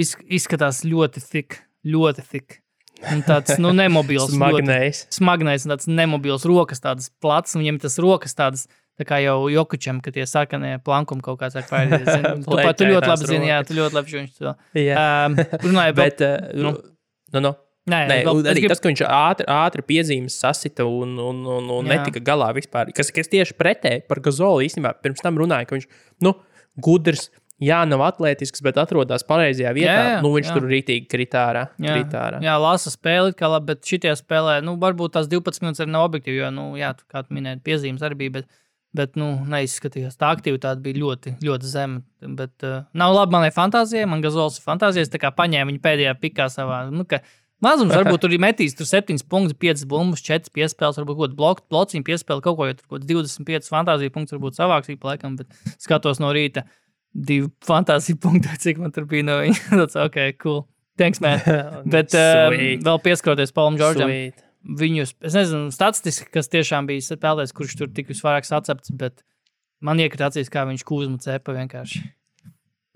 iz, 0.01 0.15
izskatās 0.25 0.81
ļoti 0.83 1.21
tik, 1.29 1.59
ļoti 1.85 2.25
tik. 2.31 2.61
Un 3.11 3.21
tāds, 3.27 3.57
nu, 3.61 3.73
nemobils. 3.81 4.29
ļoti 4.31 4.37
Smagnējs. 4.39 5.03
Smagnējs 5.17 5.65
un 5.67 5.73
tāds 5.75 5.89
nemobils, 5.91 6.45
rokas 6.49 6.81
tādas 6.83 7.11
plats, 7.21 7.55
un 7.57 7.63
viņam 7.65 7.81
tas 7.85 7.99
rokas 8.01 8.35
tādas. 8.37 8.65
Tā 8.95 9.03
kā 9.03 9.17
jau 9.19 9.49
Jokučam, 9.51 9.97
ka 9.99 10.07
tie 10.15 10.23
sarkanie 10.23 10.77
plankumi 10.79 11.19
kaut 11.25 11.35
kāds 11.41 11.57
ar 11.59 11.65
pārējiem. 11.67 12.05
Tu, 12.45 12.55
pat- 12.55 12.77
tu 12.79 12.85
ļoti 12.87 13.09
labi 13.11 13.27
zini, 13.27 13.49
jā, 13.49 13.57
tu 13.67 13.75
ļoti 13.75 13.97
labi 13.97 14.13
zini 14.13 14.29
to. 14.37 14.53
Jā. 14.79 14.95
Um, 15.27 15.35
runāju, 15.65 15.95
bet, 15.97 16.21
Bet, 16.21 16.23
uh, 16.23 16.53
nu. 16.55 16.71
nu, 17.35 17.41
nu, 17.43 17.51
nē, 17.91 17.99
Nē, 18.07 18.17
vēl, 18.23 18.39
arī 18.53 18.63
gribu- 18.63 18.71
tas, 18.71 18.79
ka 18.79 18.87
viņš 18.93 19.03
ātri, 19.09 19.47
ātri 19.51 19.83
piezīmes 19.91 20.37
sasita 20.39 20.87
un, 20.87 21.11
un, 21.19 21.41
un, 21.57 21.67
un 21.81 21.91
Jā. 21.91 21.97
netika 21.99 22.23
galā 22.31 22.47
vispār. 22.55 22.93
Kas, 22.95 23.11
kas 23.11 23.27
tieši 23.35 23.57
pretēji 23.59 24.05
par 24.07 24.23
Gazolu 24.23 24.63
īstenībā 24.63 24.95
pirms 25.03 25.19
tam 25.27 25.35
runāja, 25.43 25.67
ka 25.67 25.75
viņš 25.75 25.89
nu, 26.23 26.31
gudrs. 26.87 27.27
Jā, 27.65 27.79
nav 27.89 28.03
atletisks, 28.05 28.61
bet 28.65 28.77
atrodas 28.81 29.25
pareizajā 29.27 29.71
vietā. 29.75 29.93
Jā, 29.93 30.09
jā, 30.15 30.19
nu, 30.25 30.31
viņš 30.35 30.49
jā. 30.51 30.57
tur 30.57 30.67
rītīgi 30.69 31.07
kritārā. 31.11 31.63
Jā, 31.81 31.95
kritārā. 31.95 32.41
jā, 32.45 32.57
lasa 32.61 32.91
spēli, 32.93 33.33
kā 33.37 33.49
labi, 33.51 33.71
bet 33.73 33.87
šitie 33.89 34.13
spēlē, 34.19 34.59
nu, 34.65 34.75
varbūt 34.81 35.15
tās 35.15 35.29
12 35.31 35.63
minūtes 35.63 35.85
arī 35.85 35.95
nav 35.95 36.09
objektīvi, 36.09 36.41
jo, 36.43 36.51
nu, 36.53 36.67
jā, 36.79 36.91
kā 37.11 37.23
tu 37.25 37.37
minēji, 37.37 37.63
piezīmes 37.65 38.05
arī 38.05 38.19
bija, 38.25 38.35
bet, 38.39 38.51
bet 38.95 39.17
nu, 39.19 39.31
neizskatījās. 39.51 40.19
Tā 40.19 40.33
aktivitāte 40.35 40.83
bija 40.85 41.01
ļoti, 41.01 41.37
ļoti 41.45 41.71
zema. 41.71 42.03
Bet 42.37 42.67
uh, 42.67 42.83
nav 42.97 43.15
labi 43.15 43.37
manai 43.37 43.49
fantāzijai, 43.55 44.05
man 44.09 44.21
gazols 44.23 44.59
ir 44.59 44.67
fantāzijas, 44.67 45.11
tā 45.13 45.21
kā 45.23 45.33
paņēma 45.35 45.71
viņu 45.71 45.83
pēdējā 45.83 46.15
pikā 46.21 46.51
savā. 46.53 46.85
Nu, 46.93 47.07
ka, 47.09 47.23
Mazums 47.63 47.95
varbūt 47.95 48.25
tur 48.25 48.33
ir 48.35 48.41
metījis, 48.43 48.75
tur 48.75 48.87
7 48.89 49.23
punktus, 49.31 49.55
5 49.63 49.85
bumbas, 49.89 50.21
4 50.27 50.51
piespēles, 50.53 50.97
varbūt 50.99 51.15
kaut 51.17 51.37
kāda 51.39 51.69
blociņa 51.71 52.05
piespēle, 52.09 52.43
kaut 52.43 52.57
ko, 52.59 52.67
jo 52.67 52.75
tur 52.75 52.89
kaut 52.89 52.97
kāds 52.99 53.07
25 53.09 53.71
fantāzija 53.71 54.13
punktus 54.13 54.35
varbūt 54.35 54.59
savāks 54.59 54.91
ik 54.91 54.99
pa 54.99 55.13
laikam, 55.13 55.37
bet 55.39 55.55
skatos 55.79 56.19
no 56.19 56.33
rīta 56.35 56.65
divi 57.15 57.49
fantāzija 57.65 58.19
punkti, 58.21 58.55
cik 58.63 58.81
man 58.81 58.93
tur 58.95 59.07
bija 59.09 59.25
no 59.27 59.39
viņa. 59.43 59.67
Tas 59.81 59.99
ok, 60.05 60.19
cool. 60.43 60.65
Thanks, 60.99 61.21
man. 61.23 61.41
Bet 61.93 62.15
um, 62.15 62.55
Sweet. 62.55 62.83
vēl 62.85 62.99
pieskaroties 63.03 63.55
Paulam 63.55 63.79
Sweet. 63.79 64.43
viņus, 64.79 65.15
es 65.27 65.37
nezinu, 65.37 65.71
statistiski, 65.75 66.29
kas 66.33 66.51
tiešām 66.51 66.87
bija 66.89 67.03
spēlētājs, 67.03 67.55
kurš 67.55 67.77
tur 67.81 67.91
tik 67.93 68.09
visvairāk 68.09 68.47
sacepts, 68.47 68.93
bet 68.97 69.21
man 69.85 69.99
iekrita 70.01 70.31
acīs, 70.31 70.49
kā 70.49 70.63
viņš 70.65 70.85
kūzmu 70.87 71.19
cepa 71.21 71.53
vienkārši. 71.53 72.01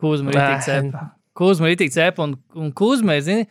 Kūzmu 0.02 0.34
ir 0.34 0.40
tik 0.40 0.66
cepa. 0.66 1.04
Kūzmu 1.38 1.70
ir 1.70 1.78
tik 1.80 1.94
cepa, 1.94 2.26
un, 2.26 2.38
un 2.58 2.72
kūzmu 2.76 3.14
ir, 3.14 3.22
zini, 3.28 3.46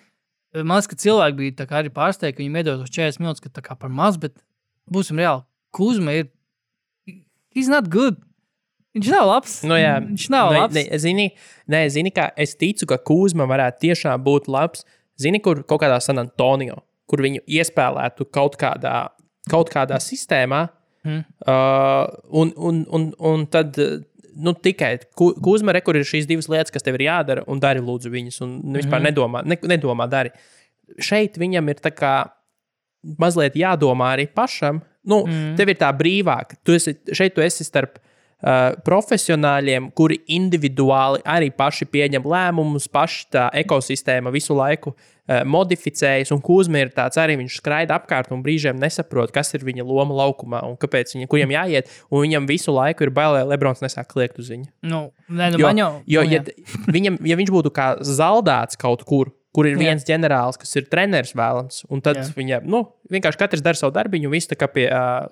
man 0.57 0.80
liekas, 0.80 0.88
ka 0.90 0.99
cilvēki 1.05 1.38
bija 1.38 1.68
arī 1.78 1.92
pārsteigti, 1.95 2.34
ka 2.34 2.42
viņiem 2.42 2.59
iedod 2.59 2.82
tos 2.82 2.97
40 2.97 3.22
minūtes, 3.22 3.45
ka 3.45 3.53
tā 3.53 3.62
kā 3.64 3.76
par 3.78 3.92
maz, 3.92 4.18
bet 4.20 4.34
būsim 4.90 5.20
reāli. 5.20 5.45
Kūzma 5.76 6.16
ir, 6.18 6.32
he's 7.55 7.70
not 7.70 7.92
good. 7.92 8.18
Viņš 8.97 9.09
nav 9.12 9.26
labs. 9.28 9.55
Nu, 9.68 9.76
jā, 9.78 9.99
viņš 10.01 10.28
nav 10.32 10.53
ne, 10.53 10.59
labs. 10.62 10.74
Ne, 10.74 10.99
zini, 10.99 11.26
ne, 11.68 11.82
zini, 11.93 12.11
kā 12.14 12.30
es 12.41 12.55
ticu, 12.59 12.86
ka 12.89 12.97
Kūzma 12.99 13.47
varētu 13.51 13.84
tiešām 13.86 14.22
būt 14.24 14.49
labs. 14.49 14.84
Zini, 15.20 15.41
kur 15.45 15.61
kaut 15.68 15.82
kādā 15.82 15.99
San 16.01 16.18
Antonio, 16.22 16.80
kur 17.11 17.22
viņu 17.24 17.43
iespēlētu 17.47 18.26
kaut 18.32 18.57
kādā, 18.61 19.09
kaut 19.51 19.70
kādā 19.74 19.99
sistēmā. 20.03 20.68
Hmm. 21.05 21.22
Uh, 21.47 22.09
un, 22.41 22.53
un, 22.57 22.80
un, 22.91 23.11
un 23.18 23.45
tad 23.47 23.76
nu, 24.39 24.53
tikai 24.55 24.97
Kūzma, 25.18 25.72
re, 25.74 25.82
kur 25.82 25.97
ir 25.99 26.07
šīs 26.07 26.26
divas 26.30 26.49
lietas, 26.51 26.72
kas 26.74 26.84
tev 26.86 26.99
ir 26.99 27.07
jādara, 27.09 27.45
un 27.51 27.61
dari 27.62 27.82
lūdzu 27.82 28.11
viņas, 28.12 28.41
un 28.47 28.59
vispār 28.76 29.01
Mhm. 29.03 29.07
nedomā, 29.11 29.45
ne, 29.47 29.57
nedomā 29.62 30.09
dari. 30.11 30.30
šeit 30.99 31.36
viņam 31.36 31.68
ir 31.68 31.74
tā 31.84 31.91
kā 31.93 32.30
mazliet 33.18 33.55
jādomā 33.59 34.14
arī 34.16 34.26
pašam. 34.32 34.80
Nu, 35.05 35.22
mm. 35.26 35.57
Tev 35.57 35.68
ir 35.68 35.76
tā 35.80 35.91
brīvāk. 35.97 36.57
Tu 36.64 36.72
esi, 36.76 36.95
šeit 37.12 37.34
tu 37.36 37.41
esi 37.45 37.64
starp 37.64 37.99
profesionāļiem, 38.86 39.91
kuri 39.99 40.20
individuāli 40.30 41.24
arī 41.26 41.51
paši 41.51 41.89
pieņem 41.91 42.26
lēmumus, 42.28 42.86
paši 42.93 43.24
tā 43.34 43.49
ekosistēma 43.64 44.30
visu 44.30 44.55
laiku 44.55 44.93
uh, 44.93 45.09
modificējas. 45.49 46.30
Un 46.34 46.43
Kūzma 46.45 46.84
ir 46.84 46.93
tāds 46.95 47.18
arī, 47.20 47.39
viņš 47.41 47.59
skraida 47.61 47.97
apkārt 47.99 48.30
un 48.34 48.45
brīžiem 48.45 48.78
nesaprot, 48.80 49.32
kas 49.34 49.51
ir 49.59 49.66
viņa 49.66 49.86
loma 49.86 50.16
laukumā 50.22 50.62
un 50.68 50.78
kāpēc 50.80 51.16
viņa, 51.16 51.30
kuriem 51.30 51.55
jāiet. 51.57 51.91
Un 52.12 52.22
viņam 52.24 52.47
visu 52.49 52.74
laiku 52.74 53.09
ir 53.09 53.14
bail, 53.14 53.34
lai 53.36 53.47
Lebrons 53.51 53.82
nesāk 53.84 54.11
kliegt 54.12 54.39
uz 54.39 54.53
viņu. 54.55 54.70
Nu, 54.86 55.09
nē, 55.28 55.53
nu, 55.55 55.59
Jo, 55.59 55.66
man 55.66 55.82
jau, 55.82 55.91
jo 56.07 56.22
ja, 56.22 56.39
jā. 56.39 56.55
viņam, 56.86 57.18
ja 57.26 57.41
viņš 57.41 57.53
būtu 57.53 57.74
kā 57.74 57.91
zaldāts 58.07 58.78
kaut 58.78 59.03
kur, 59.09 59.32
kur 59.55 59.66
ir 59.66 59.74
Jā. 59.74 59.80
viens 59.89 60.05
ģenerālis, 60.07 60.59
kas 60.61 60.76
ir 60.78 60.86
treneris 60.93 61.34
vēlams, 61.36 61.82
un 61.91 62.03
tad 62.05 62.20
Jā. 62.20 62.28
viņam 62.36 62.68
nu, 62.70 62.84
vienkārši 63.11 63.41
katrs 63.41 63.64
dara 63.64 63.78
savu 63.80 63.95
darbu, 63.97 64.20
un 64.20 64.32
viss 64.32 64.51
tā 64.51 64.59
kā 64.61 64.68
pie 64.70 64.86
uh, 64.86 65.26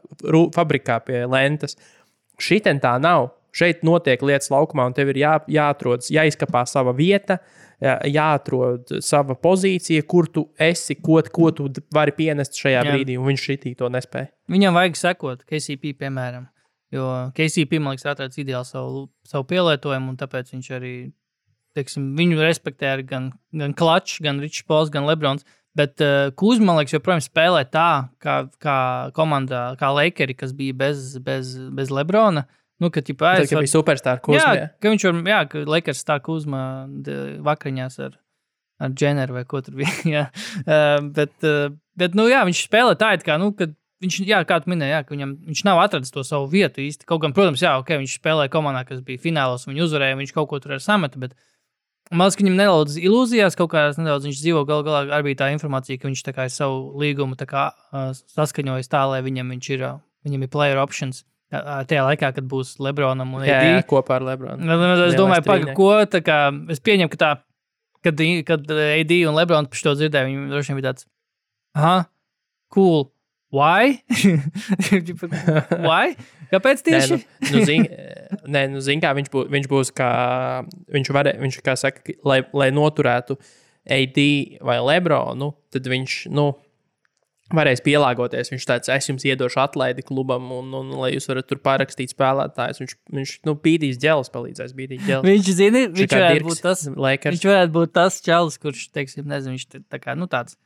fabrikā, 0.56 0.98
pie 1.06 1.22
lentas. 1.30 1.76
Šitien 2.40 2.80
tā 2.82 2.96
nav. 3.00 3.30
Šeit 3.56 3.80
notiek 3.88 4.20
lietas 4.20 4.50
laukumā, 4.52 4.84
un 4.84 4.92
tev 4.92 5.08
ir 5.14 5.16
jā, 5.22 5.30
jāatrod, 5.48 6.04
jāizkapā 6.12 6.66
sava 6.68 6.92
vieta, 6.92 7.38
jā- 7.80 7.96
jāatrod 8.12 8.90
sava 9.00 9.32
pozīcija, 9.34 10.02
kur 10.04 10.26
tu 10.28 10.42
esi, 10.60 10.94
ko, 11.00 11.22
ko 11.32 11.48
tu 11.56 11.70
vari 11.94 12.12
pienest 12.12 12.52
šajā 12.60 12.82
Jā. 12.82 12.90
brīdī, 12.90 13.16
un 13.16 13.24
viņš 13.30 13.46
šitī 13.48 13.72
to 13.78 13.88
nespēja. 13.88 14.28
Viņam 14.52 14.76
vajag 14.76 15.00
sekot 15.00 15.46
KCP, 15.48 15.94
piemēram. 15.96 16.50
Jo 16.92 17.06
KCP, 17.34 17.80
man 17.80 17.96
liekas, 17.96 18.04
atrads 18.12 18.36
ideāli 18.36 18.68
savu, 18.68 19.06
savu 19.24 19.44
pielietojumu, 19.48 20.12
un 20.12 20.16
tāpēc 20.20 20.52
viņš 20.52 20.68
arī, 20.76 20.92
teiksim, 21.74 22.12
viņu 22.16 22.36
respektē 22.44 22.92
gan, 23.08 23.32
gan 23.56 23.72
Klačs, 23.72 24.20
gan 24.20 24.38
Ričs 24.38 24.66
Pols, 24.68 24.92
gan 24.92 25.08
Lebrons. 25.08 25.44
Bet 25.76 26.00
uh, 26.00 26.30
Kuzma, 26.38 26.70
man 26.70 26.78
liekas, 26.80 26.94
joprojām 26.96 27.20
spēlē 27.20 27.66
tā, 27.68 28.08
kā, 28.22 28.36
kā 28.62 28.76
komandā, 29.16 29.74
kā 29.80 29.90
Lakeri, 29.92 30.36
kas 30.38 30.54
bija 30.56 30.76
bez, 30.76 31.16
bez, 31.22 31.52
bez 31.76 31.92
Lebrona. 31.92 32.46
Nu, 32.80 32.90
ka, 32.92 33.00
ķipā, 33.04 33.38
Tas 33.40 33.52
bija 33.52 33.72
superstar 33.72 34.18
jā, 34.18 34.24
kūzmē. 34.24 34.66
ka 34.80 34.92
viņš 34.92 35.04
var, 35.08 35.20
jā, 35.32 35.40
ka 35.52 35.64
Lakers 35.68 36.04
tā 36.08 36.18
Kuzma 36.24 36.60
vakariņās 37.44 37.98
ar, 38.04 38.18
ar 38.84 38.92
Dženeru 38.92 39.36
vai 39.38 39.44
ko 39.48 39.62
tur 39.64 39.78
bija. 39.80 39.92
jā. 40.16 40.24
Uh, 40.64 41.00
bet, 41.16 41.32
uh, 41.44 41.72
bet, 41.96 42.16
nu, 42.16 42.28
jā, 42.32 42.42
viņš 42.48 42.62
spēlē 42.68 42.96
tā, 43.00 43.14
it 43.16 43.24
kā, 43.24 43.36
nu, 43.40 43.52
kad 43.56 43.72
viņš, 44.04 44.20
jā, 44.28 44.40
kā 44.48 44.60
tu 44.60 44.72
minēji, 44.72 44.92
jā, 44.92 45.02
ka 45.04 45.16
viņam, 45.16 45.34
viņš 45.48 45.64
nav 45.68 45.80
atradzis 45.84 46.12
to 46.12 46.24
savu 46.26 46.48
vietu 46.52 46.84
īsti. 46.84 47.08
Kaut 47.08 47.24
gan, 47.24 47.36
protams, 47.36 47.64
jā, 47.64 47.76
ok, 47.80 47.96
viņš 48.02 48.16
spēlēja 48.20 48.52
komandā, 48.52 48.84
kas 48.88 49.00
bija 49.04 49.22
finālos, 49.24 49.64
un 49.64 49.74
viņi 49.74 49.84
uzvarēja, 49.86 50.20
viņš 50.20 50.34
kaut 50.36 50.50
ko 50.52 50.60
tur 50.60 50.76
ar 50.76 50.84
sameta. 50.84 51.20
Bet, 51.22 51.36
Ka 52.06 52.28
viņam 52.38 52.58
nedaudz 52.58 52.98
ilūzijās 53.00 53.56
kaut 53.58 53.72
kādās 53.72 53.96
nedaudz 53.98 54.28
viņš 54.28 54.42
dzīvo. 54.42 54.60
Galu 54.68 54.84
galā 54.86 55.00
arī 55.16 55.32
bija 55.32 55.40
tā 55.42 55.48
informācija, 55.54 55.98
ka 55.98 56.06
viņš 56.06 56.22
tā 56.22 56.34
kā 56.36 56.46
ir 56.46 56.52
savu 56.54 56.92
līgumu 57.02 57.38
kā, 57.40 57.70
uh, 57.90 58.12
saskaņojis 58.36 58.92
tā, 58.92 59.02
lai 59.10 59.22
viņam, 59.26 59.50
ir, 59.56 59.82
uh, 59.82 59.98
viņam 60.26 60.44
ir 60.46 60.52
player 60.52 60.78
options. 60.78 61.24
Uh, 61.50 61.82
tajā 61.86 62.04
laikā, 62.06 62.30
kad 62.36 62.46
būs 62.46 62.76
Lebronam 62.82 63.34
un 63.38 63.46
jā, 63.46 63.82
kopā 63.90 64.20
ar 64.20 64.26
Lebronu. 64.26 64.62
Nu, 64.62 64.78
nu, 64.78 64.92
Es 64.94 65.00
Lielais 65.00 65.18
domāju, 65.18 65.46
paga, 65.46 65.74
ko 65.78 65.90
tā 66.10 66.22
kā 66.26 66.38
es 66.74 66.82
pieņemu, 66.82 67.10
ka 67.10 67.20
tā, 67.22 67.32
kad, 68.06 68.22
kad 68.46 68.70
AD 68.70 69.12
un 69.26 69.38
Lebrons 69.38 69.70
par 69.70 69.84
to 69.88 69.94
dzirdēja, 69.98 70.30
viņi 70.30 70.50
droši 70.54 70.72
vien 70.72 70.80
bija 70.80 70.92
tāds, 70.92 71.06
ah, 71.74 72.06
cool. 72.74 73.08
Why? 73.54 74.02
Why? 75.86 76.16
Kāpēc 76.50 76.82
Nē, 76.82 76.88
tieši? 76.88 77.18
nu, 77.18 77.52
nu, 77.52 77.62
zin, 77.66 77.86
nē, 78.46 78.62
nu, 78.74 78.82
zin, 78.82 79.02
kā 79.02 79.12
viņš, 79.16 79.30
bū, 79.32 79.46
viņš 79.54 79.68
būs, 79.70 79.92
kā 79.94 80.10
viņš 80.94 81.10
varē, 81.14 81.36
viņš, 81.42 81.58
kā 81.66 81.76
saka, 81.78 82.16
lai, 82.26 82.40
lai 82.54 82.70
noturētu 82.74 83.38
AD 83.86 84.20
vai 84.66 84.78
Lebronu, 84.82 85.52
tad 85.74 85.86
viņš, 85.90 86.18
nu, 86.34 86.50
varēs 87.54 87.82
pielāgoties. 87.86 88.50
Viņš 88.50 88.66
tāds, 88.66 88.90
es 88.90 89.06
jums 89.06 89.26
iedošu 89.26 89.60
atlaidi 89.62 90.02
klubam, 90.06 90.48
un, 90.54 90.72
un 90.74 90.90
lai 90.98 91.12
jūs 91.14 91.28
varat 91.30 91.46
tur 91.50 91.60
parakstīt 91.62 92.14
spēlētājus. 92.14 92.82
Viņš, 92.82 92.94
viņš 93.18 93.34
nu, 93.46 93.54
bīdīs 93.62 94.00
ģēlis, 94.02 94.32
palīdzēs 94.34 94.74
bīdīt 94.76 95.04
ģēlis. 95.06 95.30
Viņš 95.30 95.50
zina, 95.60 95.84
viņš 95.94 96.16
varētu 96.16 96.48
būt 96.48 96.62
tas. 96.66 96.86
Lakers. 96.90 97.38
Viņš 97.38 97.50
varētu 97.52 97.74
būt 97.78 97.94
tas 97.94 98.18
čalis, 98.26 98.58
kurš, 98.62 98.88
teiksim, 98.96 99.28
nezinu, 99.30 99.54
viņš 99.54 99.86
tā 99.86 100.02
kā, 100.02 100.16
nu, 100.18 100.26
tāds, 100.30 100.58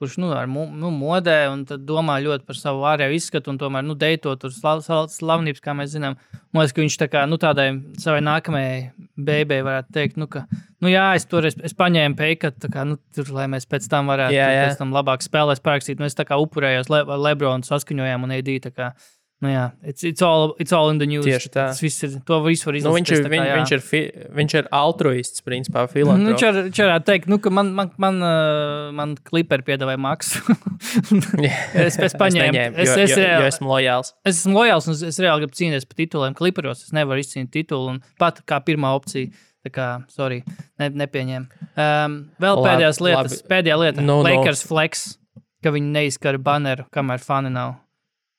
kurš, 0.00 0.18
nu, 0.20 0.30
ar 0.36 0.48
nu, 0.48 0.90
modē 0.92 1.36
un 1.48 1.64
domā 1.88 2.18
ļoti 2.24 2.44
par 2.48 2.58
savu 2.58 2.84
ārējo 2.88 3.16
izskatu 3.16 3.52
un 3.52 3.58
tomēr, 3.60 3.84
nu, 3.86 3.96
deito 3.98 4.34
tur 4.40 4.52
slav, 4.52 4.82
slav, 4.84 5.08
slavnības, 5.12 5.62
kā 5.64 5.72
mēs 5.76 5.94
zinām. 5.94 6.18
Man 6.52 6.64
liekas, 6.64 6.74
ka 6.76 6.84
viņš 6.84 6.98
tā 7.00 7.08
kā, 7.12 7.24
nu, 7.30 7.38
tādai 7.40 7.68
savai 8.02 8.20
nākamajai 8.24 8.78
beigai 9.16 9.62
varētu 9.64 9.96
teikt, 9.96 10.20
nu, 10.20 10.28
ka, 10.30 10.44
nu, 10.84 10.92
jā, 10.92 11.06
es 11.16 11.24
tur, 11.30 11.48
es, 11.48 11.56
es 11.64 11.76
paņēmu 11.76 12.18
peikat, 12.18 12.58
tā 12.62 12.70
kā, 12.72 12.84
nu, 12.88 12.98
tur, 13.16 13.32
lai 13.36 13.48
mēs 13.52 13.68
pēc 13.68 13.88
tam 13.92 14.12
varētu, 14.12 14.36
Jā, 14.36 14.48
jā. 14.52 14.66
pēc 14.68 14.80
tam 14.82 14.92
labāk 14.96 15.24
spēlēs 15.24 15.64
parakstīt. 15.64 16.00
Nu, 16.00 16.08
es 16.08 16.18
tā 16.18 16.28
kā 16.28 16.38
upurējos 16.40 16.92
Le, 16.92 17.02
Lebronu 17.28 17.66
saskaņojām 17.66 18.28
un 18.28 18.36
AD, 18.36 18.52
tā 18.68 18.72
kā, 18.76 18.92
nu, 19.44 19.50
jā, 19.52 19.64
it's, 19.84 20.02
it's, 20.08 20.22
all, 20.24 20.54
it's 20.62 20.72
all 20.72 20.88
in 20.90 20.98
the 20.98 21.06
news. 21.06 21.26
Tieši 21.26 21.50
tā. 21.52 21.66
Tas 21.70 21.80
viss 21.84 22.02
ir, 22.06 22.14
to 22.24 22.38
visu 22.46 22.70
var 22.70 22.78
Nu, 22.80 22.92
viņš, 22.96 23.10
ir, 23.12 23.18
izlasīt. 23.18 23.32
viņ, 23.34 23.48
viņš, 23.58 23.72
ir 23.76 23.82
fi, 23.84 24.00
viņš 24.38 24.54
ir 24.60 24.68
altruists, 24.72 25.44
principā, 25.44 25.84
Nu, 25.84 25.92
filantrops. 25.92 26.30
viņš 26.32 26.44
var- 26.46 26.60
viņš 26.70 26.80
varētu 26.86 27.06
teikt, 27.10 27.28
nu, 27.28 27.38
ka 27.44 27.50
man, 27.52 27.72
man, 27.76 27.90
man, 28.00 28.20
uh, 28.24 28.92
man 28.96 29.16
kliperi 29.28 29.66
piedāvāja 29.66 30.00
maksu. 30.00 30.40
es, 31.86 31.98
es 31.98 32.16
paņēmu, 32.16 32.52
neņēmu, 32.52 32.76
es, 32.80 32.88
jo, 32.88 33.02
es, 33.04 33.10
jo, 33.12 33.18
jo 33.20 33.26
reāli, 33.26 33.50
esmu 33.52 33.70
lojāls. 33.74 34.12
es 34.24 34.40
esmu 34.40 34.56
lojāls 34.60 34.88
un 34.88 34.96
es, 34.96 35.02
es 35.12 35.20
reāli 35.22 35.44
gribu 35.44 35.58
cīnīties 35.60 35.88
par 35.90 36.00
tituliem. 36.00 36.36
Kliperos 36.38 36.84
es 36.86 36.94
nevaru 36.96 37.20
izcīnīt 37.24 37.52
titulu, 37.54 37.96
un 37.96 38.02
pat 38.20 38.40
kā 38.48 38.60
pirmā 38.64 38.94
opcija. 38.96 39.28
Tā 39.66 39.70
kā, 39.74 39.86
sorry, 40.14 40.44
ne, 40.78 40.86
nepieņēmu. 40.94 41.64
Um, 41.74 42.12
vēl 42.38 42.54
Labi, 42.60 42.68
pēdējās 42.68 43.00
lietas, 43.02 43.32
labi. 43.40 43.48
pēdējā 43.50 43.78
lieta. 43.80 44.04
Nu, 44.04 44.20
nu. 44.22 44.28
Lakers 44.28 44.62
flex, 44.62 45.00
ka 45.64 45.72
viņi 45.74 45.90
neizskara 45.96 46.38
baneru, 46.38 46.84
kamēr 46.94 47.18
fani 47.18 47.50
nav 47.50 47.72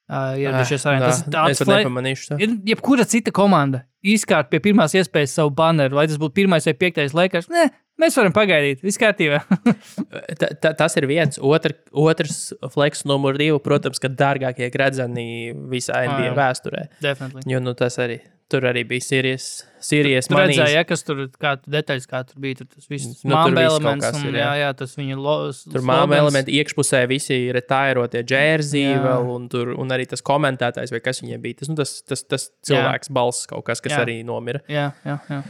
uh, 0.09 0.35
ieradušies 0.39 0.85
Ah, 0.85 0.89
arēnā. 0.93 1.09
Tas 1.11 1.23
nā, 1.25 1.31
tāds 1.35 1.51
es 1.51 1.59
pat 1.63 1.67
fle- 1.67 1.81
nepamanīšu. 1.83 2.27
to. 2.31 2.37
Ir 2.43 2.55
jebkura 2.73 3.05
cita 3.07 3.31
komanda 3.35 3.83
izkārt 4.07 4.49
pie 4.49 4.59
pirmās 4.63 4.93
iespējas 4.95 5.33
savu 5.39 5.51
baneru, 5.51 5.95
vai 5.99 6.07
tas 6.07 6.17
būtu 6.21 6.33
pirmais 6.43 6.65
vai 6.65 6.73
piektais 6.79 7.13
Lakers. 7.17 7.49
Nē, 7.51 7.65
mēs 7.99 8.15
varam 8.15 8.31
pagaidīt, 8.35 8.81
viss 8.85 8.97
kārtībā. 9.01 9.41
Ta, 10.39 10.47
ta, 10.61 10.71
tas 10.77 10.95
ir 10.99 11.07
viens. 11.09 11.39
Otr, 11.41 11.73
otrs 11.91 12.53
flex, 12.73 13.03
numur 13.09 13.37
divi, 13.39 13.57
protams, 13.63 13.99
ka 13.99 14.07
dārgākie 14.07 14.69
gradzeni 14.73 15.51
visā 15.71 16.03
NBA 16.07 16.29
jā. 16.29 16.33
vēsturē. 16.37 16.83
Definitely. 17.01 17.41
Jo 17.51 17.59
nu, 17.63 17.73
tas 17.73 17.97
arī 18.03 18.19
tur 18.51 18.63
arī 18.69 18.81
bija 18.87 19.03
Sīrijas. 19.03 19.45
Sīrijas 19.83 20.27
Tur 20.31 20.39
redzēja, 20.39 20.69
ja, 20.79 20.83
kas 20.87 21.03
tur 21.05 21.19
tu 21.27 21.49
detaļas, 21.73 22.05
kā 22.09 22.21
tur 22.27 22.39
bija. 22.43 22.59
Tur 22.61 22.67
tas 22.73 22.87
viss 22.89 23.23
Nu, 23.27 23.35
māma 23.35 23.61
elements, 23.67 24.07
un, 24.15 24.25
ir, 24.29 24.37
jā, 24.39 24.47
jā. 24.55 24.55
jā, 24.63 24.69
tas 24.79 24.95
viņa 24.97 25.17
lo, 25.19 25.35
Tur 25.73 25.83
māma 25.87 26.17
elementi 26.21 26.55
iekšpusē 26.61 27.03
visi 27.11 27.37
ir 27.49 27.55
retairotie 27.59 28.23
džērzī 28.23 28.85
Jā. 28.87 29.01
vēl, 29.03 29.29
un, 29.35 29.47
tur, 29.51 29.73
un 29.77 29.91
arī 29.95 30.07
tas 30.09 30.23
komentētājs, 30.25 30.91
vai 30.95 31.03
kas 31.05 31.21
viņiem 31.23 31.43
bija. 31.43 31.59
Tas, 31.61 31.69
nu, 31.71 31.75
tas, 31.81 31.93
tas, 32.07 32.23
tas 32.23 32.47
cilvēks 32.71 33.11
balss 33.13 33.45
kaut 33.51 33.65
kas, 33.67 33.83
kas 33.83 33.97
Jā. 33.97 34.03
arī 34.07 34.19
nomira. 34.27 34.63
Jā, 34.71 34.89
jā, 35.05 35.19
jā. 35.29 35.41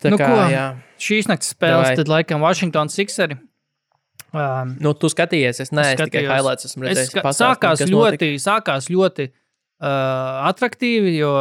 Tā 0.00 0.08
Nu, 0.14 0.16
kā, 0.16 0.26
ko? 0.30 0.44
jā. 0.48 0.66
Šīs 1.02 1.26
naktas 1.28 1.50
spēles, 1.52 1.90
Davai. 1.90 1.96
tad 2.00 2.08
laikam 2.08 2.40
Washington 2.40 2.88
Sixeri. 2.88 3.36
Um, 4.32 4.78
Nu, 4.80 4.94
tu 4.96 5.10
skatījies, 5.12 5.58
es 5.60 5.70
neesmu 5.76 6.06
tikai 6.06 6.22
skatījos. 6.22 6.30
highlights, 6.32 6.64
esmu 6.70 6.86
es, 6.86 6.88
redzējis. 6.88 7.10
ska- 7.12 7.24
Pastāsti, 7.26 7.60
sākās, 7.60 7.82
ļoti, 7.92 8.28
sākās 8.40 8.86
ļoti 8.88 9.26
uh, 9.28 10.48
attraktīvi, 10.48 11.18
jo 11.18 11.32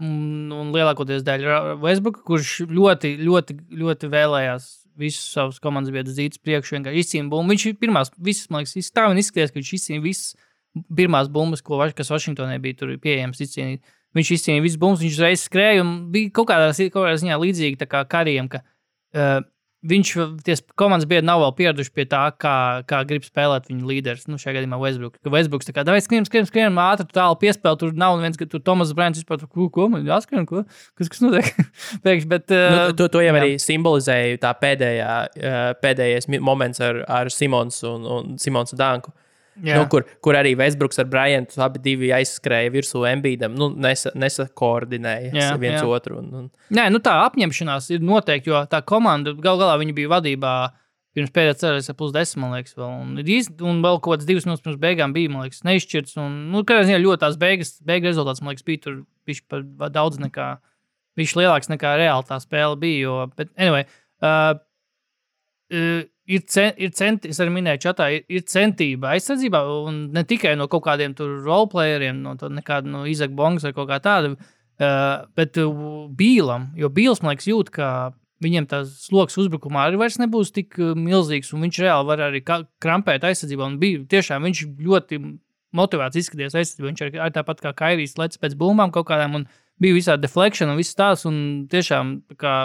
mm, 0.00 0.52
un 0.56 0.72
lielākoties 0.74 1.24
dēļ 1.26 1.46
Westbrook, 1.82 2.22
kurš 2.26 2.58
ļoti, 2.70 3.16
ļoti, 3.22 3.56
ļoti 3.82 4.10
vēlējās 4.12 4.68
visus 4.96 5.28
savus 5.34 5.60
komandas 5.62 5.92
biedrus 5.92 6.16
zīmes 6.16 6.40
priekšu, 6.40 6.78
vienkārši 6.78 7.02
izcīnīja 7.02 7.30
bumbu. 7.32 7.52
Viņš 7.52 7.66
ir 7.68 7.76
pirmās, 7.80 8.12
visas, 8.16 8.48
man 8.52 8.64
liekas, 8.64 8.92
tā 8.96 9.08
un 9.10 9.20
izskatījās, 9.20 9.52
ka 9.52 9.60
viņš 9.60 9.72
izcīnīja 9.78 10.04
visas 10.04 10.36
pirmās 10.96 11.28
bumbas, 11.32 11.62
ko, 11.64 11.80
kas 11.96 12.12
Vašingtonē 12.12 12.56
bija 12.62 12.80
tur 12.80 12.94
pieejams 13.02 13.42
izcīnīt. 13.44 13.84
Viņš 14.16 14.32
izcīnīja 14.38 14.64
visas 14.64 14.80
bumbas, 14.80 15.02
viņš 15.04 15.18
uzreiz 15.18 15.44
skrēja 15.44 15.84
un 15.84 15.92
bija 16.12 16.32
kaut 16.36 16.48
kādā, 16.48 16.70
kaut 16.72 17.02
kādā 17.02 17.20
ziņā 17.20 17.36
līdzīgi 17.42 17.80
tā 17.80 17.88
kā 17.90 18.00
kariem, 18.08 18.48
ka 18.52 18.62
uh, 18.62 19.44
viņš, 19.84 20.12
ties 20.46 20.62
komandas 20.78 21.08
biedri 21.08 21.26
nav 21.26 21.42
vēl 21.42 21.52
pieraduši 21.58 21.92
pie 21.94 22.06
tā, 22.08 22.22
kā, 22.40 22.54
kā 22.88 23.02
grib 23.08 23.26
spēlēt 23.26 23.68
viņa 23.70 23.88
līderis. 23.90 24.24
Nu, 24.30 24.38
šajā 24.40 24.56
gadījumā 24.58 24.78
Westbrook. 24.80 25.18
Ka 25.22 25.32
Westbrooks 25.34 25.68
tā 25.68 25.74
kā, 25.76 25.84
vai 25.88 26.00
skrienam, 26.04 26.26
skrienam, 26.28 26.48
skrienam, 26.48 26.80
ātri, 26.82 27.08
tālu 27.16 27.36
piespēlēt, 27.42 27.82
tur 27.82 27.92
nav 27.98 28.16
neviens, 28.20 28.38
ka 28.40 28.48
tur 28.50 28.62
Tomas 28.64 28.94
Brants 28.96 29.20
vispār, 29.20 29.42
tur, 29.42 29.50
ko, 29.52 29.68
ko 29.72 29.88
man 29.92 30.06
jāskrien, 30.06 30.46
ko, 30.48 30.64
kas, 30.98 31.12
kas 31.12 31.22
notiek? 31.24 31.52
Pēkšņi, 32.06 32.30
bet. 32.32 32.48
Nu, 32.54 32.80
Uh, 32.86 32.94
to, 32.96 33.10
to 33.12 33.20
jau 33.24 33.34
jā. 33.34 33.36
arī 33.42 33.54
simbolizēja 33.62 34.40
tā 34.42 34.54
pēdējā, 34.58 35.12
uh, 35.26 35.60
pēdējais 35.82 36.30
moments 36.40 36.82
ar, 36.84 37.02
ar 37.08 37.30
Simons 37.32 37.82
un, 37.86 38.06
un 38.16 38.34
Simons 38.42 38.74
Danku. 38.76 39.12
jā. 39.12 39.25
Nu, 39.62 39.86
kur, 39.88 40.04
kur 40.20 40.36
arī 40.36 40.52
Westbrooks 40.58 40.98
ar 41.00 41.06
Bryantu 41.08 41.60
abi 41.64 42.10
aizskrēja 42.12 42.72
virsū 42.74 43.04
Embīdam. 43.08 43.54
Nu, 43.56 43.70
nesa, 43.72 44.10
nesakoordinēja 44.14 45.30
Jā, 45.32 45.52
viens 45.60 45.80
jā. 45.80 45.86
otru. 45.88 46.18
Un, 46.20 46.26
un, 46.34 46.50
Nē, 46.76 46.88
nu 46.92 47.00
tā 47.04 47.14
apņemšanās 47.24 47.88
ir 47.96 48.04
noteikti, 48.04 48.50
jo 48.52 48.64
tā 48.70 48.82
komanda 48.84 49.32
gal 49.32 49.56
galā 49.60 49.78
viņa 49.80 49.94
bija 49.96 50.12
vadībā. 50.16 50.52
Pirms 51.16 51.30
pēdējā 51.32 51.54
ceļā 51.62 51.94
plus 51.96 52.10
10, 52.12 52.36
man 52.42 52.50
liekas, 52.52 52.74
vēl. 52.76 52.90
Un, 53.00 53.14
ir 53.22 53.24
īsti- 53.38 53.64
un 53.64 53.78
vēl 53.80 54.02
kaut 54.04 54.18
kādas 54.18 54.26
divas 54.28 54.44
minūtes 54.44 54.64
pirms 54.66 54.76
beigām 54.82 55.14
bija, 55.16 55.30
man 55.32 55.46
liekas, 55.46 55.62
neizšķirts. 55.64 56.18
Un, 56.20 56.34
nu, 56.52 56.60
kādā 56.68 56.82
ziņā 56.84 56.98
ļoti 57.00 57.22
tās 57.22 57.38
beigas, 57.40 57.70
beigas 57.80 58.12
rezultāts, 58.12 58.42
man 58.44 58.52
liekas, 58.52 58.66
bija 58.68 58.82
tur 58.84 58.98
viņš 59.30 59.40
par 59.48 59.64
daudz 59.94 60.20
nekā, 60.20 60.50
viņš 61.16 61.32
lielāks 61.40 61.72
nekā 61.72 61.94
reāli 62.02 62.28
tā 62.28 62.36
spēle 62.44 62.76
bija. 62.76 62.98
Jo, 63.06 63.14
bet, 63.32 63.48
anyway, 63.56 63.86
uh, 64.20 64.60
uh, 65.72 66.04
ir, 66.26 66.42
cen, 66.50 66.74
ir 66.82 66.92
centi, 66.96 67.30
es 67.32 67.40
arī 67.42 67.54
minēju, 67.54 67.82
čatā, 67.86 68.08
ir, 68.16 68.26
ir 68.32 68.44
centība 68.50 69.14
aizsardzībā, 69.14 69.62
un 69.86 70.02
ne 70.14 70.24
tikai 70.26 70.56
no 70.58 70.68
kaut 70.72 70.84
kādiem 70.86 71.14
roleplayeriem, 71.18 72.20
no 72.24 72.34
nekāda 72.34 72.90
no 72.90 73.04
Izaka 73.08 73.36
Bongas 73.36 73.66
vai 73.66 73.74
kaut 73.76 73.90
kā 73.90 74.00
tāda, 74.04 74.34
uh, 74.34 75.26
bet 75.38 75.58
uh, 75.62 76.06
Bīlam, 76.18 76.70
jo 76.78 76.90
Bīls, 76.92 77.22
man 77.22 77.34
liekas, 77.34 77.50
jūt, 77.50 77.72
ka 77.74 77.90
viņam 78.44 78.66
tas 78.68 78.90
sloks 79.06 79.38
uzbrukumā 79.40 79.86
arī 79.86 80.00
vairs 80.00 80.18
nebūs 80.20 80.52
tik 80.56 80.76
uh, 80.80 80.94
milzīgs, 80.98 81.54
un 81.56 81.64
viņš 81.66 81.82
reāli 81.84 82.10
var 82.10 82.24
arī 82.28 82.42
krampēt 82.44 83.24
aizsardzībā, 83.26 83.70
un 83.70 83.78
bija 83.82 84.02
tiešām 84.16 84.48
viņš 84.48 84.64
ļoti 84.86 85.20
motivēts 85.76 86.20
izskatīties 86.22 86.58
aizsardzībā, 86.58 86.90
viņš 86.90 87.06
arī, 87.06 87.22
arī 87.22 87.36
tāpat 87.36 87.62
kā 87.64 87.72
Kairijas 87.84 88.18
lec 88.20 88.36
pēc 88.40 88.58
bumbām 88.58 88.92
kaut 88.94 89.08
kādām, 89.08 89.40
un 89.40 89.46
bija 89.80 89.96
visādi 89.96 90.24
deflekšana 90.24 90.74
un 90.74 90.80
viss 90.80 90.96
tās, 90.96 91.24
un 91.28 91.38
tiešām 91.72 92.18
kā 92.40 92.56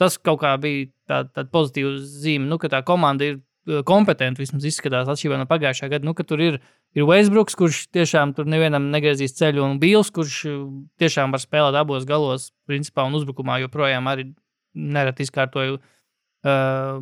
tas 0.00 0.16
kaut 0.18 0.40
kā 0.42 0.54
bija 0.60 0.88
tāda 1.08 1.30
tā 1.32 1.44
pozitīva 1.52 1.96
zīme, 2.00 2.48
nu, 2.50 2.58
ka 2.60 2.70
tā 2.72 2.82
komanda 2.86 3.26
ir 3.26 3.38
eh, 3.38 3.82
kompetenti 3.86 4.42
vismaz 4.42 4.66
izskatās 4.68 5.08
atšķirībā 5.12 5.40
no 5.40 5.48
pagājušā 5.50 5.90
gada. 5.92 6.06
Nu, 6.06 6.14
tur 6.16 6.42
ir, 6.42 6.58
ir 6.96 7.08
Westbrooks, 7.08 7.56
kurš 7.58 7.86
tiešām 7.96 8.34
tur 8.36 8.48
nevienam 8.50 8.90
negriezīs 8.92 9.36
ceļu, 9.38 9.64
un 9.64 9.80
Bils, 9.82 10.12
kurš 10.14 10.38
eh, 10.50 10.62
tiešām 11.02 11.34
var 11.34 11.42
spēlēt 11.42 11.80
abos 11.80 12.08
galos, 12.08 12.50
principā, 12.68 13.06
un 13.08 13.18
uzbrukumā 13.18 13.60
joprojām 13.64 14.12
arī 14.12 14.30
nereti 14.76 15.24
izkārtoju 15.24 15.78
uh, 15.78 16.98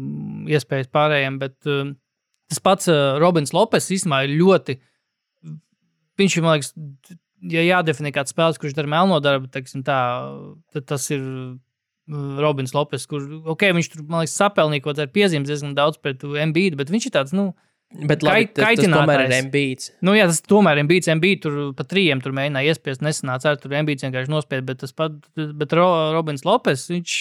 iespējas 0.47 0.90
pārējiem. 0.95 1.40
Bet 1.42 1.66
uh, 1.66 1.90
tas 2.53 2.62
pats 2.62 2.86
uh, 2.92 3.16
Robins 3.18 3.51
Lopes 3.57 3.90
īstenībā 3.90 4.24
ir 4.28 4.36
ļoti. 4.38 4.76
Viņš 6.20 6.36
ir, 6.38 6.45
man 6.47 6.55
liekas, 6.55 6.70
ja 7.51 7.64
jādefinē 7.66 8.14
kāds 8.14 8.30
spēlētājs, 8.30 8.61
kurš 8.62 8.76
dara 8.78 8.92
melno 8.95 9.18
darbu, 9.24 9.51
tā, 9.51 9.99
tad 10.70 10.86
tas 10.86 11.09
ir 11.11 11.24
Robins 12.09 12.74
Lopes, 12.76 13.07
kurš, 13.09 13.28
ok, 13.55 13.70
viņš 13.78 13.92
tur, 13.92 14.02
man 14.09 14.24
liekas, 14.24 14.36
sapelnīja 14.40 14.84
kaut 14.84 14.98
kādā 14.98 15.07
piezīmēs 15.12 15.48
diezgan 15.48 15.76
daudz 15.76 16.00
pret 16.02 16.24
MBD, 16.24 16.76
bet 16.80 16.92
viņš 16.92 17.09
ir 17.09 17.14
tāds, 17.14 17.36
nu, 17.36 17.52
Bet 17.94 18.24
labi, 18.26 18.48
Kait, 18.48 18.57
tas, 18.57 18.80
tas 18.80 18.90
tomēr 18.90 19.20
ir 19.22 19.32
MBD. 19.46 19.84
Nu, 20.02 20.16
jā, 20.16 20.24
tas 20.26 20.40
tomēr 20.42 20.80
ir 20.80 20.86
MBD. 20.86 21.12
MBD 21.14 21.42
tur 21.44 21.59
pa 21.78 21.84
trījiem 21.86 22.18
tur 22.24 22.34
mēģināja 22.34 22.72
iespiest, 22.72 23.05
nesanāca 23.07 23.52
ar 23.52 23.61
tur 23.61 23.76
MBD 23.78 24.09
vienkārši 24.09 24.32
nospiest, 24.32 24.64
bet 24.66 24.80
tas 24.82 24.94
pat, 24.96 25.14
bet 25.38 25.74
Ro, 25.78 25.86
Robins 26.16 26.42
Lopes, 26.48 26.88
viņš 26.90 27.18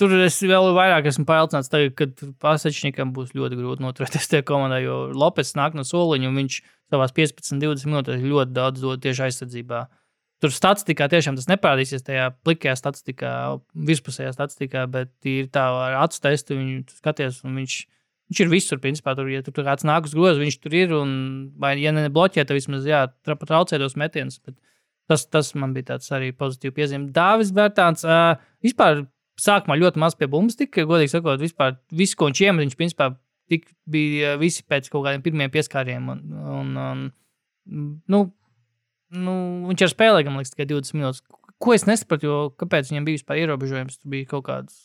tur 0.00 0.16
es 0.20 0.36
vēl 0.44 0.68
vairāk 0.76 1.08
esmu 1.08 1.24
pārliecināts, 1.28 1.72
tagad, 1.72 1.94
kad 1.96 2.24
pasečnikam 2.42 3.14
būs 3.16 3.32
ļoti 3.36 3.56
grūti 3.56 3.84
noturēties 3.86 4.28
tajā 4.32 4.44
komandā, 4.48 4.82
jo 4.84 5.06
Lopes 5.16 5.54
nāk 5.56 5.78
no 5.78 5.86
soliņa 5.86 6.28
un 6.28 6.42
viņš 6.42 6.58
savās 6.92 7.16
15, 7.16 7.56
20 7.62 7.88
minūtēs 7.88 8.26
ļoti 8.26 8.56
daudz 8.56 8.84
dod 8.84 9.00
tieši 9.06 9.30
aizsardzībā. 9.30 9.86
Tur 10.44 10.52
statistikā 10.52 11.06
tiešām 11.08 11.38
tas 11.38 11.48
neparādīsies 11.48 12.04
tajā 12.04 12.26
plikajā 12.44 12.74
statistikā, 12.76 13.30
virspusējā 13.88 14.34
statistikā, 14.36 14.82
bet 14.92 15.28
ir 15.28 15.48
tā 15.52 15.64
ar 15.72 15.96
acu 16.02 16.20
testu, 16.26 16.58
viņu 16.58 16.82
skaties, 16.98 17.40
viņš, 17.46 17.76
viņš 18.28 18.42
ir 18.44 18.52
visur. 18.52 18.80
Principā, 18.82 19.14
tur, 19.16 19.30
ja 19.32 19.40
tur 19.46 19.64
kāds 19.64 19.86
nāk 19.88 20.10
uz 20.10 20.12
grozu, 20.16 20.44
viņš 20.44 20.58
tur 20.60 20.76
ir, 20.76 20.92
un, 20.98 21.16
vai, 21.56 21.72
ja 21.80 21.94
nebloķē, 21.96 22.44
tad 22.44 22.52
vismaz 22.58 22.84
jā, 22.88 23.06
traucē 23.24 23.80
tos 23.80 23.96
metienus. 23.96 24.42
Tas, 25.08 25.24
tas 25.30 25.54
man 25.56 25.72
bija 25.72 25.94
tāds 25.94 26.12
arī 26.12 26.32
pozitīvs 26.36 26.76
piezīme. 26.76 27.12
Dāvis 27.16 27.54
Bērtāns 27.56 28.04
uh, 28.04 28.36
vispār 28.64 29.06
sākumā 29.40 29.76
ļoti 29.80 30.00
maz 30.02 30.16
pie 30.18 30.28
bumbas 30.28 30.58
tika, 30.58 30.84
godīgi 30.88 31.12
sakot, 31.12 31.40
vispār 31.40 31.78
visu, 31.96 32.16
ko 32.18 32.28
viņš 32.28 32.42
iemet, 32.44 32.66
viņš 32.66 32.76
principā 32.76 33.14
tik 33.50 33.68
bija 33.88 34.34
visi 34.40 34.64
pēc 34.66 34.90
kaut 34.90 35.06
kādiem 35.06 35.22
pirmiem 35.24 35.52
pieskāriem. 35.54 36.08
Un, 36.12 36.22
un, 36.56 36.72
un, 36.82 37.92
nu, 38.12 38.22
nu, 39.14 39.36
viņš 39.70 39.86
ar 39.86 39.92
spēlē, 39.92 40.24
man 40.28 40.40
liekas, 40.40 40.54
tikai 40.54 40.68
20 40.72 40.98
minūtes. 40.98 41.22
Ko 41.62 41.72
es 41.72 41.86
nesapratu, 41.88 42.28
jo 42.28 42.40
kāpēc 42.60 42.90
viņam 42.90 43.06
bija 43.06 43.20
vispār 43.20 43.40
ierobežojums? 43.44 44.00
Tur 44.02 44.12
bija 44.12 44.28
kaut 44.34 44.44
kādas, 44.48 44.76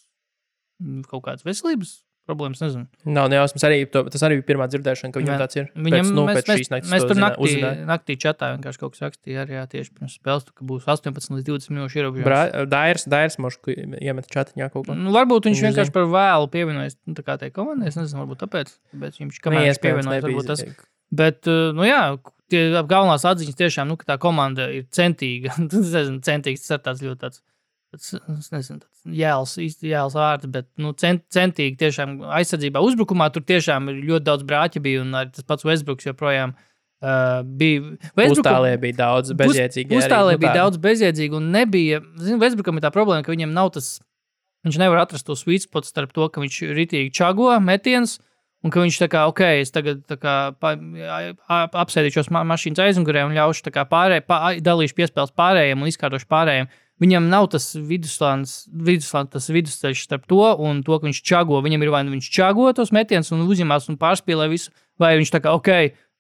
kaut 1.12 1.26
kādas 1.26 1.48
veselības 1.48 2.00
problēmas. 2.30 2.62
Nezinu. 2.64 2.86
Nav 3.10 3.30
nejausmas. 3.32 3.64
Arī, 3.68 3.82
to, 3.92 4.04
tas 4.14 4.24
arī 4.26 4.38
bija 4.40 4.48
pirmā 4.52 4.68
dzirdēšana, 4.72 5.14
ka 5.14 5.22
viņam 5.22 5.34
Jā. 5.34 5.40
tāds 5.42 5.58
ir. 5.58 5.68
Viņam, 5.74 6.06
pēc, 6.06 6.12
nu, 6.16 6.26
mēs, 6.28 6.40
pēc 6.40 6.62
šīs 6.62 6.72
naktas 6.74 6.94
mēs 6.94 7.06
tur 7.10 7.20
naktī, 7.20 7.48
uzzināja. 7.48 7.88
naktī 7.90 8.18
čatā 8.22 8.52
vienkārši 8.56 8.82
kaut 8.84 8.96
kas 8.96 9.04
rakstīja 9.08 9.46
arī 9.46 9.58
jā, 9.58 9.64
tieši 9.74 9.94
pirms 9.98 10.18
spēles, 10.20 10.48
ka 10.48 10.68
būs 10.72 10.88
18 10.88 11.36
līdz 11.38 11.48
20 11.50 11.76
minūšu 11.76 12.02
ierobežojums. 12.02 12.70
Dairs, 12.72 13.08
Dairs 13.12 13.40
mošu 13.42 13.76
iemet 13.76 14.30
čatiņā 14.32 14.70
kaut 14.74 14.88
ko. 14.88 14.98
Nu, 14.98 15.14
varbūt 15.16 15.50
viņš 15.50 15.62
Viņš 15.62 15.68
vienkārši 15.68 15.96
par 15.98 16.08
vēlu 16.14 16.52
pievienojas 16.54 16.96
nu, 17.04 17.16
tā 17.18 17.26
kā 17.28 17.38
tai 17.42 17.52
komandai. 17.54 17.90
Es 17.92 17.98
nezinu, 18.00 18.24
varbūt 18.24 18.46
tāpēc. 18.46 18.72
Tāpēc 18.94 19.20
viņš 19.22 19.42
kamēr 19.44 19.68
viņš 19.68 19.82
pievienojas, 19.84 20.26
varbūt 20.26 20.52
tas. 20.54 20.64
Bet, 21.12 21.44
uh, 21.52 21.74
nu 21.76 21.84
jā, 21.84 22.04
galvenās 22.52 23.26
atziņas 23.28 23.58
tiešām, 23.60 23.90
nu, 23.92 23.98
ka 24.00 24.14
tā 24.14 24.18
komanda 24.22 24.68
ir 24.74 24.88
centīga. 24.94 25.56
Tas 25.72 25.94
nezinu, 25.94 26.22
centīgs, 26.26 26.68
tas 26.68 26.78
ir 26.78 26.86
tāds 26.88 27.06
ļoti 27.06 27.24
tāds. 27.26 27.44
Es 27.92 28.48
nezinu, 28.54 28.80
tāds 28.80 29.18
jēls, 29.20 29.58
īsti 29.60 29.90
jēls 29.92 30.14
vārds, 30.16 30.48
bet 30.52 30.70
nu, 30.80 30.94
cent, 30.96 31.26
centīgi 31.34 31.76
tiešām 31.82 32.22
aizsardzībā. 32.38 32.80
Uzbrukumā 32.88 33.28
tur 33.36 33.44
tiešām 33.44 33.90
ir 33.92 33.98
ļoti 34.08 34.28
daudz 34.30 34.46
brāķa 34.48 34.84
bija, 34.84 35.02
un 35.04 35.18
arī 35.20 35.34
tas 35.36 35.48
pats 35.48 35.68
Westbrooks 35.68 36.08
joprojām 36.08 36.54
uh, 36.56 37.42
bija. 37.44 37.98
Uztālē 38.30 38.78
bija 38.80 39.00
daudz 39.02 39.36
bezjēdzīgi. 39.42 39.98
Uztālē 40.00 40.38
bija 40.40 40.54
daudz 40.62 40.80
bezjēdzīgu, 40.80 41.42
un 41.42 41.52
nebija. 41.52 42.00
Zinu, 42.22 42.40
Vēsburgam 42.40 42.80
ir 42.80 42.88
tā 42.88 42.94
problēma, 42.96 43.26
ka 43.28 43.36
viņam 43.36 43.52
nav 43.58 43.74
tas. 43.76 43.98
Viņš 44.64 44.78
nevar 44.78 45.02
atrast 45.02 45.26
to 45.26 45.36
sweet 45.36 45.66
spot 45.66 45.90
starp 45.90 46.14
to, 46.16 46.28
ka 46.32 46.40
viņš 46.44 46.62
ritīgi 46.78 47.12
čago 47.18 47.50
metienus, 47.66 48.20
un 48.62 48.74
ka 48.74 48.84
viņš 48.84 49.00
tā 49.02 49.08
kā, 49.12 49.26
ok, 49.32 49.42
es 49.62 49.74
tagad 49.74 50.04
kā, 50.22 50.36
pa, 50.62 50.76
ap- 51.50 51.78
apsēdīšos 51.84 52.30
ma 52.34 52.44
mašīnas 52.52 52.84
aizmugurē 52.86 53.26
un 53.28 53.36
ļaušu 53.38 53.74
pārējiem, 53.74 54.28
pā, 54.30 54.40
dalīšu 54.62 54.98
piespēles 55.00 55.34
pārējiem 55.38 55.82
un 55.82 55.92
izkārtošu 55.92 56.30
pārējiem. 56.32 56.70
Viņam 57.02 57.32
nav 57.32 57.48
tas 57.50 57.72
vidusslānis, 57.74 58.68
vidusslānis, 58.70 59.32
tas 59.34 59.50
vidusceļš 59.50 60.04
starp 60.06 60.28
to 60.30 60.44
un 60.62 60.84
to, 60.86 61.00
ka 61.02 61.08
viņš 61.08 61.24
čago. 61.26 61.58
Viņam 61.66 61.82
ir 61.82 61.90
vai 61.90 62.04
nu 62.06 62.14
viņš 62.14 62.28
čago 62.30 62.68
tos 62.78 62.94
metienus 62.94 63.34
un 63.34 63.42
uzņemās 63.48 63.90
un 63.90 63.98
pārspīlē 63.98 64.46
visu, 64.52 64.70
vai 65.02 65.16
viņš 65.18 65.32
tā 65.34 65.42
kā, 65.42 65.56
ok, 65.58 65.72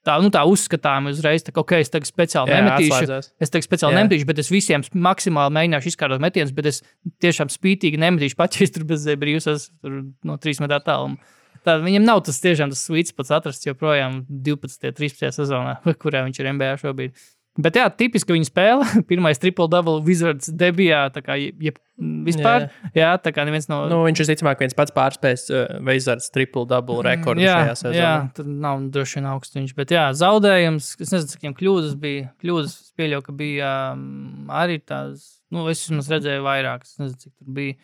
tā, 0.08 0.16
nu, 0.24 0.32
tā 0.34 0.42
uzskatām 0.50 1.12
uzreiz, 1.12 1.46
kā, 1.46 1.62
ok, 1.62 1.76
es 1.84 1.94
tagad 1.94 2.10
speciāli 2.10 2.56
nemetīšu. 2.56 3.20
Es 3.38 3.54
teiktu, 3.54 3.68
speciāli 3.70 3.94
Jā. 3.94 4.00
nemetīšu, 4.02 4.28
bet 4.32 4.42
es 4.42 4.50
visiem 4.50 4.86
maksimāli 5.06 5.54
mēģināšu 5.60 5.92
izkārtot 5.94 6.24
metienus, 6.24 6.56
bet 6.58 6.72
es 6.72 6.82
tiešām 7.22 7.54
spītīgi 7.54 8.02
nemetīšu 8.02 8.40
pat, 8.40 8.58
ja 8.58 8.66
es 8.66 8.74
tur 8.74 8.88
bez 8.90 9.06
esmu 9.06 10.02
no 10.26 10.40
3 10.42 10.66
metrā 10.66 10.82
tālumā. 10.82 11.22
Tā, 11.68 11.78
viņam 11.84 12.08
nav 12.08 12.24
tas 12.26 12.42
tiešām 12.42 12.72
tas 12.74 12.82
sweet 12.88 13.12
spots 13.12 13.34
atrasts 13.36 13.68
joprojām 13.68 14.24
12, 14.30 14.90
13 14.98 15.38
sezonā, 15.38 15.78
kurā 16.02 16.26
viņš 16.28 16.42
ir 16.42 16.52
NBA 16.56 16.74
šobrīd. 16.82 17.22
Bet 17.60 17.76
jā, 17.76 17.84
tipiski 17.92 18.32
viņa 18.32 18.48
spēle. 18.48 18.86
Pirmais 19.10 19.40
triple-double 19.42 20.00
Wizards 20.06 20.48
debijā. 20.56 21.02
Tā 21.12 21.20
kā 21.26 21.36
jeb, 21.36 21.82
vispār. 22.00 22.70
Jā. 22.70 22.94
jā, 22.96 23.10
tā 23.26 23.34
kā 23.36 23.44
neviens 23.48 23.68
no. 23.68 23.82
Nu, 23.92 24.00
viņš 24.06 24.24
visticamāk 24.24 24.64
viens 24.64 24.76
pats 24.78 24.96
pārspēs 24.96 25.44
uh, 25.52 25.66
Veizards 25.84 26.32
triple-double 26.32 27.04
rekordu 27.10 27.44
jā, 27.44 27.58
šajā 27.60 27.76
sezonā. 27.82 28.00
jā, 28.00 28.14
tur 28.38 28.48
nav 28.48 28.88
droši 28.96 29.20
vien 29.20 29.30
augsts 29.34 29.60
viņš. 29.60 29.76
Bet 29.82 29.92
jā, 29.92 30.08
zaudējums. 30.16 30.94
Es 31.04 31.12
nezinu, 31.12 31.34
cik 31.34 31.44
viņam 31.44 31.58
kļūdas 31.60 31.98
bija. 32.00 32.32
Kļūdas 32.40 32.78
pieļauju, 33.00 33.28
ka 33.28 33.40
bija 33.44 33.76
um, 33.98 34.52
arī 34.64 34.80
tās. 34.80 35.28
Nu, 35.52 35.68
es 35.68 35.84
vismaz 35.84 36.08
redzēju 36.16 36.48
vairākas. 36.48 36.96
Es 36.96 37.04
nezinu, 37.04 37.24
cik 37.26 37.34
tur 37.36 37.56
bija. 37.60 37.80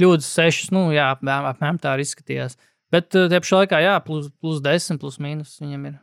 Kļūdas 0.00 0.32
sešas. 0.40 0.72
Nu, 0.72 0.88
jā, 0.96 1.12
apmēram, 1.12 1.76
tā 1.82 1.92
arī 1.92 2.08
izskatījās. 2.08 2.56
Bet 2.94 3.14
uh, 3.18 3.28
tajā 3.30 3.42
pašā 3.44 3.62
laikā, 3.64 3.82
jā, 3.84 3.98
plus, 4.06 4.30
plus 4.42 4.62
10, 4.64 5.00
plus 5.02 5.20
mīnus 5.22 5.58
viņam 5.62 5.86
ir. 5.90 6.00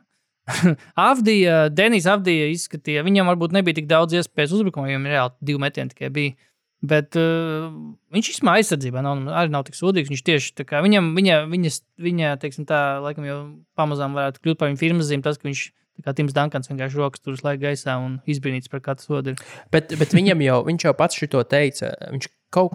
Avdija, 1.08 1.66
Denis 1.72 2.08
Avdija 2.10 2.48
izskatīja, 2.52 3.04
viņam 3.06 3.30
varbūt 3.30 3.54
nebija 3.56 3.78
tik 3.78 3.90
daudz 3.90 4.16
iespējas 4.18 4.54
uzbrukumā, 4.56 4.88
jo 4.90 4.96
viņam 4.96 5.12
reāli 5.12 5.50
divi 5.50 5.62
metieni 5.62 5.94
tikai 5.94 6.10
bija. 6.14 6.34
Bet 6.82 7.14
uh, 7.14 7.68
viņš 8.10 8.32
īstenībā 8.32 8.56
aizsardzībā 8.58 9.04
nav, 9.06 9.20
arī 9.38 9.52
nav 9.54 9.62
tik 9.68 9.76
sūdīgs. 9.78 10.10
Viņš 10.10 10.22
tieši 10.26 10.64
kā 10.66 10.80
viņam, 10.82 11.12
viņa, 11.14 11.36
viņa, 11.52 11.70
viņa 12.02 12.32
teiksim, 12.42 12.66
tā, 12.66 12.80
laikam, 13.04 13.26
jau 13.28 13.38
pamazām 13.78 14.18
varētu 14.18 14.42
kļūt 14.42 14.58
par 14.58 14.72
viņa 14.72 14.80
firmas 14.80 15.06
zīmi, 15.06 15.22
tas, 15.22 15.38
ka 15.38 15.46
viņš, 15.46 15.62
kā 16.02 16.16
Tims 16.18 16.34
Dankans, 16.34 16.66
vienkārši 16.72 16.98
rokas 16.98 17.22
tur 17.22 17.38
laiku 17.46 17.62
gaisā 17.68 17.94
un 18.02 18.18
izbrīnīts 18.26 18.72
par 18.72 18.82
katru 18.82 19.06
sodu. 19.06 19.36
Bet, 19.70 19.94
bet 20.00 20.16
viņam 20.18 20.42
jau, 20.42 20.58
viņš 20.66 20.88
jau 20.88 20.94
pats 20.98 21.22
šito 21.22 21.44
teica. 21.46 21.92
Viņš 22.16 22.28
kaut 22.52 22.74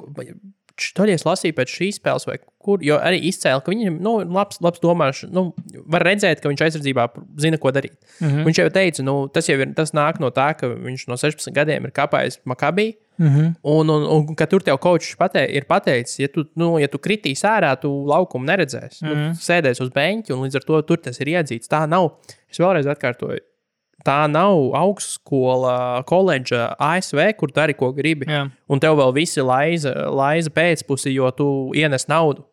ko. 0.78 0.92
Toļies 1.02 1.26
lasīja 1.26 1.56
pēc 1.58 1.74
šīs 1.74 1.98
spēles, 2.00 2.26
vai 2.30 2.38
kur, 2.62 2.84
jo 2.86 2.98
arī 3.00 3.20
izcēla, 3.30 3.64
ka 3.64 3.72
viņam 3.72 3.98
nu, 4.04 4.14
labs, 4.36 4.60
labs 4.62 4.80
domāš, 4.84 5.24
nu, 5.32 5.54
var 5.86 6.06
redzēt, 6.06 6.42
ka 6.44 6.52
viņš 6.52 6.64
aizsardzībā 6.68 7.08
zina, 7.40 7.58
ko 7.58 7.72
darīt. 7.72 7.98
Mm 8.20 8.28
-hmm. 8.28 8.46
Viņš 8.46 8.62
jau 8.62 8.70
teica, 8.70 9.04
nu, 9.04 9.28
tas 9.34 9.50
jau 9.50 9.58
ir, 9.60 9.74
tas 9.74 9.94
nāk 9.94 10.20
no 10.20 10.30
tā, 10.30 10.54
ka 10.60 10.68
viņš 10.68 11.08
no 11.08 11.16
16 11.18 11.54
gadiem 11.54 11.86
ir 11.86 11.92
kāpājis 11.92 12.40
Makabī. 12.46 12.96
Mm 13.18 13.28
-hmm. 13.28 13.54
Un, 13.64 13.90
un, 13.90 14.04
un 14.06 14.36
ka 14.36 14.46
tur 14.46 14.62
tev 14.62 14.78
kočs 14.78 15.16
patei, 15.18 15.48
ir 15.56 15.66
pateicis, 15.66 16.20
ja 16.20 16.28
tu, 16.28 16.46
nu, 16.56 16.78
ja 16.80 16.88
tu 16.88 16.98
kritīs 16.98 17.42
ārā, 17.44 17.76
tu 17.82 17.90
laukumu 18.06 18.46
neredzēsi. 18.46 19.02
Mm 19.02 19.08
-hmm. 19.10 19.16
nu, 19.16 19.28
Mhm. 19.28 19.32
sēdēs 19.32 19.82
uz 19.82 19.90
beņķa, 19.90 20.34
un 20.34 20.44
līdz 20.46 20.56
ar 20.56 20.64
to 20.64 20.82
tur 20.82 20.98
tas 20.98 21.20
ir 21.20 21.28
iedzīts. 21.28 21.68
Tā 21.68 21.88
nav. 21.90 22.12
Es 22.52 22.60
vēlreiz 22.60 22.86
atkārtoju. 22.86 23.40
Tā 24.06 24.28
nav 24.30 24.54
augstskola, 24.78 26.04
koledža, 26.08 26.76
ASV, 26.80 27.20
kur 27.40 27.52
dari, 27.56 27.74
ko 27.78 27.92
gribi. 27.96 28.28
Jā. 28.30 28.46
Un 28.70 28.80
tev 28.84 28.98
vēl 29.00 29.14
visi 29.16 29.42
laiza, 29.44 29.94
laiza 30.14 30.52
pēcpusi, 30.54 31.14
jo 31.16 31.32
tu 31.36 31.48
ienes 31.76 32.08
naudu. 32.12 32.46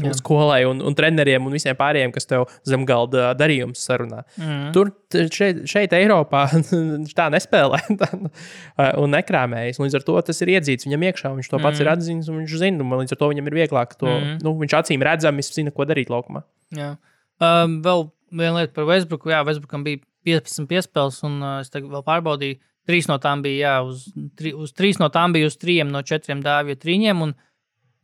Jā. 0.00 0.12
skolai 0.14 0.60
un, 0.70 0.78
un 0.86 0.94
treneriem 0.94 1.42
un 1.44 1.52
visiem 1.52 1.74
pārējiem, 1.76 2.12
kas 2.14 2.24
tev 2.30 2.44
zem 2.64 2.84
galda 2.86 3.32
darījums 3.36 3.82
sarunā. 3.84 4.20
Mm. 4.38 4.68
Tur 4.72 4.92
šeit, 5.34 5.64
šeit 5.68 5.92
Eiropā 5.98 6.44
tā 7.18 7.26
nespēlē 7.34 7.80
tā, 8.00 8.08
un 9.02 9.10
nekrāmējas. 9.12 9.80
Līdz 9.82 9.98
ar 9.98 10.04
to 10.06 10.14
tas 10.30 10.40
ir 10.46 10.52
iedzīts 10.54 10.86
viņam 10.86 11.04
iekšā. 11.10 11.32
Viņš 11.40 11.50
to 11.50 11.58
pats 11.58 11.80
Mhm. 11.80 11.82
ir 11.82 11.90
atzīmis 11.96 12.30
un 12.30 12.38
viņš 12.38 12.54
zina. 12.62 12.86
Un 12.86 13.02
līdz 13.02 13.16
ar 13.16 13.20
to 13.24 13.28
viņam 13.34 13.50
ir 13.50 13.58
vieglāk 13.58 13.98
to. 13.98 14.06
Mhm. 14.06 14.38
Nu, 14.46 14.54
viņš 14.62 14.76
acīm 14.78 15.04
redzami 15.04 15.42
zina, 15.44 15.74
ko 15.74 15.84
darīt 15.90 16.08
laukumā. 16.14 16.44
Jā. 16.78 16.92
Um, 17.42 17.80
vēl 17.82 18.06
viena 18.30 18.60
lieta 18.62 18.72
par 18.78 18.86
Westbrooku. 18.94 19.34
Jā, 19.34 19.42
Westbrookam 19.44 19.82
bija 19.84 20.00
15 20.26 20.68
piespēles, 20.70 21.22
un 21.26 21.38
uh, 21.40 21.56
es 21.64 21.72
tagad 21.72 21.92
vēl 21.92 22.04
pārbaudīju. 22.06 22.60
Trīs 22.88 23.06
no 23.10 23.18
tām 23.22 23.42
bija, 23.44 23.60
jā, 23.60 23.74
uz, 23.86 24.06
tri, 24.38 24.52
uz 24.56 24.72
trīs 24.74 24.98
no 24.98 25.10
tām 25.12 25.34
bija 25.36 25.50
uz 25.50 25.56
trījiem 25.60 25.90
no 25.92 26.00
četriem 26.06 26.40
dāvju 26.44 26.78
trīņiem. 26.80 27.22
Un, 27.26 27.34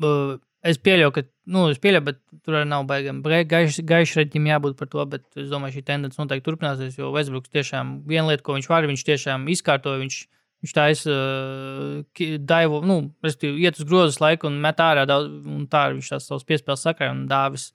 uh, 0.05 0.37
es 0.67 0.79
pieļauju, 0.83 1.15
ka, 1.15 1.25
nu, 1.55 1.65
es 1.73 1.81
pieļauju, 1.83 2.05
bet 2.07 2.21
tur 2.45 2.59
arī 2.59 2.69
nav 2.71 2.87
baigām 2.89 3.21
gaišreģim 3.25 4.49
jābūt 4.51 4.79
par 4.79 4.91
to, 4.93 5.05
bet 5.17 5.27
es 5.39 5.51
domāju, 5.51 5.79
šī 5.79 5.85
tendence 5.91 6.21
noteikti 6.21 6.47
turpināsies, 6.49 6.99
jo 7.01 7.13
Westbrooks 7.15 7.53
tiešām, 7.55 8.01
viena 8.09 8.31
lieta, 8.31 8.45
ko 8.47 8.57
viņš 8.57 8.71
var, 8.71 8.89
viņš 8.91 9.05
tiešām 9.11 9.47
izkārtoja, 9.55 10.03
viņš, 10.03 10.19
viņš 10.65 10.77
taisa 10.77 11.13
uh, 11.17 12.25
daivu, 12.53 12.83
nu, 12.87 12.99
respektīvi, 13.27 13.67
iet 13.67 13.81
uz 13.81 13.89
grozas 13.89 14.21
laiku 14.23 14.51
un 14.51 14.59
met 14.63 14.83
ārā 14.83 15.07
daudz, 15.09 15.31
un 15.51 15.69
tā 15.73 15.89
viņš 15.95 16.15
tās 16.15 16.31
savas 16.31 16.47
piespēles 16.49 16.87
sakrāja 16.89 17.15
un 17.17 17.27
dāvis. 17.31 17.71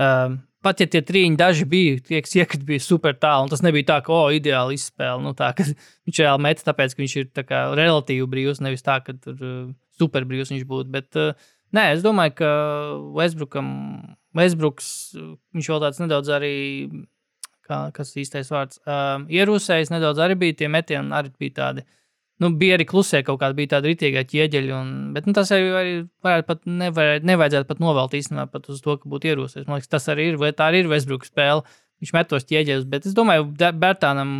Um, 0.00 0.42
pat 0.64 0.80
ja 0.82 0.88
tie 0.90 1.02
trījņi 1.04 1.38
daži 1.38 1.66
bija, 1.68 1.98
tie, 2.08 2.20
kas 2.24 2.34
iekrita, 2.38 2.66
bija 2.68 2.82
super 2.82 3.16
tālu. 3.20 3.46
un 3.46 3.52
Tas 3.52 3.62
nebija 3.64 3.90
tā, 3.92 3.98
ka, 4.06 4.14
o, 4.14 4.32
ideāli 4.34 4.78
izspēle. 4.78 5.22
Nu, 5.24 5.34
tā, 5.38 5.52
ka 5.56 5.66
viņš 6.08 6.20
reāli 6.24 6.44
met, 6.46 6.62
tāpēc, 6.66 6.94
ka 6.96 7.04
viņš 7.04 7.16
ir 7.20 7.32
tā 7.36 7.46
kā, 7.48 7.64
relatīvi 7.78 8.28
brīvs, 8.30 8.62
nevis 8.64 8.84
tā, 8.86 8.98
ka 9.04 9.16
tur 9.16 9.40
uh, 9.40 9.64
super 10.00 10.26
brīvs 10.28 10.54
viņš 10.54 10.68
būtu. 10.70 10.92
Bet, 10.94 11.10
uh, 11.20 11.50
nē, 11.76 11.88
es 11.96 12.04
domāju, 12.06 12.36
ka 12.40 12.52
Westbrookam, 13.18 13.68
Westbrooks, 14.36 14.88
uh, 15.20 15.34
viņš 15.56 15.72
vēl 15.74 15.84
tāds 15.86 16.00
nedaudz 16.02 16.32
arī, 16.38 16.54
kā, 17.68 17.84
kas 17.96 18.14
īstais 18.20 18.52
vārds, 18.52 18.80
uh, 18.84 19.20
ierūsējis 19.32 19.92
nedaudz 19.94 20.24
arī 20.24 20.38
bija 20.46 20.62
tie 20.64 20.72
metieni, 20.72 21.14
arī 21.16 21.34
bija 21.38 21.60
tādi. 21.60 21.86
Nu, 22.42 22.50
bija 22.58 22.74
arī 22.74 22.86
klusē 22.90 23.20
kaut 23.22 23.38
kāda 23.38 23.54
bija 23.54 23.76
tāda 23.76 23.86
rītīgā 23.86 24.24
ķieģeļa, 24.26 24.74
un, 24.74 24.88
bet 25.14 25.28
nu, 25.28 25.34
tas 25.36 25.52
arī, 25.54 25.68
arī 25.78 25.92
pat 26.48 26.64
nevarētu, 26.66 27.28
nevajadzētu 27.30 27.68
pat 27.68 27.82
novelt 27.82 28.16
īstenībā 28.18 28.48
pat 28.50 28.66
uz 28.74 28.80
to, 28.82 28.96
ka 28.98 29.10
būtu 29.10 29.30
ierūsējis. 29.30 29.68
Man 29.68 29.78
liekas, 29.78 29.92
tas 29.92 30.10
arī 30.10 30.32
ir, 30.32 30.38
vai 30.42 30.50
tā 30.56 30.66
arī 30.72 30.82
ir 30.82 30.90
Westbrook 30.90 31.28
spēle. 31.28 31.62
Viņš 32.02 32.12
met 32.16 32.28
tos 32.32 32.46
ķieģeļus, 32.48 32.88
bet 32.90 33.06
es 33.06 33.14
domāju, 33.14 33.46
Bērtānam, 33.54 34.32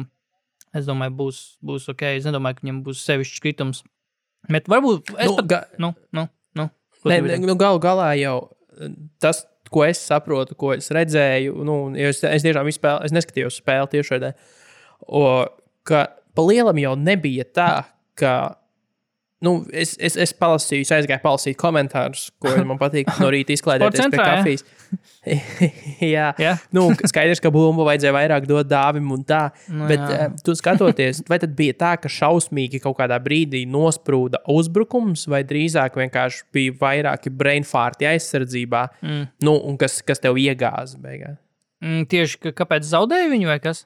es 0.75 0.89
domāju, 0.89 1.15
būs, 1.21 1.39
būs 1.63 1.87
ok. 1.95 2.03
Es 2.19 2.27
nedomāju, 2.27 2.59
ka 2.59 2.67
viņam 2.67 2.83
būs 2.89 3.05
sevišķs 3.07 3.45
kritums. 3.45 3.85
Bet 4.51 4.67
varbūt 4.69 5.15
es 5.15 5.31
Nu, 5.31 5.39
pat, 5.39 5.49
ga, 5.53 5.61
nu, 5.79 5.95
nu, 6.19 6.27
nu. 6.59 6.69
Ne, 7.07 7.21
ne, 7.23 7.39
nu, 7.47 7.55
galu 7.61 7.79
galā 7.81 8.11
jau 8.19 8.37
eh, 8.81 8.91
tas, 9.23 9.45
ko 9.73 9.87
es 9.87 10.03
saprotu, 10.03 10.59
ko 10.59 10.75
es 10.75 10.91
redzēju, 10.93 11.63
nu, 11.67 11.79
es, 11.95 12.25
es 12.27 12.45
tiešām 12.45 12.69
izspēlēju, 12.75 13.07
es 13.07 13.15
neskatījos 13.15 13.63
spēli 13.63 14.03
šodien. 14.05 14.37
O, 15.07 15.25
ka 15.87 16.09
pa 16.35 16.45
lielam 16.49 16.79
jau 16.83 16.95
nebija 16.99 17.47
tā, 17.55 17.71
ka. 18.19 18.35
Nu, 19.45 19.59
es, 19.77 19.91
es, 20.01 20.15
es 20.17 20.31
palasīju, 20.41 20.87
es 20.87 20.91
aizgāju 20.95 21.21
palasīt 21.21 21.57
komentārus, 21.61 22.31
ko 22.41 22.49
man 22.71 22.79
patīk 22.81 23.11
no 23.21 23.27
rīta 23.35 23.53
izklaidēties 23.53 24.07
pie 24.15 24.21
kafijas. 24.23 24.63
jā, 26.15 26.31
Jā? 26.41 26.53
nu, 26.73 26.87
skaidrs, 27.11 27.43
ka 27.45 27.51
bumbu 27.53 27.85
vajadzēja 27.85 28.15
vairāk 28.17 28.47
dot 28.49 28.71
dāvim 28.71 29.11
un 29.13 29.25
tā. 29.29 29.43
Nu, 29.69 29.85
Bet, 29.91 30.01
jā. 30.01 30.29
uh, 30.31 30.39
tu 30.47 30.55
skatoties, 30.57 31.21
vai 31.29 31.39
tad 31.43 31.53
bija 31.59 31.77
tā, 31.77 31.93
ka 32.01 32.09
šausmīgi 32.09 32.81
kaut 32.87 32.97
kādā 33.03 33.19
brīdī 33.21 33.65
nosprūda 33.69 34.41
uzbrukums, 34.55 35.27
vai 35.29 35.43
drīzāk 35.45 35.99
vienkārši 36.01 36.45
bija 36.55 36.77
vairāki 36.81 37.33
brainfārti 37.35 38.09
aizsardzībā, 38.15 38.85
Mm. 39.05 39.27
nu, 39.45 39.59
un 39.69 39.77
kas, 39.81 39.99
kas 40.07 40.23
tev 40.25 40.39
iegāza 40.41 40.97
beigās? 41.03 41.37
Mm, 41.85 42.07
tieši 42.09 42.55
kāpēc 42.57 42.87
zaudēja 42.89 43.29
viņu 43.33 43.51
vai 43.51 43.59
kas? 43.61 43.85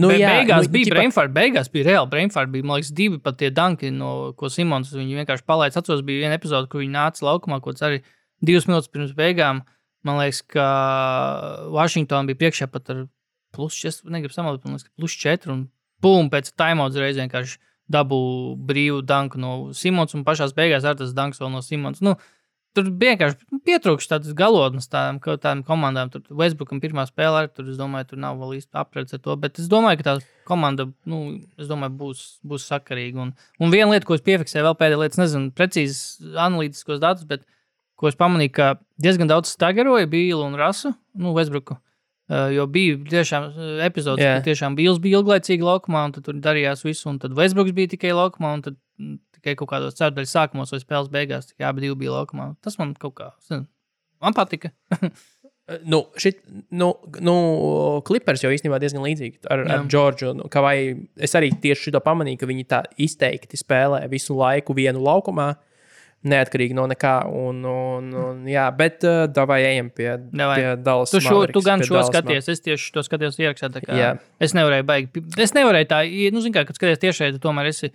Nu, 0.00 0.08
Be, 0.10 0.16
jā, 0.18 0.30
beigās 0.32 0.64
nu, 0.66 0.72
bija 0.74 0.86
ķipa- 0.88 0.94
brainfart, 0.96 1.32
beigās 1.36 1.68
bija 1.70 1.84
reāli 1.90 2.10
brainfart. 2.10 2.50
Bija, 2.50 2.64
man 2.66 2.78
liekas, 2.80 2.90
divi 2.96 3.18
pat 3.22 3.36
tie 3.38 3.50
danki, 3.54 3.92
no 3.94 4.32
ko 4.38 4.48
Simons 4.50 4.90
vienkārši 4.96 5.44
palaida. 5.46 5.78
Atceros, 5.78 6.02
bija 6.02 6.24
viena 6.24 6.38
epizode, 6.38 6.68
kur 6.72 6.80
viņi 6.82 6.94
nāca 6.96 7.22
laukumā, 7.28 7.60
kaut 7.62 7.78
arī 7.84 8.00
divas 8.42 8.66
minūtes 8.66 8.90
pirms 8.90 9.12
beigām. 9.14 9.62
Man 10.04 10.18
liekas, 10.18 10.42
ka 10.50 10.64
Vašingtonā 11.74 12.26
bija 12.28 12.40
priekšā 12.42 12.68
pat 12.72 12.90
ar 12.90 13.04
plus 13.54 13.76
4, 13.78 14.10
negribu 14.10 14.34
samalot, 14.34 14.64
man 14.64 14.74
liekas, 14.74 14.88
ka 14.88 14.92
plus 14.98 15.14
4 15.20 15.52
un 15.54 15.62
pum, 16.02 16.28
pēc 16.32 16.50
timeouts 16.58 16.98
reiz 17.00 17.16
vienkārši 17.20 17.58
dabū 17.94 18.18
brīvu 18.66 19.02
danku 19.04 19.38
no 19.38 19.72
Simons 19.76 20.14
un 20.16 20.24
pašās 20.24 20.54
beigās 20.56 20.84
ar 20.88 20.96
tas 20.98 21.12
danks 21.16 21.38
vēl 21.40 21.52
no 21.52 21.60
Simons. 21.64 22.00
Nu, 22.04 22.16
Tur 22.74 22.88
vienkārši 22.98 23.60
pietrūkst 23.66 24.10
tādas 24.10 24.34
galotnes 24.34 24.88
tādām, 24.90 25.20
tādām 25.22 25.62
komandām. 25.66 26.10
Tur 26.10 26.24
Westbrookam 26.40 26.80
pirmā 26.82 27.04
spēlē, 27.06 27.44
tur 27.54 27.68
es 27.70 27.78
domāju, 27.78 28.08
tur 28.10 28.22
nav 28.24 28.40
vēl 28.40 28.56
īsti 28.56 28.80
apredzes 28.80 29.18
ar 29.18 29.22
to. 29.22 29.36
Bet 29.38 29.60
es 29.62 29.68
domāju, 29.70 30.00
ka 30.00 30.06
tā 30.08 30.14
komanda, 30.48 30.88
nu, 31.06 31.20
domāju, 31.70 31.94
būs, 32.00 32.24
būs 32.42 32.66
sakarīga. 32.72 33.28
Un, 33.28 33.32
un 33.62 33.74
viena 33.74 33.92
lieta, 33.92 34.08
ko 34.08 34.18
es 34.18 34.26
piefiksēju, 34.26 34.66
vēl 34.66 34.78
pēdējā 34.80 35.02
lieta, 35.04 35.22
nezinu, 35.22 35.52
precīzi 35.54 36.34
analītiskos 36.34 37.02
datus, 37.04 37.28
bet 37.30 37.46
ko 38.00 38.10
es 38.10 38.18
pamanīju, 38.18 38.54
ka 38.58 38.70
diezgan 39.02 39.30
daudz 39.30 39.54
stagaroja 39.54 40.10
Bīlu 40.10 40.42
un 40.48 40.58
Rasu, 40.58 40.96
nu, 41.14 41.34
Westbrooku. 41.38 41.78
Uh, 42.24 42.48
jo 42.56 42.64
bija 42.72 42.96
tiešām 43.10 43.50
uh, 43.50 43.64
epizodes, 43.84 44.24
Jā. 44.24 44.38
kad 44.38 44.46
tiešām 44.48 44.74
Bīls 44.78 44.96
bija 45.04 45.18
ilglaicīgi 45.20 45.66
laukumā, 45.66 46.06
un 46.08 46.14
tur 46.16 46.38
darījās 46.40 46.80
visu, 46.86 47.10
un 47.10 47.18
tad 47.20 47.34
Westbrooks 47.36 47.74
bija 47.76 47.90
tikai 47.92 48.14
laukumā, 48.16 48.54
un 48.56 48.62
tad 48.64 48.78
mm, 48.96 49.18
tikai 49.44 49.58
kaut 49.60 49.74
kādos 49.74 50.00
ceturdaļas 50.00 50.34
sākumos 50.38 50.72
vai 50.72 50.80
spēles 50.80 51.12
beigās, 51.12 51.52
tikai 51.52 51.68
abi 51.68 51.92
bija 52.00 52.16
laukumā. 52.16 52.54
Tas 52.64 52.80
man 52.80 52.96
kaut 52.96 53.18
kā, 53.20 53.30
es 53.36 53.52
nezinu, 53.52 53.68
man 54.24 54.36
patika. 54.40 54.72
Nu, 55.84 56.02
šit, 56.20 56.42
nu, 56.76 56.90
nu, 57.24 57.34
Clippers 58.04 58.42
jau 58.44 58.50
īstenībā 58.52 58.76
diezgan 58.82 59.00
līdzīgi 59.00 59.46
ar, 59.48 59.62
ar 59.62 59.70
Jā. 59.70 59.84
Džordžu. 59.88 60.32
Nu, 60.36 60.48
vai 60.60 60.76
es 61.16 61.32
arī 61.38 61.48
tieši 61.56 61.88
šo 61.88 62.02
pamanīju, 62.04 62.42
ka 62.42 62.48
viņi 62.50 62.66
tā 62.68 62.82
izteikti 63.00 63.56
spēlē 63.56 64.02
visu 64.12 64.36
laiku 64.36 64.76
vienu 64.76 65.00
laukumā, 65.06 65.54
neatkarīgi 66.28 66.76
no 66.76 66.84
nekā. 66.92 67.14
Un, 67.32 67.64
un, 67.70 68.12
un, 68.26 68.44
jā, 68.50 68.66
bet 68.76 69.08
uh, 69.08 69.22
davai 69.32 69.62
ejam 69.70 69.88
pie, 69.88 70.10
Davai. 70.20 70.58
pie 70.60 70.74
Dallas. 70.84 71.16
Tu, 71.16 71.22
šo, 71.24 71.30
tu 71.30 71.38
Mavericks, 71.38 71.68
gan 71.70 71.80
pie 71.80 71.88
šo 71.88 71.96
Dallas 71.96 72.12
skaties, 72.12 72.52
es 72.52 72.64
tieši 72.68 72.92
to 72.92 73.06
skatījos 73.08 73.40
ierakstā. 73.40 73.72
Es 74.44 74.52
nevarēju 74.56 74.88
baigt. 74.92 75.20
Es 75.40 75.56
nevarēju 75.56 75.90
tā, 75.96 76.04
nu, 76.34 76.44
zini, 76.44 76.58
kā, 76.58 76.66
kad 76.68 76.76
skaties 76.76 77.00
tiešai, 77.08 77.32
tu 77.38 77.40
tomēr 77.46 77.72
esi. 77.72 77.88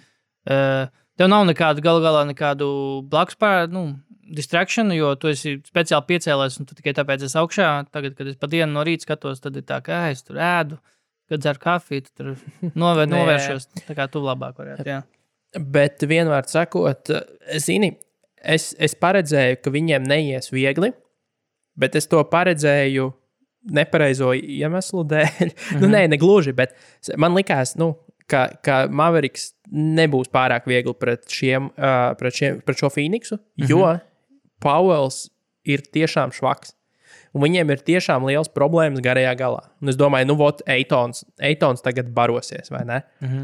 Uh, 0.49 0.89
tev 1.19 1.29
nav 1.31 1.43
nekādu, 1.49 1.83
galu 1.83 2.03
galā, 2.03 2.23
nekādu 2.29 2.69
blakus 3.09 3.37
pārādu. 3.39 3.75
Nu, 3.75 3.83
Distrakciju, 4.29 4.93
jo 4.93 5.15
tu 5.17 5.31
esi 5.31 5.55
speciāli 5.65 6.05
piecēlējies, 6.11 6.59
un 6.61 6.67
tu 6.69 6.75
tikai 6.77 6.93
tāpēc 6.93 7.23
esi 7.25 7.37
augšā. 7.41 7.69
Tagad, 7.89 8.13
kad 8.13 8.27
es 8.29 8.35
pa 8.37 8.45
dienu 8.51 8.75
no 8.75 8.83
rīta 8.85 9.07
skatos, 9.07 9.41
tad 9.41 9.57
ir 9.57 9.63
tā, 9.65 9.79
ka 9.81 10.03
es 10.11 10.21
tur 10.21 10.37
ēdu, 10.37 10.77
kad 11.31 11.41
dzeru 11.41 11.63
kafiju, 11.63 12.03
tad 12.05 12.11
tur 12.13 12.29
novēr, 12.83 13.09
Nē. 13.09 13.15
novēršos. 13.15 13.65
Tā 13.87 13.95
kā 13.97 14.05
tu 14.11 14.21
labāk 14.21 14.61
varētu. 14.61 14.85
Jā. 14.85 14.99
Bet 15.57 16.05
vienmēr 16.05 16.45
sakot, 16.45 17.09
zini, 17.57 17.95
es, 18.37 18.75
es 18.77 18.93
paredzēju, 19.01 19.63
ka 19.63 19.73
viņiem 19.73 20.05
neies 20.05 20.53
viegli, 20.53 20.91
bet 21.79 21.97
es 21.97 22.05
to 22.11 22.21
paredzēju 22.29 23.09
nepareizo 23.73 24.35
iemeslu 24.37 25.07
dēļ. 25.09 25.33
Mm 25.41 25.49
-hmm. 25.57 25.81
nu, 25.81 25.89
nē, 25.89 26.05
ne 26.13 26.21
gluži, 26.21 26.53
bet 26.53 26.77
man 27.17 27.33
likās, 27.33 27.73
nu, 27.81 27.95
ka, 28.29 28.45
ka 28.65 28.81
Mavericks 28.91 29.53
nebūs 29.69 30.31
pārāk 30.33 30.67
viegli 30.69 30.93
pret, 30.97 31.27
šiem, 31.29 31.69
uh, 31.75 32.11
pret, 32.19 32.35
šiem, 32.35 32.59
pret 32.65 32.81
šo 32.81 32.89
Phoenixu, 32.93 33.37
mm 33.37 33.65
-hmm. 33.65 33.69
jo 33.69 33.99
Pauls 34.59 35.29
ir 35.63 35.81
tiešām 35.81 36.33
švaks. 36.35 36.75
Un 37.33 37.43
viņiem 37.45 37.71
ir 37.71 37.83
tiešām 37.85 38.25
liels 38.25 38.49
problēmas 38.49 39.03
garajā 39.05 39.35
galā. 39.37 39.61
Un 39.81 39.89
es 39.89 39.97
domāju, 39.99 40.27
nu, 40.31 40.35
vot, 40.35 40.61
Eitons, 40.67 41.25
Eitons 41.41 41.81
tagad 41.85 42.09
barosies, 42.13 42.71
vai 42.73 42.85
ne? 42.85 43.01
Mhm. 43.21 43.43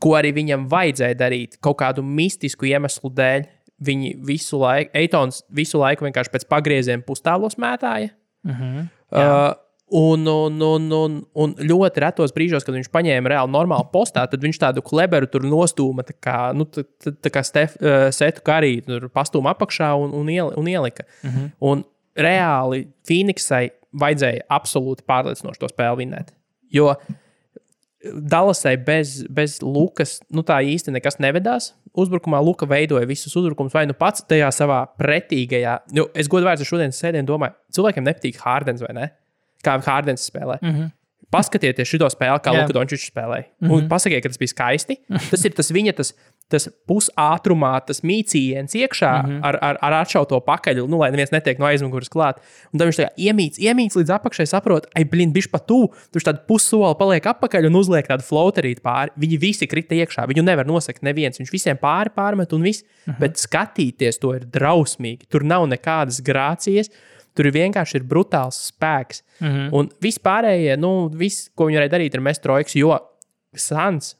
ko 0.00 0.14
arī 0.16 0.32
viņam 0.32 0.68
vajadzēja 0.72 1.14
darīt, 1.14 1.58
kaut 1.60 1.76
kādu 1.76 2.02
mistisku 2.02 2.64
iemeslu 2.64 3.10
dēļ. 3.12 3.44
Viņi 3.82 4.12
visu 4.24 4.58
laiku, 4.58 4.90
Eitons 4.94 5.42
visu 5.50 5.78
laiku 5.78 6.04
vienkārši 6.06 6.30
pēc 6.30 6.46
pagrieziena 6.48 7.02
pustālos 7.02 7.58
mētāja. 7.58 8.10
Mhm. 8.44 8.88
Uh, 9.12 9.52
un, 9.92 10.26
un, 10.26 10.60
un, 10.64 10.88
un, 10.96 11.16
un 11.44 11.54
ļoti 11.60 12.02
retos 12.04 12.32
brīžos, 12.32 12.64
kad 12.64 12.76
viņš 12.76 12.88
paņēma 12.92 13.32
reāli 13.34 13.52
normālu 13.52 13.84
postā, 13.92 14.24
tad 14.30 14.44
viņš 14.44 14.60
tādu 14.62 14.84
kleberu 14.84 15.28
tur 15.30 15.44
nostūma, 15.44 16.04
tā 16.08 16.16
kā, 16.16 16.36
nu, 16.56 16.64
tā, 16.64 16.84
tā, 17.12 17.32
kā 17.32 17.44
Stef, 17.44 17.76
uh, 17.80 18.08
Setu 18.14 18.44
Karī, 18.46 18.78
tur 18.86 19.10
pastūma 19.12 19.52
apakšā 19.52 19.92
un, 20.00 20.14
un, 20.16 20.30
ieli, 20.32 20.56
un 20.56 20.70
ielika. 20.72 21.04
Mhm. 21.26 21.50
Un 21.68 21.84
reāli 22.18 22.86
Phoenixai 23.08 23.66
vajadzēja 24.00 24.46
absolūti 24.52 25.04
pārliecinoši 25.08 25.60
to 25.60 25.72
spēli 25.72 26.06
vinēt. 26.06 26.32
Jo 26.72 26.94
Dallasai 28.02 28.76
bez, 28.82 29.20
bez 29.30 29.60
Lukas, 29.62 30.16
nu 30.34 30.42
tā 30.46 30.56
īsti 30.66 30.90
nekas 30.96 31.20
nevedās. 31.22 31.70
Uzbrukumā 31.92 32.40
Luka 32.42 32.66
veidoja 32.66 33.06
visus 33.06 33.36
uzbrukumus, 33.38 33.74
vai 33.76 33.84
nu 33.86 33.94
pats 33.94 34.24
tajā 34.26 34.48
savā 34.54 34.80
pretīgajā. 34.98 35.76
Jo 35.94 36.08
es 36.16 36.30
godīgi 36.32 36.48
vērstu 36.48 36.66
šodienas 36.72 36.98
sēdienu, 36.98 37.28
domāju, 37.28 37.54
cilvēkiem 37.76 38.08
nepatīk 38.08 38.40
Hārdens 38.42 38.82
vai 38.82 38.96
ne? 38.96 39.10
Kā 39.62 39.78
Hārdens 39.86 40.28
spēlē. 40.30 40.58
Mhm. 40.62 40.90
Paskatieties 41.32 41.88
šo 41.88 42.10
spēli, 42.12 42.40
kā 42.44 42.52
Jā. 42.52 42.60
Luka 42.60 42.76
Dončits 42.76 43.08
spēlēja. 43.08 43.46
Mm. 43.62 43.68
-hmm. 43.70 43.88
Pasakiet, 43.88 44.20
ka 44.22 44.28
tas 44.28 44.38
bija 44.40 44.52
skaisti. 44.52 44.98
Tas 45.30 45.44
ir 45.48 45.54
tas 45.56 45.70
viņa 45.72 45.94
tas, 45.96 46.10
tas 46.52 46.66
pusātrumā, 46.88 47.72
tas 47.86 48.02
mīcījiens 48.04 48.74
iekšā 48.76 49.12
mm. 49.12 49.28
-hmm. 49.30 49.38
ar, 49.48 49.56
ar, 49.64 49.78
ar 49.80 49.96
atšauto 50.02 50.40
pakaļ, 50.44 50.82
nu, 50.84 50.98
lai 51.00 51.08
neviens 51.14 51.32
netiek 51.32 51.58
no 51.58 51.68
aizmugures 51.70 52.12
klāt. 52.12 52.42
Un 52.72 52.78
tad 52.78 52.90
viņš 52.90 52.98
tā 53.00 53.06
kā 53.06 53.28
iemīts, 53.28 53.60
iemīts 53.62 53.96
līdz 53.96 54.12
apakšai, 54.18 54.46
saprot, 54.50 54.88
ai, 54.94 55.06
blin, 55.08 55.32
bišķi 55.32 55.52
pat 55.54 55.64
tu. 55.70 55.80
Tur 56.12 56.26
tādu 56.26 56.44
pussoli 56.48 56.98
paliek 57.00 57.30
apakaļ 57.32 57.70
un 57.70 57.80
uzliek 57.80 58.10
tādu 58.10 58.26
floaterīti 58.28 58.84
pāri. 58.84 59.16
Viņi 59.16 59.38
visi 59.40 59.70
krita 59.70 59.96
iekšā. 59.96 60.26
Viņu 60.28 60.44
nevar 60.44 60.68
nosakt 60.68 61.00
neviens. 61.02 61.40
Viņš 61.40 61.54
visiem 61.54 61.80
pāri 61.80 62.12
pārmet 62.12 62.52
un 62.52 62.62
viss. 62.62 62.84
Mm 62.84 63.12
-hmm. 63.12 63.20
Bet 63.20 63.40
skatīties 63.40 64.20
to 64.20 64.34
ir 64.34 64.44
drausmīgi. 64.44 65.30
Tur 65.30 65.44
nav 65.44 65.64
nekādas 65.64 66.20
grācijas. 66.20 66.92
Tur 67.36 67.48
vienkārši 67.54 68.00
ir 68.00 68.08
brutāls 68.08 68.58
spēks. 68.70 69.22
Mm. 69.40 69.48
-hmm. 69.48 69.68
Un 69.72 69.90
vispārējie, 70.04 70.76
nu, 70.76 71.08
viss, 71.08 71.50
ko 71.54 71.66
viņi 71.66 71.80
varēja 71.80 71.94
darīt, 71.96 72.14
ir 72.14 72.20
mest 72.20 72.42
trojkas, 72.42 72.76
jo 72.76 72.98
Sans 73.52 74.14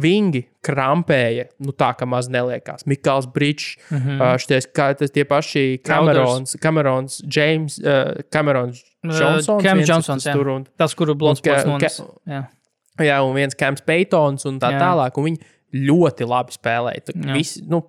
vingi 0.00 0.42
krampēja, 0.64 1.44
nu 1.64 1.72
tā 1.76 1.90
kā 1.98 2.06
maz 2.08 2.28
neliekās. 2.32 2.86
Mikls 2.88 3.26
Brīsīs, 3.32 3.76
mm. 3.90 3.98
-hmm. 3.98 4.38
šities, 4.40 4.68
kā 4.72 4.86
tas 4.96 5.12
tie 5.12 5.24
paši 5.28 5.80
Kamerons, 5.84 6.56
Kamerons, 6.60 7.20
James, 7.28 7.78
uh, 7.78 8.22
Kamerons, 8.32 8.80
Johnsons. 9.04 9.62
Viens 9.62 9.82
ir 9.82 9.88
Johnsons, 9.88 10.26
jā. 10.26 10.32
tur 10.32 10.48
un, 10.48 10.66
Tas, 10.76 10.94
kuru 10.94 11.14
nones. 11.14 11.40
ka- 11.98 12.32
Jā. 12.32 12.46
jā, 12.98 13.20
un 13.20 13.34
viens 13.34 13.54
Kams 13.54 13.82
Peitons 13.82 14.44
un 14.46 14.58
tā 14.60 14.72
Jā. 14.72 14.80
tālāk. 14.80 15.18
Un 15.18 15.24
viņi 15.24 15.38
ļoti 15.74 16.26
labi 16.28 16.52
spēlēja. 16.52 17.14
Visi, 17.34 17.62
nu, 17.68 17.82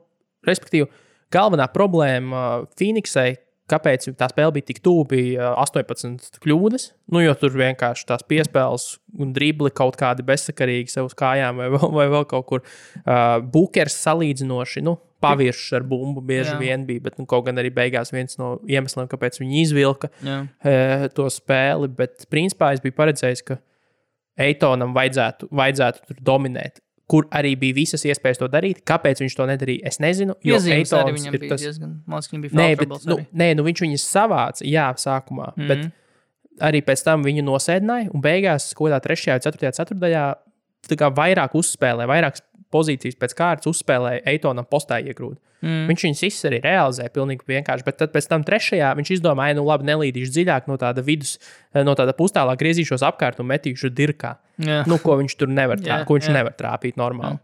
respektīvi, 0.45 0.89
galvenā 1.31 1.67
problēma 1.71 2.61
uh, 2.61 2.67
Phoenixai, 2.75 3.37
kāpēc 3.71 4.07
tā 4.19 4.29
spēle 4.31 4.53
bija 4.57 4.69
tik 4.69 4.81
tuvu, 4.85 5.07
bija 5.15 5.53
uh, 5.53 5.63
18 5.63 6.39
kļūdas. 6.43 6.89
Nu, 7.13 7.21
jo 7.23 7.33
tur 7.39 7.55
vienkārši 7.57 8.07
tās 8.09 8.25
piespēles 8.27 8.87
un 9.21 9.33
dribli 9.35 9.71
kaut 9.75 9.97
kādi 9.99 10.25
bezsakarīgi 10.27 10.93
sev 10.93 11.09
uz 11.09 11.17
kājām 11.17 11.61
vai 11.61 11.71
vēl, 11.73 11.89
vai 11.95 12.07
vēl 12.13 12.29
kaut 12.29 12.47
kur. 12.51 12.63
Uh, 13.03 13.41
Bukers 13.41 13.97
salīdzinoši. 14.05 14.85
Nu, 14.85 14.97
Paviršs 15.25 15.71
ar 15.77 15.85
bumbu 15.87 16.21
bieži 16.21 16.51
Jā. 16.53 16.57
Vien 16.59 16.83
bija, 16.85 17.01
bet 17.07 17.15
nu, 17.17 17.25
kaut 17.29 17.47
gan 17.47 17.57
arī 17.61 17.71
beigās 17.73 18.11
viens 18.13 18.37
no 18.37 18.55
iemesliem, 18.69 19.07
kāpēc 19.09 19.39
viņi 19.41 19.61
izvilka 19.63 20.11
Jā. 20.19 20.41
e, 20.59 20.75
to 21.15 21.25
spēli. 21.33 21.89
Bet, 21.97 22.27
principā, 22.29 22.73
es 22.75 22.83
biju 22.83 22.97
paredzējis, 22.99 23.41
ka 23.47 23.57
Eitonam 24.45 24.93
vajadzētu, 24.95 25.49
vajadzētu 25.55 26.09
tur 26.09 26.19
dominēt. 26.29 26.81
Kur 27.11 27.27
arī 27.37 27.51
bija 27.61 27.75
visas 27.77 28.01
iespējas 28.07 28.39
to 28.41 28.47
darīt. 28.49 28.79
Kāpēc 28.87 29.19
viņš 29.21 29.35
to 29.37 29.45
nedarīja? 29.45 29.91
Es 29.91 29.99
nezinu. 30.01 30.33
Jo 30.41 30.57
Iezīmes 30.57 30.89
arī 30.89 31.11
Eitons 31.11 31.19
viņam 31.19 31.35
ir 31.37 31.43
bija 31.43 31.51
tas. 31.51 31.61
diezgan, 31.61 31.91
man 32.07 32.17
liekas, 32.17 32.31
viņam 32.31 32.45
bija 32.45 32.57
Nē, 32.57 32.69
bet, 32.79 32.95
nu, 33.05 33.17
arī. 33.19 33.25
nē, 33.41 33.49
nu 33.59 33.65
viņš 33.67 33.83
viņus 33.85 34.05
savāca, 34.09 34.65
jā, 34.65 34.87
sākumā. 35.03 35.51
Mm. 35.53 35.61
-hmm. 35.61 35.67
Bet 35.67 36.65
arī 36.69 36.81
pēc 36.87 37.03
tam 37.05 37.25
viņu 37.27 37.45
nosēdināja 37.45 38.09
un 38.09 38.23
beigās, 38.25 38.73
ko 38.73 38.89
tā 38.89 38.99
3. 39.03 39.35
un 39.35 39.45
4. 39.45 39.71
ceturtajā, 39.77 40.25
tā 40.89 40.97
kā 40.97 41.11
vairāk 41.13 41.53
uzspēlēja, 41.59 42.09
vairākas 42.09 42.41
pozīcijas 42.73 43.17
pēc 43.19 43.35
kārtas 43.37 43.69
uzspēlēja, 43.71 44.23
Eitonam 44.31 44.67
postā 44.69 44.99
iegrūda. 45.03 45.37
Mm. 45.65 45.85
Viņš 45.89 46.05
viņus 46.05 46.23
visus 46.25 46.47
arī 46.49 46.59
realizēja 46.61 47.13
pilnīgi 47.15 47.47
vienkārši, 47.49 47.85
bet 47.87 47.97
tad 47.97 48.13
pēc 48.13 48.27
tam 48.29 48.43
trešajā 48.45 48.91
viņš 48.99 49.11
izdomāja, 49.17 49.55
nu 49.57 49.65
labi, 49.65 49.87
nelīdīšu 49.89 50.33
dziļāk 50.35 50.67
no 50.69 50.77
tāda 50.81 51.01
vidus, 51.05 51.37
no 51.73 51.95
tāda 51.97 52.13
pustālā 52.17 52.53
griezīšos 52.59 53.05
apkārt 53.07 53.39
un 53.41 53.49
metīšu 53.49 53.89
dirkā. 53.95 54.35
Jā. 54.61 54.83
Nu, 54.89 54.99
ko 55.01 55.17
viņš 55.21 55.37
tur 55.39 55.51
nevar 55.51 55.79
trāpīt, 55.79 55.93
Jā, 55.93 56.03
ko 56.07 56.19
viņš 56.19 56.29
jā. 56.29 56.35
nevar 56.37 56.57
trāpīt 56.59 56.99
normāli. 57.01 57.41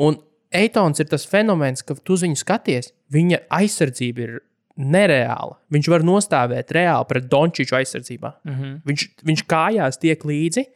Un 0.00 0.20
Eitons 0.52 1.00
ir 1.00 1.08
tas 1.08 1.24
fenomens, 1.24 1.80
ka 1.80 1.94
tu 1.96 2.12
uz 2.12 2.24
viņu 2.26 2.36
skaties, 2.36 2.90
viņa 3.12 3.38
aizsardzība 3.56 4.24
ir 4.26 4.34
nereāla. 4.76 5.56
Viņš 5.72 5.88
var 5.92 6.04
nostāvēt 6.04 6.72
reāli 6.76 7.08
pret 7.08 7.28
Dončiču 7.32 7.76
aizsardzībā. 7.78 8.32
Mm 8.44 8.54
-hmm. 8.58 8.74
Viņš, 8.88 9.06
viņš 9.24 9.44
kājās 9.48 10.00
tiek 10.00 10.24
līdzi 10.24 10.66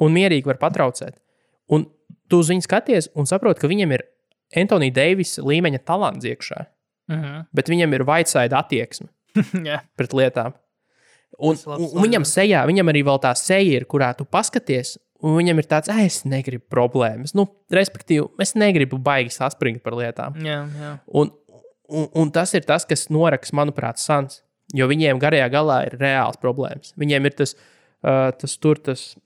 un 0.00 0.12
mierīgi 0.14 0.46
var 0.46 0.58
patraucēt. 0.62 1.18
Un 1.68 1.86
tu 2.28 2.40
uz 2.42 2.50
viņu 2.52 2.64
skaties 2.66 3.10
un 3.14 3.28
saproti, 3.28 3.62
ka 3.62 3.70
viņam 3.70 3.92
ir 3.96 4.06
Antonija 4.56 4.94
Deivisa 5.00 5.44
līmeņa 5.46 5.84
talants 5.84 6.26
iekšā, 6.26 6.66
Mm 7.06 7.22
-hmm. 7.22 7.44
bet 7.54 7.68
viņam 7.68 7.92
ir 7.94 8.02
whiteside 8.02 8.56
attieksme 8.56 9.06
Jā. 9.68 9.80
pret 9.96 10.12
lietām. 10.12 10.52
Un, 11.38 11.56
labs 11.66 11.92
un 11.92 12.02
viņam 12.02 12.24
sejā, 12.24 12.64
viņam 12.66 12.88
arī 12.90 13.02
vēl 13.04 13.20
tā 13.22 13.34
seja 13.36 13.76
ir, 13.76 13.84
kurā 13.84 14.14
tu 14.16 14.24
paskaties. 14.24 14.98
Un 15.22 15.36
viņam 15.36 15.58
ir 15.58 15.64
tāds, 15.64 15.88
es 15.88 16.24
negribu 16.24 16.64
problēmas. 16.68 17.32
Nu, 17.34 17.46
respektīvi, 17.72 18.26
es 18.42 18.54
negribu 18.54 18.98
baigi 18.98 19.30
saspringt 19.30 19.82
par 19.82 19.96
lietām. 19.96 20.34
Jā, 20.44 20.58
jā. 20.80 20.98
Un, 21.06 21.30
un, 21.88 22.08
un 22.14 22.30
tas 22.30 22.52
ir 22.54 22.66
tas, 22.68 22.84
kas 22.84 23.08
noraks, 23.08 23.52
manuprāt, 23.52 23.96
sans. 24.02 24.42
Jo 24.74 24.88
viņiem 24.90 25.18
garajā 25.22 25.48
galā 25.48 25.86
ir 25.86 25.96
reāls 26.00 26.36
problēmas. 26.42 26.92
Viņiem 26.98 27.26
ir 27.26 27.36
tas, 27.38 27.54
uh, 28.02 28.32
tas 28.36 28.58
tur, 28.58 28.78
tas, 28.82 29.16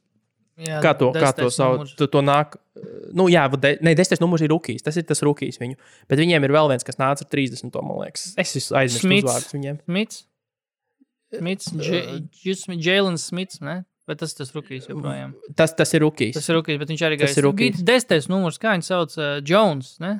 jā 0.66 0.80
kā 0.84 0.94
to, 0.98 1.10
kā 1.16 1.32
to 1.36 1.50
sauc. 1.54 1.92
Tu, 1.98 2.08
to 2.12 2.22
nāk, 2.24 2.56
uh, 2.56 2.88
nu, 3.16 3.28
jā, 3.32 3.46
de, 3.56 3.74
ne, 3.84 3.94
desmitais 3.98 4.22
numurs 4.22 4.44
ir 4.44 4.52
rookies. 4.52 4.84
Tas 4.86 4.98
ir 5.00 5.06
tas 5.08 5.22
rookies 5.26 5.60
viņu. 5.60 5.78
Bet 6.10 6.22
viņiem 6.22 6.46
ir 6.46 6.56
vēl 6.56 6.72
viens, 6.72 6.86
kas 6.86 7.00
nāca 7.00 7.26
ar 7.26 7.30
30. 7.32 7.70
man 7.80 8.02
liekas. 8.04 8.32
Es 8.40 8.54
Smits. 8.56 9.24
uzvārdus 9.24 9.54
viņiem. 9.56 9.80
Smits. 9.86 10.24
Smits. 11.38 11.70
Jēlins 12.80 13.28
Smits, 13.30 13.60
ne? 13.64 13.82
Bet 14.10 14.18
tas 14.18 14.34
tas 14.34 14.50
rookies. 14.56 14.88
Tas, 15.54 15.76
tas 15.78 15.94
ir 15.94 16.02
rookies. 16.02 16.34
Tas 16.34 16.48
ir 16.50 16.58
rookies, 16.58 16.80
bet 16.80 16.90
viņš 16.90 17.04
arī 17.06 17.20
Tas 17.20 17.36
ir. 17.38 17.46
Bija 17.54 17.84
desmitais 17.92 18.26
numurs, 18.32 18.58
kā 18.58 18.74
viņš 18.74 18.88
sauc, 18.90 19.14
uh, 19.20 19.38
Jones, 19.46 19.94
ne? 20.02 20.16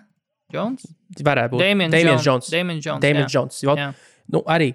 Jones? 0.55 0.87
varētu 1.27 1.57
būt. 1.57 1.65
Damians 1.65 1.95
Jones. 1.95 2.27
Jones. 2.27 2.53
Damians 2.53 2.87
Jones. 2.87 3.03
Damians 3.03 3.27
jā. 3.27 3.35
Jones. 3.39 3.59
Jo, 3.65 3.75
Jā. 3.79 3.91
nu, 4.35 4.43
arī 4.51 4.73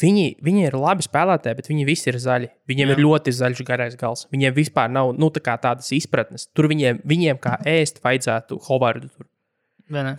viņi, 0.00 0.26
viņi 0.44 0.66
ir 0.68 0.76
labi 0.78 1.04
spēlētāji, 1.06 1.58
bet 1.58 1.70
viņi 1.70 1.86
visi 1.88 2.10
ir 2.10 2.18
zaļi. 2.22 2.50
Viņiem 2.68 2.90
Jā. 2.90 2.96
ir 2.96 3.02
ļoti 3.04 3.34
zaļš 3.36 3.62
garais 3.68 3.96
gals. 4.00 4.26
Viņiem 4.32 4.56
vispār 4.56 4.90
nav 4.92 5.14
nu, 5.16 5.30
tā 5.30 5.54
tādas 5.56 5.88
izpratnes. 5.96 6.48
Tur 6.56 6.68
viņiem, 6.72 7.00
viņiem 7.06 7.40
kā 7.42 7.56
ēst 7.68 8.02
vajadzētu 8.04 8.60
Hovardu. 8.68 9.10
Tur. 9.14 9.28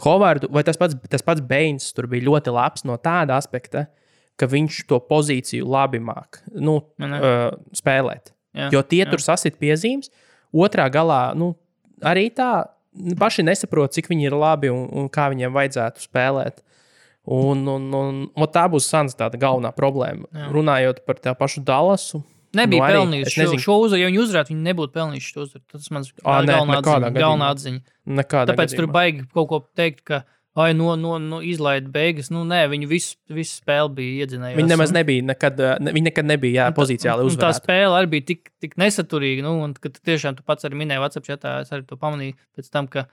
Hovardu, 0.04 0.48
vai 0.52 0.64
tas 0.64 0.80
pats, 0.80 0.96
tas 1.12 1.26
pats 1.26 1.44
Beins 1.44 1.90
tur 1.96 2.08
bija 2.08 2.24
ļoti 2.24 2.54
labs 2.56 2.86
no 2.88 2.96
tāda 3.04 3.36
aspekta, 3.36 3.88
ka 4.40 4.48
viņš 4.48 4.86
to 4.88 5.00
pozīciju 5.04 5.68
labi 5.68 6.00
māk 6.00 6.40
nu, 6.56 6.80
uh, 7.04 7.50
spēlēt. 7.76 8.32
Jā. 8.56 8.70
Jo 8.74 8.84
tie 8.88 9.04
jā. 9.04 9.10
tur 9.12 9.22
sasit 9.22 9.58
piezīmes, 9.60 10.10
otrā 10.56 10.88
galā 10.94 11.36
nu, 11.36 11.52
arī 12.00 12.30
tā 12.34 12.70
paši 13.20 13.46
nesaprot, 13.46 13.94
cik 13.98 14.08
viņi 14.12 14.30
ir 14.30 14.38
labi 14.38 14.72
un, 14.72 14.88
un 14.88 15.12
kā 15.12 15.28
viņiem 15.34 15.54
vajadzētu 15.54 16.06
spēlēt. 16.06 16.64
Un, 17.28 17.66
un, 17.68 17.88
un, 17.92 18.20
un 18.32 18.48
tā 18.54 18.64
būs 18.72 18.88
Sans 18.88 19.16
tāda 19.20 19.40
galvenā 19.42 19.74
problēma. 19.76 20.30
Jā. 20.32 20.48
Runājot 20.54 21.04
par 21.08 21.20
tā 21.20 21.34
pašu 21.36 21.64
Dallasu. 21.68 22.24
Nebija 22.56 22.80
Nu, 22.80 22.88
nu, 22.88 22.94
pelnījuši 22.96 23.34
šo, 23.34 23.42
nezinu. 23.44 23.64
šo 23.66 23.76
uzvaru. 23.84 24.00
Ja 24.00 24.08
viņi 24.08 24.22
uzvarētu, 24.24 24.54
viņi 24.54 24.66
nebūtu 24.70 24.94
pelnījuši 24.96 25.34
šo 25.34 25.44
uzvaru. 25.44 25.66
Tas 25.74 25.90
Ā, 26.24 26.38
nē, 26.48 26.56
galvenā 27.18 27.52
atziņa. 27.52 27.84
Nekādā 28.22 28.54
Tāpēc 28.54 28.74
tur 28.74 28.88
gadījumā. 28.88 28.96
baigi 28.96 29.26
kaut 29.36 29.50
ko 29.52 29.60
teikt, 29.76 30.02
ka 30.08 30.22
ai, 30.58 30.72
no, 30.78 30.96
no, 30.98 31.18
no 31.22 31.42
izlaida 31.46 31.92
beigas. 31.92 32.32
Nu, 32.34 32.46
nē, 32.48 32.64
viņi 32.72 32.90
visu, 32.90 33.14
visu 33.30 33.60
spēli 33.60 33.94
bija 34.00 34.26
iedzinējuši. 34.26 34.58
Viņi 34.62 34.72
nemaz 34.72 34.96
nebija, 34.96 35.28
nekad, 35.28 35.62
uh, 35.62 35.76
ne, 35.84 35.94
viņi 36.00 36.10
nekad 36.10 36.32
nebija 36.32 36.64
jā, 36.64 36.72
pozīcijā, 36.80 37.20
lai 37.20 37.28
Un 37.28 37.38
tā 37.44 37.52
spēle 37.60 37.94
arī 38.00 38.14
bija 38.16 38.30
tik, 38.32 38.50
tik 38.64 38.80
nesaturīga. 38.82 39.46
Nu, 39.46 39.58
un, 39.68 39.76
kad 39.78 40.00
tu 40.00 40.02
tiešām 40.08 40.40
tu 40.40 40.48
pats 40.48 40.66
arī 40.68 40.80
minēji, 40.80 41.04
WhatsApp 41.04 41.30
chatā, 41.30 41.60
es 41.68 41.76
arī 41.76 41.86
to 41.92 42.00
pamanīju 42.00 42.40
pēc 42.58 42.72
tam, 42.74 42.90
ka 42.90 43.06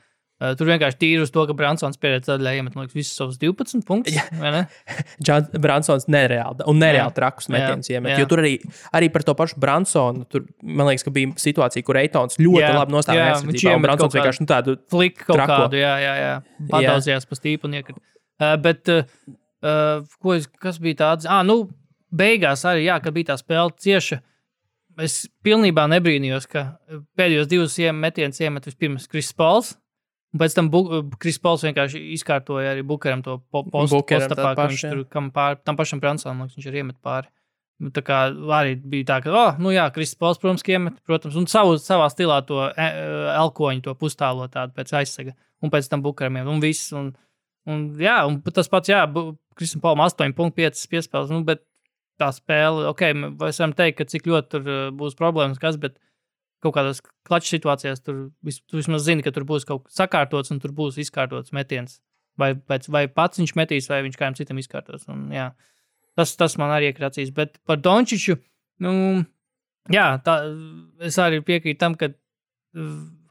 uh, 0.44 0.52
tur 0.58 0.68
vienkārši 0.68 0.98
tīri 1.00 1.24
uz 1.24 1.32
to, 1.34 1.44
ka 1.48 1.56
Bransons 1.56 1.98
pēdējā 2.00 2.24
ceļā 2.28 2.52
iemet 2.58 2.76
man 2.76 2.84
liekas, 2.84 2.96
visus 2.98 3.16
savus 3.18 3.38
12 3.40 3.86
punktus. 3.88 4.18
Džons 5.24 5.54
Bransons 5.64 6.08
nereāli, 6.12 6.66
un 6.70 6.80
nereāli 6.82 7.08
Jā. 7.08 7.16
trakus 7.16 7.48
metienus 7.52 7.90
iemet. 7.92 8.18
Jo 8.20 8.28
tur 8.30 8.44
arī, 8.44 8.56
arī 8.94 9.10
par 9.14 9.26
to 9.26 9.36
pašu 9.38 9.60
Bransonu, 9.62 10.26
tur, 10.30 10.44
man 10.62 10.90
liekas, 10.90 11.06
ka 11.06 11.14
bija 11.14 11.32
situācija, 11.40 11.86
kur 11.86 12.00
Eitons 12.00 12.40
ļoti 12.40 12.64
Jā, 12.64 12.74
labi 12.76 12.96
nostājās 12.96 13.46
viņš 13.46 13.66
iemet 13.68 13.86
Bransons 13.88 14.18
vienkārši 14.18 14.44
nu, 14.44 14.50
tādu 14.50 14.76
Fliku 14.92 15.30
kaut 15.30 15.40
Trako. 15.40 15.62
kādu, 15.64 15.80
jā, 15.80 15.94
jā, 16.02 16.14
jā. 16.20 16.34
Padauzījās 16.72 17.28
pa 17.30 17.40
stīpu 17.40 17.70
un 17.70 17.78
iekrita. 17.80 18.04
Uh, 18.42 18.54
bet, 18.60 18.90
uh, 18.90 20.04
ko 20.20 20.36
es, 20.36 20.48
kas 20.60 20.80
bija 20.82 21.00
tāds? 21.04 21.28
Ah, 21.30 21.44
nu, 21.46 21.64
beigās 22.14 22.64
arī, 22.68 22.88
jā, 22.88 22.98
kad 23.02 23.14
bija 23.16 23.32
tā 23.32 23.38
spēle 23.40 23.74
cieša. 23.80 24.20
Es 25.02 25.24
pilnībā 25.42 25.88
nebrīnījos, 25.90 26.46
ka 26.50 26.66
pēdējos 27.18 27.48
divus 27.50 27.78
metienus 27.98 28.38
iemet 28.44 28.68
vispirms 28.68 29.08
Krispāls. 29.10 29.74
Un 30.34 30.40
pēc 30.42 30.56
tam 30.56 30.68
Krispāls 31.22 31.62
vienkārši 31.62 32.00
izkārtoja 32.16 32.72
arī 32.74 32.82
Bukaram 32.86 33.22
to 33.22 33.38
po- 33.54 33.62
postu 33.70 34.00
ka 34.58 34.66
viņš 34.66 34.82
tur 34.82 35.02
kam 35.12 35.30
pār, 35.34 35.60
tam 35.62 35.78
pašam 35.78 36.02
liekas, 36.02 36.56
viņš 36.58 36.66
ir 36.66 36.78
iemet 36.82 36.98
pāri. 36.98 37.30
Nu, 37.82 37.90
Tā 37.94 38.02
kā 38.06 38.18
arī 38.54 38.74
bija 38.78 39.06
tā, 39.12 39.20
ka, 39.22 39.30
oh, 39.34 39.56
nu 39.62 39.70
jā, 39.74 39.86
Krispāls, 39.94 40.38
protams, 40.42 40.62
iemet, 40.66 40.98
protams, 41.06 41.34
un 41.38 41.46
savu, 41.50 41.74
savā 41.82 42.06
stilā 42.10 42.40
to 42.46 42.60
e, 42.66 42.72
e, 42.82 43.06
elkoņu, 43.34 43.82
to 43.86 43.94
pustālo 43.98 44.46
tādu 44.50 44.74
pēc 44.74 44.92
aizsega, 45.00 45.34
un 45.62 45.70
pēc 45.74 45.90
tam 45.90 46.02
Bukaram, 46.02 46.38
un 46.50 46.62
viss. 46.62 46.92
Un, 46.94 47.12
un, 47.66 47.86
jā, 47.98 48.20
un 48.26 48.40
tas 48.46 48.70
pats, 48.70 48.90
jā, 48.90 49.02
Kristam 49.58 49.82
Paulam 49.82 50.04
8,5 50.06 50.86
piespēles, 50.90 51.34
nu, 51.34 51.42
bet 51.46 51.62
tā 52.20 52.30
spēle, 52.34 52.86
ok, 52.90 53.02
mēs 53.18 53.58
varam 53.58 53.74
teikt, 53.74 53.98
ka 53.98 54.06
cik 54.10 54.26
ļoti 54.30 54.50
tur 54.52 54.66
uh, 54.70 54.82
būs 54.94 55.18
problēmas, 55.18 55.58
kas, 55.62 55.78
bet 55.80 55.98
kaut 56.64 56.74
kādās 56.78 57.02
klaču 57.28 57.52
situācijās 57.52 58.02
tur 58.04 58.24
vis, 58.44 58.62
tu 58.64 58.80
vismaz 58.80 59.04
zini, 59.06 59.24
ka 59.24 59.32
tur 59.34 59.46
būs 59.48 59.68
kaut 59.68 59.86
kas 59.86 60.00
sakārtots 60.00 60.54
un 60.54 60.62
tur 60.62 60.74
būs 60.76 60.98
izkārtots 61.04 61.54
metiens. 61.56 62.00
Vai, 62.40 62.54
vai, 62.66 62.80
vai 62.90 63.04
pats 63.06 63.38
viņš 63.38 63.52
metīs, 63.54 63.86
vai 63.92 64.00
viņš 64.02 64.18
kādam 64.18 64.34
citam 64.34 64.58
izkārtos. 64.58 65.04
Un, 65.12 65.28
jā, 65.34 65.52
tas, 66.18 66.34
tas 66.40 66.56
man 66.58 66.72
arī 66.74 66.90
iekrācīs. 66.90 67.30
Bet 67.36 67.60
par 67.68 67.78
Dončiču, 67.78 68.40
nu, 68.82 68.94
Jā, 69.92 70.14
tā, 70.24 70.38
es 71.04 71.18
arī 71.20 71.42
piekrītu 71.44 71.80
tam, 71.80 71.96
ka 71.98 72.12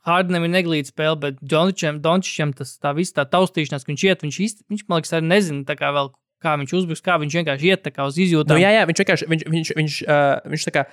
Hārdenam 0.04 0.46
ir 0.46 0.52
neglīta 0.54 0.92
spēle, 0.92 1.18
bet 1.22 1.40
Dončičam 1.42 2.52
tas 2.58 2.76
tā 2.82 2.92
viss 2.96 3.16
tā 3.16 3.26
taustīšanās, 3.30 3.86
ka 3.86 3.94
viņš 3.94 4.04
iet, 4.06 4.26
viņš, 4.26 4.40
īsti, 4.46 4.66
viņš 4.70 4.84
man 4.88 5.00
liekas, 5.00 5.16
arī 5.18 5.30
nezina, 5.32 5.78
kā, 5.80 5.90
vēl, 5.96 6.12
kā 6.44 6.54
viņš 6.60 6.76
uzbruks, 6.78 7.04
kā 7.06 7.18
viņš 7.24 7.38
vienkārši 7.40 7.72
iet 7.72 7.90
uz 8.06 8.20
izjūtām. 8.28 8.60
Nu, 8.60 8.62
jā, 8.62 8.74
jā, 8.76 8.84
viņš 8.90 9.02
vienkārši, 9.02 9.30
viņš, 9.32 9.46
viņš, 9.56 9.74
viņš, 9.80 9.98
uh, 10.06 10.52
viņš 10.54 10.68
kā 10.76 10.86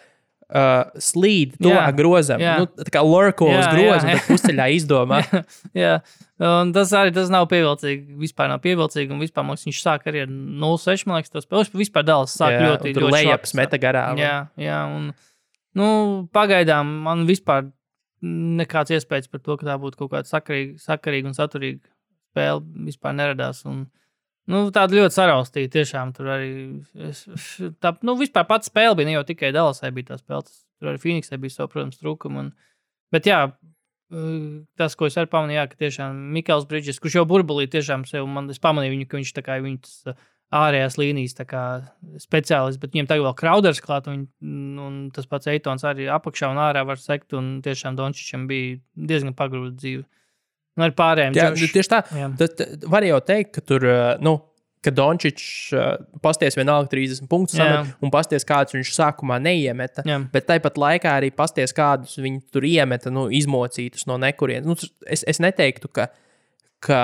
uh, 0.51 0.91
slīd 1.01 1.57
to 1.63 1.73
grozam. 1.97 2.43
Jā. 2.43 2.57
Nu, 2.61 2.69
tā 2.81 2.93
kā 2.95 3.03
lurko 3.07 3.49
uz 3.51 3.67
groza, 3.71 4.03
tad 4.07 4.23
pusceļā 4.29 4.67
izdomā. 4.77 5.21
jā, 5.77 5.97
un 6.47 6.73
tas 6.77 6.93
arī 6.97 7.15
tas 7.17 7.33
nav 7.33 7.49
pievilcīgi. 7.53 8.19
Vispār 8.21 8.51
nav 8.53 8.63
pievilcīgi. 8.65 9.11
Un 9.15 9.23
vispār 9.23 9.47
mums 9.47 9.67
viņš 9.69 9.83
sāk 9.83 10.09
arī 10.11 10.25
ar 10.27 10.31
0,6. 10.31 11.07
Man 11.09 11.21
liekas, 11.21 11.35
tas 11.35 11.47
spēles 11.47 11.73
vispār 11.83 12.07
dāls 12.09 12.37
sāk 12.37 12.57
jā, 12.57 12.65
ļoti, 12.67 12.95
ļoti 12.99 13.15
lejaps 13.17 13.57
meta 13.59 13.81
garā. 13.83 14.07
Jā, 14.21 14.35
jā, 14.61 14.81
un 14.91 15.13
nu, 15.79 15.91
pagaidām 16.35 16.91
man 17.07 17.25
vispār 17.31 17.71
nekāds 18.21 18.93
iespējas 18.93 19.31
par 19.33 19.41
to, 19.45 19.57
ka 19.57 19.71
tā 19.71 19.79
būtu 19.81 20.03
kaut 20.03 20.13
kāda 20.13 20.29
sakarīga, 20.29 20.77
sakarīga 20.83 21.31
un 21.31 21.37
saturīga 21.37 21.81
spēle 22.31 22.87
vispār 22.89 23.17
neradās. 23.17 23.63
Un, 23.69 23.87
Nu, 24.51 24.63
tāda 24.75 24.99
ļoti 24.99 25.17
saraustīta. 25.17 25.73
Tiešām 25.79 26.15
tur 26.17 26.33
arī. 26.35 26.53
Es, 27.11 27.25
tā, 27.83 27.95
nu, 28.07 28.17
vispār 28.19 28.49
pats 28.49 28.71
spēle 28.71 28.99
bija 28.99 29.11
ne 29.11 29.19
jau 29.19 29.27
tikai 29.29 29.53
Dallasai, 29.55 29.93
bija 29.95 30.13
tā 30.13 30.21
spēle. 30.21 30.49
Tur 30.81 30.93
arī 30.93 31.03
Phoenixai 31.03 31.39
bija 31.41 31.55
savi, 31.55 31.73
protams, 31.75 32.01
trūkumi. 32.01 32.43
Un, 32.43 32.51
bet 33.15 33.29
jā, 33.31 33.45
tas, 34.81 34.97
ko 34.99 35.07
es 35.07 35.17
arī 35.21 35.31
pamanīju, 35.31 35.61
jā, 35.61 35.69
ka 35.71 35.81
tiešām 35.85 36.19
Mikls 36.35 36.67
Brīsīs, 36.71 36.99
kurš 37.03 37.21
jau 37.21 37.27
burbulī 37.31 37.69
tiešām 37.71 38.05
sev, 38.09 38.27
man 38.27 38.51
es 38.51 38.59
pamanīju 38.63 38.97
viņu, 38.97 39.09
ka 39.11 39.21
viņš 39.21 39.33
tā 39.37 39.45
kā 39.47 39.59
viņas 39.63 40.15
ārējās 40.61 40.97
līnijas 40.99 41.37
speciālists, 42.25 42.81
bet 42.83 42.95
viņiem 42.95 43.07
tagad 43.11 43.29
vēl 43.29 43.37
Krauders 43.39 43.83
klāt, 43.85 44.09
un, 44.11 44.25
un 44.83 44.97
tas 45.15 45.29
pats 45.31 45.51
Eitons 45.53 45.87
arī 45.87 46.09
apakšā 46.11 46.51
un 46.51 46.59
ārā 46.59 46.83
var 46.89 46.99
sekt, 46.99 47.37
un 47.39 47.61
tiešām 47.63 47.99
Dončičam 47.99 48.49
bija 48.51 48.81
diezgan 48.99 49.37
pagrūta 49.39 49.77
dzīve. 49.79 50.07
Nu, 50.79 50.87
ar 50.87 50.95
pārējiem. 50.97 51.35
Jā, 51.37 51.51
džoš. 51.55 51.73
tieši 51.75 51.91
tā. 51.91 52.05
Jā. 52.17 52.31
Tad 52.41 52.87
var 52.91 53.05
jau 53.05 53.19
teikt, 53.27 53.53
ka 53.57 53.65
tur, 53.67 53.87
nu, 54.23 54.37
ka 54.85 54.93
Dončičs 54.95 55.49
uh, 55.77 55.89
pasties 56.25 56.57
vienalga 56.57 56.89
30 56.95 57.29
punktus 57.29 57.59
samet, 57.59 57.91
un 58.01 58.13
pasties 58.13 58.47
kādus 58.49 58.79
viņš 58.79 58.93
sākumā 58.97 59.37
neiemeta. 59.43 60.05
Jā. 60.09 60.23
Bet 60.33 60.49
tāpat 60.49 60.81
laikā 60.81 61.19
arī 61.21 61.29
pasties 61.37 61.75
kādus 61.77 62.17
viņi 62.21 62.41
tur 62.55 62.65
iemeta, 62.69 63.13
nu, 63.13 63.27
izmocītus 63.35 64.07
no 64.09 64.17
nekurienes. 64.23 64.69
Nu, 64.69 64.79
es, 65.05 65.27
es 65.29 65.43
neteiktu, 65.43 65.93
ka, 65.93 66.09
ka 66.85 67.03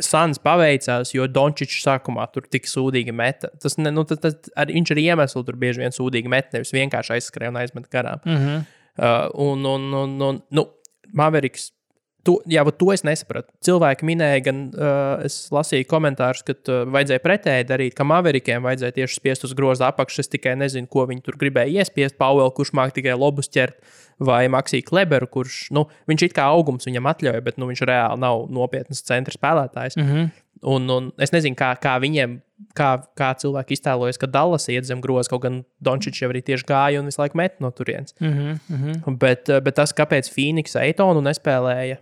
Sans 0.00 0.38
paveicās, 0.40 1.10
jo 1.12 1.26
Dončičs 1.28 1.82
sākumā 1.84 2.24
tur 2.32 2.46
tik 2.48 2.64
sūdīgi 2.64 3.12
meta. 3.12 3.50
Tas, 3.60 3.76
nu, 3.76 4.04
tas, 4.08 4.22
tas 4.22 4.52
arī, 4.56 4.78
viņš 4.78 4.92
arī 4.94 5.04
iemesli 5.12 5.42
tur 5.44 5.58
bieži 5.60 5.82
vien 5.82 5.92
sūdīgi 5.92 6.32
met, 6.32 6.48
nevis 6.56 6.72
vienkārši 6.72 7.18
aizskrēja 7.18 7.52
un 7.52 7.58
aizmet 7.60 7.90
garām. 7.92 8.22
Mm 8.24 8.38
-hmm. 8.40 8.62
uh, 8.96 9.28
un, 9.44 9.66
un, 9.68 9.84
un, 10.00 10.16
un, 10.30 10.40
nu, 10.48 10.64
Maveriks 11.12 11.68
To, 12.22 12.36
jā, 12.46 12.62
to 12.78 12.92
es 12.94 13.02
nesapratu. 13.02 13.50
Cilvēki 13.66 14.06
minēja, 14.06 14.42
gan 14.46 14.58
uh, 14.70 15.24
es 15.26 15.48
lasīju 15.50 15.88
komentārus, 15.90 16.44
ka 16.46 16.54
uh, 16.54 16.84
vajadzēja 16.94 17.22
pretēji 17.24 17.66
darīt, 17.66 17.96
ka 17.98 18.06
Maverikiem 18.06 18.62
vajadzēja 18.62 18.94
tieši 19.00 19.18
spiest 19.18 19.46
uz 19.48 19.54
groza 19.58 19.88
apakšu. 19.90 20.22
Es 20.22 20.30
tikai 20.30 20.54
nezinu, 20.60 20.86
ko 20.90 21.08
viņi 21.10 21.24
tur 21.26 21.38
gribēja 21.40 21.82
iespiest. 21.82 22.18
Pauelu, 22.20 22.52
kurš 22.54 22.70
māk 22.78 22.94
tikai 22.94 23.16
lobus 23.18 23.50
ķert, 23.50 23.80
vai 24.22 24.46
Maksiju 24.52 24.86
Kleberu, 24.86 25.26
kurš, 25.26 25.64
nu, 25.74 25.88
viņš 26.10 26.28
it 26.28 26.36
kā 26.36 26.46
augums 26.52 26.86
viņam 26.86 27.10
atļauj, 27.10 27.40
bet 27.42 27.58
nu, 27.58 27.66
viņš 27.72 27.82
reāli 27.90 28.22
nav 28.22 28.46
nopietns 28.54 29.02
centra 29.08 29.34
spēlētājs. 29.34 29.98
Mm 29.98 30.06
-hmm. 30.06 30.30
un, 30.74 30.90
un 30.94 31.10
es 31.18 31.34
nezinu, 31.34 31.58
kā, 31.58 31.72
kā 31.82 31.96
viņiem, 32.02 32.38
kā, 32.78 32.92
kā 33.18 33.32
cilvēki 33.42 33.74
iztēlojas, 33.74 34.20
ka 34.20 34.30
Dallas 34.30 34.68
iet 34.68 34.86
zem 34.86 35.02
groza, 35.02 35.30
kaut 35.32 35.42
gan 35.42 35.64
Dončits 35.80 36.22
jau 36.22 36.30
arī 36.30 36.42
tieši 36.42 36.68
gāja 36.70 37.02
un 37.02 37.10
visu 37.10 37.22
laiku 37.22 37.36
met 37.36 37.60
no 37.60 37.70
turienes. 37.70 38.14
Mm 38.20 38.58
-hmm. 38.70 39.18
bet, 39.18 39.50
bet 39.62 39.74
tas, 39.74 39.92
kāpēc 39.92 40.30
Phoenix 40.30 40.76
Eitonu 40.76 41.20
nespēlēja 41.20 41.98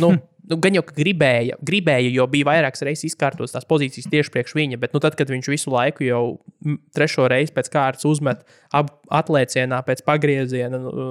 Nu, 0.00 0.14
nu, 0.48 0.58
gan 0.62 0.76
jau 0.76 0.82
gribēja, 0.86 1.58
gribēja, 1.64 2.12
jo 2.16 2.26
bija 2.30 2.48
vairākas 2.48 2.84
reizes 2.86 3.12
izkārtotas 3.12 3.54
tās 3.54 3.68
pozīcijas 3.68 4.08
tieši 4.12 4.32
priekš 4.34 4.56
viņa, 4.58 4.80
bet 4.82 4.96
nu, 4.96 5.02
tad, 5.02 5.16
kad 5.18 5.30
viņš 5.32 5.50
visu 5.52 5.72
laiku 5.74 6.06
jau 6.06 6.22
trešo 6.96 7.28
reizi 7.30 7.54
pēc 7.54 7.70
kārtas 7.72 8.08
uzmet 8.08 8.42
atlēcienā 8.72 9.82
pēc 9.86 10.02
pagrieziena 10.08 10.80
nu, 10.82 11.06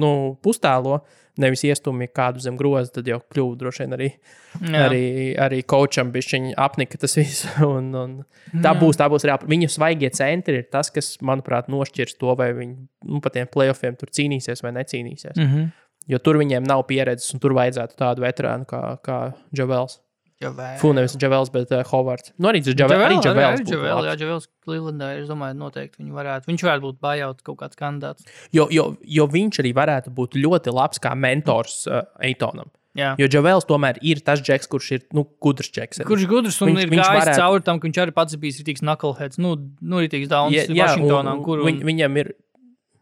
nu, 0.00 0.10
pustālo, 0.44 1.02
nevis 1.40 1.66
iestūmīja 1.68 2.12
kādu 2.16 2.42
zem 2.42 2.56
groza, 2.56 2.90
tad 2.96 3.08
jau 3.10 3.18
kļuva 3.20 3.58
droši 3.60 3.84
vien 3.84 3.96
arī, 3.96 4.08
Jā. 4.56 4.84
arī, 4.86 5.04
arī 5.46 5.60
kočam 5.68 6.10
bišķiņa 6.14 6.54
apnika 6.66 7.00
tas 7.00 7.16
viss. 7.18 7.44
Un, 7.76 7.90
un 7.96 8.14
tā 8.62 8.72
Jā. 8.72 8.76
būs, 8.80 8.96
tā 8.96 9.08
būs 9.12 9.26
reāli. 9.28 9.50
Viņu 9.52 9.68
svaigie 9.72 10.08
centri 10.16 10.62
ir 10.62 10.68
tas, 10.72 10.88
kas, 10.94 11.14
manuprāt, 11.24 11.68
nošķirs 11.72 12.16
to, 12.20 12.32
vai 12.38 12.52
viņi 12.56 12.76
nu, 13.10 13.20
pa 13.24 13.32
tiem 13.34 13.48
playoffiem 13.52 13.98
tur 14.00 14.12
cīnīsies 14.16 14.64
vai 14.64 14.72
necīnīsies. 14.78 15.36
Mm 15.36 15.50
-hmm. 15.50 15.68
Jo 16.10 16.20
tur 16.22 16.38
viņiem 16.38 16.66
nav 16.66 16.84
pieredzes, 16.86 17.32
un 17.34 17.42
tur 17.42 17.56
vajadzētu 17.56 17.98
tādu 17.98 18.22
veterānu 18.26 18.68
kā, 18.70 18.82
kā 19.02 19.20
Džavels. 19.54 20.00
Fū, 20.36 20.90
nevis 20.92 21.14
Džavels, 21.16 21.48
bet 21.48 21.70
uh, 21.72 21.80
Hovards. 21.88 22.34
Nu, 22.36 22.50
arī 22.50 22.60
Džavels. 22.60 23.62
Jā, 23.64 24.16
Džavels 24.20 24.48
Clevelandā, 24.66 25.14
es 25.22 25.30
domāju, 25.30 25.56
noteikti 25.62 26.02
viņi 26.02 26.12
varētu. 26.12 26.50
Viņš 26.50 26.64
varētu 26.66 26.84
būt 26.84 26.98
bajaut 27.02 27.40
kaut 27.46 27.58
kāds 27.62 27.78
kandidāts. 27.80 28.26
Jo, 28.54 28.68
jo, 28.70 28.90
jo 29.00 29.26
viņš 29.32 29.62
arī 29.64 29.72
varētu 29.76 30.12
būt 30.14 30.36
ļoti 30.36 30.74
labs 30.76 31.00
kā 31.00 31.14
mentors 31.16 31.86
uh, 31.88 32.04
Eitonam. 32.20 32.68
Jā. 32.96 33.10
Jo 33.20 33.28
Džavels 33.32 33.66
tomēr 33.68 33.98
ir 34.04 34.22
tas 34.24 34.40
džeks, 34.44 34.68
kurš 34.72 34.92
ir 34.96 35.02
nu, 35.16 35.26
gudrs 35.42 35.68
džeks. 35.72 36.00
Kurš 36.08 36.28
gudrs 36.30 36.56
un 36.64 36.72
viņš, 36.72 36.84
ir 36.84 36.92
gājis 36.94 37.24
varētu... 37.24 37.40
cauri 37.42 37.64
tam, 37.66 37.80
ka 37.80 37.88
viņš 37.88 38.00
arī 38.04 38.14
pats 38.16 38.38
bijis 38.40 38.60
rītīgs 38.62 38.84
knuckleheads, 38.84 39.40
nu, 39.42 39.52
nu 39.84 40.00
rītīgs 40.04 40.30
dauns 40.32 40.56
jā, 40.56 40.64
jā, 40.70 40.86
Vašingtonā. 40.88 41.36
Un, 41.36 41.42
kur, 41.44 41.60
un... 41.60 41.68
Viņ, 41.68 41.82
viņam 41.90 42.20
ir 42.22 42.32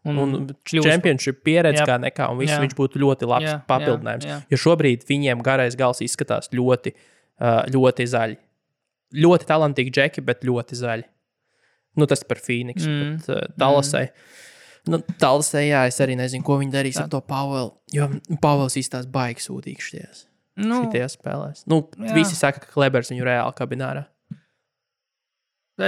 Un, 0.05 0.19
un 0.21 0.49
čempionšīpa 0.69 1.41
pieredze 1.45 1.81
jā. 1.81 1.85
kā 1.89 1.95
nekā, 1.97 2.27
un 2.29 2.37
viss 2.37 2.53
jā. 2.53 2.59
viņš 2.61 2.75
būtu 2.77 3.01
ļoti 3.01 3.29
labs 3.29 3.47
jā, 3.47 3.55
papildinājums. 3.65 4.27
Jā, 4.27 4.35
jā. 4.37 4.53
Jo 4.53 4.59
šobrīd 4.61 5.05
viņiem 5.09 5.41
garais 5.45 5.77
gals 5.79 6.03
izskatās 6.05 6.51
ļoti, 6.53 6.93
ļoti 7.73 8.07
zaļi. 8.11 8.37
Ļoti 9.25 9.47
talantīgi 9.49 9.93
džeki, 9.95 10.23
bet 10.27 10.45
ļoti 10.45 10.77
zaļi. 10.77 11.07
Nu, 11.95 12.05
tas 12.11 12.21
par 12.27 12.41
Phoenix, 12.43 12.85
mm. 12.85 13.15
bet 13.15 13.29
uh, 13.31 13.41
Dallasai. 13.57 14.03
Mm. 14.11 14.35
Nu, 14.93 14.99
Dallasai, 15.21 15.65
jā, 15.71 15.81
es 15.89 15.97
arī 16.03 16.17
nezinu, 16.19 16.45
ko 16.45 16.59
viņi 16.61 16.73
darīs 16.73 16.99
tā. 16.99 17.05
ar 17.07 17.11
to 17.13 17.21
Pāvelu. 17.25 17.71
Jo 17.95 18.09
Pāvels 18.43 18.75
izstāsta 18.77 19.09
baigas 19.11 19.47
sūdīgs 19.49 19.89
šajās, 19.89 20.25
nu, 20.61 20.83
šajās 20.91 21.17
spēlēs. 21.17 21.63
Nu, 21.71 21.81
jā. 21.97 22.13
visi 22.17 22.37
saka, 22.37 22.61
ka 22.61 22.69
Klebers 22.75 23.09
viņu 23.13 23.25
reāli 23.25 23.57
kabinārā. 23.57 24.05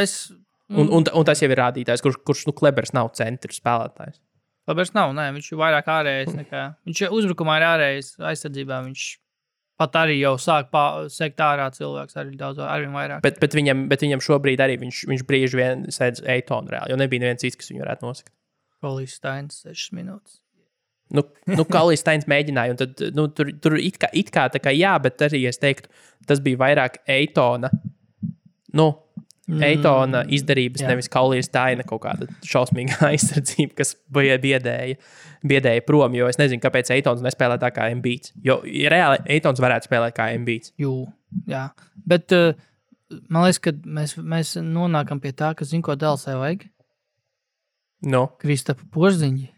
Es 0.01 0.18
Mm. 0.68 0.80
Un, 0.82 0.89
un, 0.97 1.05
un 1.15 1.28
tas 1.28 1.39
jau 1.39 1.47
ir 1.47 1.59
rādītājs, 1.61 2.03
kurš, 2.03 2.18
kurš 2.28 2.47
nu, 2.49 2.55
Klebers 2.57 2.91
nav 2.95 3.13
centra 3.15 3.55
spēlētājs. 3.55 4.20
Klebers 4.68 4.91
nav, 4.95 5.13
nē, 5.15 5.30
viņš 5.38 5.53
ir 5.53 5.61
vairāk 5.61 5.88
ārējais. 5.93 6.34
Nekā, 6.36 6.63
viņš 6.89 7.03
uzbrukumā 7.15 7.55
ir 7.61 7.65
ārējais, 7.70 8.09
aizsardzībā 8.34 8.82
viņš 8.89 9.05
pat 9.80 9.95
arī 10.01 10.18
jau 10.18 10.34
sāk 10.41 10.74
sekt 11.13 11.39
ārā 11.45 11.70
cilvēks, 11.72 12.18
arī 12.20 12.36
daudz 12.39 12.59
arī 12.65 12.89
vairāk. 12.91 13.22
Bet, 13.24 13.38
bet, 13.39 13.55
viņam, 13.55 13.86
bet 13.91 14.03
viņam 14.03 14.24
šobrīd 14.26 14.63
arī 14.65 14.76
viņš, 14.82 15.05
viņš 15.11 15.24
brīži 15.30 15.61
vien 15.61 15.86
sēdz 15.93 16.26
eitonu 16.36 16.74
reāli, 16.74 16.91
jo 16.91 16.99
nebija 16.99 17.24
neviens 17.24 17.45
cits, 17.45 17.59
kas 17.61 17.72
viņu 17.72 17.86
varētu 17.86 18.09
nosakt. 18.09 18.34
Kolīs 18.84 19.15
Steins 19.22 19.63
6 19.63 19.95
minūtes. 19.95 20.41
Nu, 21.15 21.24
nu 21.47 21.63
Kalijas 21.63 22.01
Steins 22.03 22.28
mēģināja, 22.28 22.74
un 22.74 22.80
tad, 22.82 23.01
nu, 23.15 23.28
tur, 23.32 23.53
tur 23.63 23.78
it 23.80 23.95
kā, 24.01 24.09
it 24.18 24.32
kā 24.34 24.47
tā 24.51 24.59
kā 24.59 24.74
jā, 24.76 24.91
bet 24.99 25.24
arī 25.24 25.45
es 25.47 25.59
teiktu, 25.61 25.88
tas 26.28 26.41
bija 26.43 26.59
vairāk 26.59 26.99
eitona. 27.13 27.72
Nu, 28.76 28.89
Mm. 29.48 29.64
Eitona 29.64 30.26
izdarības, 30.36 30.82
jā. 30.84 30.89
nevis 30.91 31.08
Kaulijas 31.12 31.48
taina 31.54 31.86
kaut 31.88 32.02
kāda 32.04 32.28
šausmīga 32.43 32.98
aizsardzība, 33.14 33.78
kas 33.80 33.93
bija 34.12 34.36
biedēja, 34.43 34.98
biedēja 35.48 35.86
prom. 35.88 36.18
Jo 36.20 36.28
es 36.28 36.39
nezinu, 36.39 36.60
kāpēc 36.64 36.91
Eitons 36.98 37.24
nespēlē 37.24 37.56
tā 37.62 37.72
kā 37.72 37.88
MBīts. 37.95 38.34
Jo 38.43 38.60
reāli 38.66 39.22
Eitons 39.38 39.64
varētu 39.64 39.88
spēlēt 39.88 40.18
kā 40.18 40.28
MBīts. 40.36 40.74
Jā, 41.48 41.70
bet 42.08 42.36
uh, 42.36 42.60
man 43.32 43.48
liekas, 43.48 43.62
ka 43.64 43.76
mēs, 43.84 44.18
mēs 44.20 44.58
nonākam 44.60 45.24
pie 45.24 45.32
tā, 45.32 45.54
ka 45.56 45.68
zinu, 45.68 45.86
ko 45.88 45.95
dēls 46.00 46.28
vajag. 46.28 46.68
No. 48.08 48.28
Kristapa 48.43 48.84
Porziņa. 48.93 49.57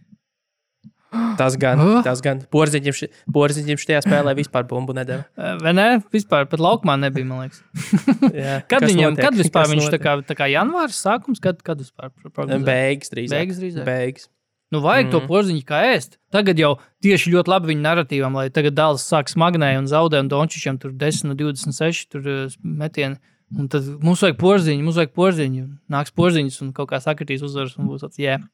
Tas 1.39 1.55
gan, 1.57 1.79
tas 2.05 2.21
gan. 2.21 2.41
Porziņš, 2.53 2.97
ši, 2.99 3.07
porziņš 3.33 3.81
šajā 3.81 4.01
spēlē 4.05 4.35
vispār 4.37 4.67
bumbu 4.69 4.93
nedēļa. 4.97 5.23
Vai 5.63 5.73
ne? 5.73 5.87
Vispār 6.13 6.45
pat 6.51 6.61
laukumā 6.61 6.99
nebija, 7.01 7.25
man 7.25 7.47
liekas. 7.47 7.63
Jā, 8.43 8.59
kad 8.69 8.85
viņam, 8.85 9.15
notiek? 9.15 9.23
kad 9.25 9.39
vispār 9.39 9.65
kas 9.65 9.73
viņš 9.73 9.87
notiek? 9.87 9.95
tā 9.95 10.03
kā, 10.03 10.17
tā 10.29 10.37
kā 10.37 10.49
janvārs 10.51 10.99
sākums, 11.01 11.41
kad, 11.41 11.63
kad 11.65 11.81
vispār 11.81 12.11
prognozē? 12.27 12.61
Beigas 12.67 13.13
drīzāk. 13.13 13.33
Beigas 13.39 13.63
drīzāk. 13.63 13.87
Beigas. 13.89 14.29
Nu, 14.69 14.83
vajag 14.85 15.07
mm. 15.07 15.13
to 15.15 15.23
porziņu 15.25 15.65
kā 15.65 15.81
ēst. 15.95 16.19
Tagad 16.33 16.61
jau 16.61 16.75
tieši 17.01 17.33
ļoti 17.33 17.49
labi 17.49 17.71
viņa 17.71 17.85
narratīvam, 17.87 18.37
lai 18.37 18.51
tagad 18.53 18.77
dēls 18.77 19.07
sāk 19.09 19.31
smagnēji 19.31 19.81
un 19.81 19.89
zaudē, 19.89 20.21
un 20.21 20.29
Dončičam 20.29 20.77
tur 20.81 20.93
10 20.93 21.31
no 21.31 21.37
26 21.39 22.11
tur 22.13 22.29
uh, 22.29 22.57
metieni. 22.61 23.17
Un 23.57 23.65
tad 23.65 23.87
mums 24.05 24.21
vajag 24.21 24.37
porziņu, 24.37 24.85
mums 24.85 24.99
vajag 25.01 25.15
porziņu. 25.17 25.65
Nāks 25.89 26.13
porziņus 26.13 26.61
un 26.67 26.73
kaut 26.77 26.91
kā 26.91 26.99
sakritīs 27.01 27.41
uzvaras 27.47 27.79
un 27.81 27.89
būs 27.89 28.05
tāds, 28.05 28.21
yeah, 28.21 28.45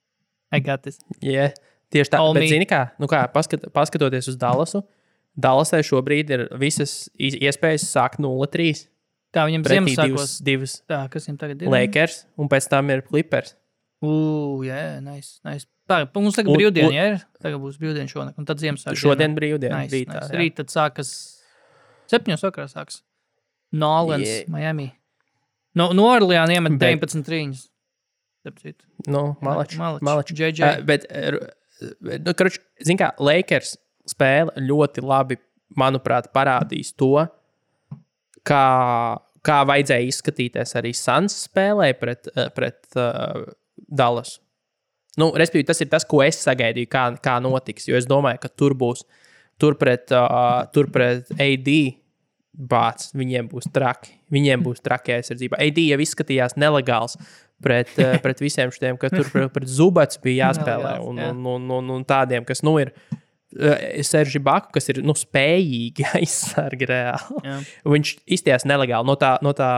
I 0.55 0.63
got 0.63 0.87
this. 0.87 1.01
Yeah. 1.19 1.51
Tieši 1.95 2.11
tā, 2.11 2.19
All 2.19 2.35
bet, 2.35 2.49
zini, 2.51 2.65
kā, 2.67 2.81
nu 2.99 3.07
kā 3.07 3.23
paskat, 3.31 3.69
paskatoties 3.75 4.27
uz 4.31 4.35
Dallasu, 4.41 4.81
Dallasai 5.35 5.79
šobrīd 5.87 6.29
ir 6.35 6.43
visas 6.59 7.05
iespējas 7.19 7.85
sākt 7.87 8.19
0-3. 8.23 8.85
Tā 9.35 9.43
viņam 9.47 9.63
Ziemassvētkos 9.67 10.33
divas, 10.47 10.77
tā, 10.87 11.01
kas 11.11 11.27
viņam 11.27 11.39
tagad 11.41 11.63
ir? 11.63 11.71
Lakers, 11.71 12.21
un 12.39 12.47
pēc 12.51 12.67
tam 12.71 12.91
ir 12.93 13.01
Clippers. 13.07 13.55
Ugh, 14.05 14.61
jā, 14.67 14.75
yeah, 14.75 14.99
nice, 15.03 15.39
nice. 15.47 15.65
Tā, 15.89 16.01
mums 16.15 16.35
tagad 16.37 16.51
Un- 16.51 16.57
brīvdiena, 16.59 16.87
un- 16.87 16.95
jā, 16.95 17.05
ir. 17.15 17.25
Tagad 17.43 17.59
būs 17.63 17.75
brīvdiena 17.81 18.11
šonakt, 18.11 18.37
un 18.41 18.45
tad 18.47 18.59
Ziemassvētku. 18.63 18.99
Šodien 19.01 19.35
brīvdiena. 19.37 19.81
nice, 19.83 19.91
rītā, 19.95 20.21
nice. 20.21 20.35
Rīt 20.39 20.55
tad 20.59 20.71
sākas 20.73 21.11
septiņos 22.11 22.43
vakarā 22.47 22.67
sāks. 22.71 23.01
Nolens, 23.75 24.27
Yeah. 24.27 24.49
Miami. 24.49 24.93
No, 25.75 25.91
no 25.91 26.03
Orleāna 26.11 26.55
iemet 26.55 26.77
Bet- 26.79 26.99
19 27.01 27.23
trīņas. 27.27 27.67
Starp 28.45 28.59
citu. 28.61 28.85
Nu, 29.07 29.35
malači. 29.41 29.77
Malači. 29.77 30.03
malači. 30.05 30.33
JJ. 30.37 30.61
Uh, 30.79 30.83
bet, 30.85 31.05
uh, 31.11 31.47
nu, 31.81 32.35
karuč, 32.37 32.59
kā, 32.99 33.11
Lakers 33.19 33.75
spēle 34.09 34.53
ļoti 34.61 35.03
labi, 35.05 35.39
manuprāt, 35.75 36.29
parādīs 36.35 36.93
to, 36.97 37.25
kā, 38.45 38.63
kā 39.45 39.59
vajadzēja 39.67 40.09
izskatīties 40.11 40.75
arī 40.79 40.93
Suns 40.97 41.37
spēlē 41.47 41.91
pret, 41.99 42.29
uh, 42.35 42.49
pret 42.55 42.99
uh, 42.99 43.45
Dallas. 43.75 44.37
Nu, 45.19 45.31
respektīvi, 45.37 45.67
tas 45.67 45.79
ir 45.83 45.91
tas, 45.91 46.05
ko 46.07 46.21
es 46.25 46.41
sagaidīju, 46.43 46.91
kā, 46.91 47.05
kā 47.23 47.37
notiks. 47.43 47.87
Jo 47.87 47.99
es 47.99 48.07
domāju, 48.07 48.41
ka 48.43 48.51
tur 48.51 48.75
būs, 48.77 49.05
tur 49.61 49.77
pret, 49.79 50.11
uh, 50.15 50.65
tur 50.75 50.91
pret 50.93 51.31
AD 51.39 51.71
bāts, 52.55 53.11
viņiem 53.15 53.47
būs 53.51 53.69
traki. 53.75 54.15
Viņiem 54.33 54.63
būs 54.65 54.83
traki 54.83 55.15
aizsardzība. 55.15 55.59
AD 55.61 55.79
jau 55.85 55.99
izskatījās 56.01 56.57
nelegāls 56.59 57.17
pret, 57.63 57.91
uh, 58.01 58.15
pret 58.23 58.41
visiem 58.43 58.73
šiem, 58.73 58.97
ka 59.01 59.11
tur 59.13 59.29
pret, 59.31 59.51
pret 59.53 59.69
Zubats 59.71 60.19
bija 60.23 60.49
jāspēlē. 60.49 60.97
Un, 61.05 61.21
un, 61.29 61.45
un, 61.55 61.69
un, 61.79 61.93
un 61.97 62.05
tādiem, 62.07 62.45
kas 62.47 62.63
nu 62.65 62.77
ir. 62.81 62.93
uh, 63.55 64.01
Serži 64.05 64.41
Baku, 64.43 64.73
kas 64.75 64.91
ir 64.91 65.01
nu, 65.05 65.15
spējīgi 65.17 66.07
aizsargi 66.19 66.89
reāli. 66.91 67.41
Jā. 67.45 67.59
Viņš 67.95 68.15
izties 68.37 68.67
nelegāli 68.67 69.07
no 69.07 69.17
tā, 69.19 69.35
no 69.45 69.55
tā 69.57 69.69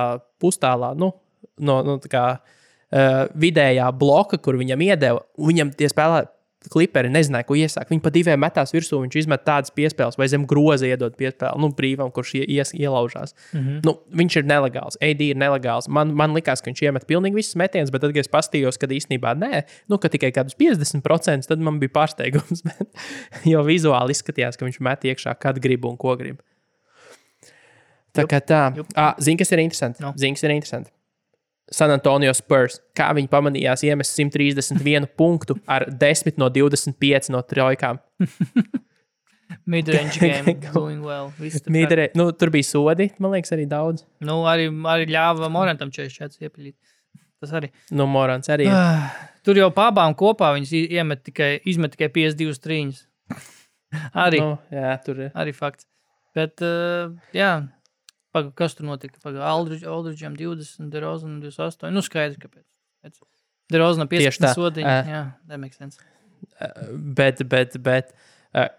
pustālā, 0.42 0.94
nu, 0.98 1.12
no, 1.60 1.82
no 1.86 1.98
tā 2.04 2.12
kā, 2.14 2.26
uh, 2.40 3.22
vidējā 3.38 3.92
bloka, 4.00 4.40
kur 4.42 4.58
viņam 4.60 4.88
iedeva. 4.88 5.24
Viņam 5.38 5.76
tie 5.78 5.92
spēlētāji, 5.92 6.34
kliperi, 6.72 7.12
nezināja, 7.14 7.48
ko 7.48 7.58
iesākt. 7.58 7.92
Viņi 7.94 8.04
pa 8.04 8.12
diviem 8.14 8.42
metās 8.42 8.74
virsū, 8.76 9.00
viņš 9.04 9.18
izmet 9.22 9.44
tādas 9.48 9.74
piespēles, 9.76 10.18
vai 10.20 10.28
zem 10.32 10.46
groza 10.50 10.90
iedod 10.90 11.16
piespēli, 11.20 11.62
nu, 11.64 11.70
brīvam, 11.78 12.12
kurš 12.14 12.36
ie- 12.40 12.48
ies, 12.58 12.74
ielaužās. 12.78 13.36
Mm. 13.54 13.60
-hmm. 13.60 13.80
nu, 13.88 13.96
viņš 14.22 14.40
ir 14.42 14.50
nelegāls, 14.50 15.00
AD 15.02 15.22
ir 15.30 15.40
nelegāls. 15.40 15.88
Man, 15.88 16.14
man 16.18 16.36
likās, 16.38 16.62
ka 16.62 16.72
viņš 16.72 16.84
iemet 16.88 17.08
pilnīgi 17.08 17.40
visus 17.40 17.56
metienus, 17.56 17.92
bet 17.94 18.02
tad, 18.02 18.14
kad 18.16 18.26
es 18.26 18.32
paskatījos, 18.34 18.78
ka 18.78 18.88
īstenībā 18.88 19.36
nē, 19.38 19.64
nu, 19.88 19.98
ka 19.98 20.10
tikai 20.10 20.32
kādus 20.36 20.58
50%, 20.60 21.48
tad 21.48 21.60
man 21.60 21.80
bija 21.80 21.94
pārsteigums. 21.94 22.64
Jo 23.48 23.62
vizuāli 23.64 24.12
izskatījās, 24.12 24.58
ka 24.58 24.66
viņš 24.66 24.80
met 24.84 25.04
iekšā, 25.08 25.34
kad 25.40 25.60
grib 25.62 25.86
un 25.86 25.98
ko 25.98 26.16
grib. 26.20 26.42
Tā 28.18 28.26
kā 28.30 28.42
tā. 28.42 28.62
Jup. 28.78 28.90
Ah, 28.98 29.16
Zini, 29.22 29.38
kas 29.38 29.52
ir 29.54 29.62
interesanti? 29.64 30.02
No. 30.04 30.14
Zini, 30.18 30.38
kas 30.38 30.48
ir 30.48 30.56
interesanti? 30.56 30.92
San 31.72 31.92
Antonio 31.92 32.32
Spurs. 32.38 32.80
Kā 32.96 33.10
viņi 33.18 33.28
pamanījās 33.32 33.84
iemest 33.88 34.16
131 34.20 35.08
punktu 35.20 35.58
ar 35.68 35.86
10 35.92 36.38
no 36.40 36.48
25 36.54 37.32
no 37.34 37.42
trojkām. 37.44 38.00
Midrange 39.68 40.20
game 40.20 40.54
going 40.74 41.02
well. 41.04 41.30
Mīderē, 41.72 42.10
nu, 42.20 42.30
tur 42.36 42.52
bija 42.52 42.68
sodi, 42.68 43.10
man 43.24 43.34
liekas, 43.36 43.54
arī 43.56 43.66
daudz. 43.72 44.04
Nu, 44.24 44.42
arī, 44.48 44.68
arī 44.92 45.08
ļāva 45.12 45.48
Morantam 45.52 45.92
44 45.94 46.48
iepaļīt. 46.48 46.76
Tas 47.44 47.52
arī. 47.56 47.70
Nu, 47.94 48.08
Morans 48.10 48.50
arī. 48.52 48.66
Ah, 48.72 49.12
Tur 49.46 49.60
jau 49.60 49.70
pabām 49.72 50.16
kopā 50.18 50.50
viņas 50.56 50.72
iemet 50.98 51.22
tikai, 51.28 51.52
izmet 51.70 51.94
tikai 51.94 52.10
52 52.16 52.58
trīņas. 52.64 53.04
arī, 54.26 54.42
Nu, 54.44 54.58
jā, 54.74 54.96
tur 55.06 55.22
ir. 55.28 55.30
arī 55.38 55.54
fakts. 55.56 55.86
Bet, 56.36 56.60
uh, 56.66 57.14
jā, 57.34 57.52
paga, 58.38 58.54
kas 58.62 58.78
tur 58.78 58.88
notika? 58.88 59.20
Aldričam 59.50 60.38
20, 60.38 60.92
Derozanam 60.94 61.42
28. 61.44 61.92
Nu, 61.94 62.06
skaidrs, 62.06 62.40
kāpēc. 62.42 62.66
Derozanam 63.72 64.10
Tieši 64.12 64.30
15 64.40 64.46
tā. 64.46 64.54
sodiņa. 64.56 64.92
Ā. 64.92 65.08
Jā, 65.12 65.24
that 65.50 65.60
makes 65.62 65.80
sense. 65.80 66.00
Bet, 67.18 67.42
bet, 67.50 67.76
bet 67.84 68.14
uh, 68.54 68.70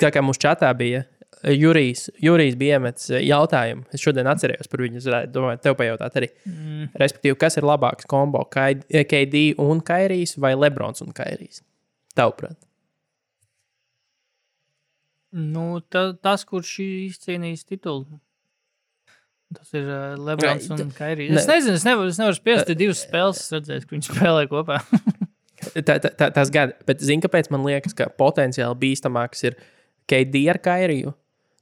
kā, 0.00 0.12
kā 0.12 0.22
mūsu 0.22 0.42
čatā 0.44 0.70
bija, 0.76 1.02
uh, 1.02 1.50
Jurijs, 1.50 2.06
Jurijs 2.22 2.56
bija 2.60 2.78
iemetis 2.78 3.10
uh, 3.10 3.18
jautājumu. 3.24 3.88
Es 3.94 4.04
šodien 4.04 4.30
atcerējos 4.30 4.70
par 4.70 4.84
viņu. 4.84 5.02
Es 5.02 5.10
domāju, 5.34 5.62
tev 5.64 5.76
pajautāt 5.80 6.20
arī. 6.20 6.30
Mm. 6.46 6.90
Respektīvi, 7.02 7.38
kas 7.40 7.58
ir 7.58 7.66
labāks 7.66 8.08
kombo? 8.10 8.44
KD 8.52 9.44
un 9.64 9.82
Kairijs 9.84 10.36
vai 10.38 10.54
Lebrons 10.58 11.02
un 11.04 11.14
Kairijs? 11.16 11.64
Tavuprāt. 12.18 12.58
Nu, 15.30 15.78
ta, 15.86 16.10
tas, 16.18 16.42
kurš 16.46 16.80
izcīnījis 16.82 17.68
titulu. 17.68 18.18
Tas 19.54 19.72
ir 19.74 19.88
uh, 19.90 20.14
Lebrons 20.18 20.68
un 20.70 20.90
Kairijs. 20.94 21.32
ne- 21.34 21.40
Es 21.40 21.46
nezinu, 21.50 21.74
es 21.80 21.84
nevaru, 21.86 22.08
es 22.12 22.18
nevaru 22.20 22.36
spiest 22.38 22.66
te 22.70 22.74
divas 22.78 23.00
spēles, 23.06 23.40
redzēt, 23.54 23.86
ka 23.88 23.96
viņi 23.96 24.10
spēlē 24.12 24.46
kopā. 24.50 24.80
Tā, 25.60 25.98
tā, 26.00 26.08
tā, 26.16 26.30
tas 26.32 26.48
gan, 26.48 26.70
bet 26.88 27.02
zini, 27.04 27.20
kāpēc 27.20 27.50
man 27.52 27.60
liekas, 27.66 27.92
ka 27.92 28.06
potenciāli 28.16 28.78
bīstamāks 28.80 29.42
ir 29.44 29.58
KD 30.08 30.46
ar 30.48 30.56
Kairiju? 30.64 31.12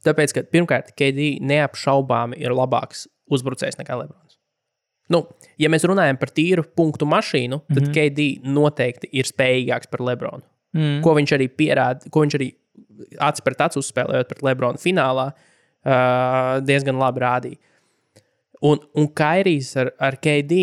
Tāpēc, 0.07 0.34
ka 0.36 0.45
pirmkārt, 0.47 0.93
KD 0.95 1.41
neapšaubāmi 1.43 2.39
ir 2.39 2.55
labāks 2.55 3.09
uzbrucējs 3.34 3.76
nekā 3.80 3.97
Lebrons. 3.99 4.36
Nu, 5.11 5.24
ja 5.59 5.68
mēs 5.72 5.82
runājam 5.89 6.16
par 6.20 6.30
tīru 6.30 6.62
punktu 6.78 7.09
mašīnu, 7.11 7.59
tad 7.72 7.82
mm 7.82 7.91
-hmm. 7.91 7.97
KD 7.99 8.55
noteikti 8.55 9.11
ir 9.12 9.26
spējīgāks 9.26 9.91
par 9.91 10.01
Lebronu. 10.07 10.45
Mm. 10.76 11.01
Ko 11.03 11.14
viņš 11.18 11.34
arī 11.34 11.49
pierāda, 11.49 12.11
ko 12.11 12.22
viņš 12.22 12.39
arī 12.39 12.53
acis 13.18 13.41
pret 13.45 13.61
acu 13.66 13.80
uzspēlējot 13.82 14.28
pret 14.28 14.43
Lebronu 14.47 14.78
finālā, 14.78 15.32
uh, 15.32 16.61
diezgan 16.62 16.99
labi 17.01 17.20
rādīja. 17.20 17.59
Un, 18.67 18.81
un 18.99 19.07
Kairijs 19.15 19.75
ar, 19.79 19.93
ar 20.03 20.19
KD, 20.23 20.59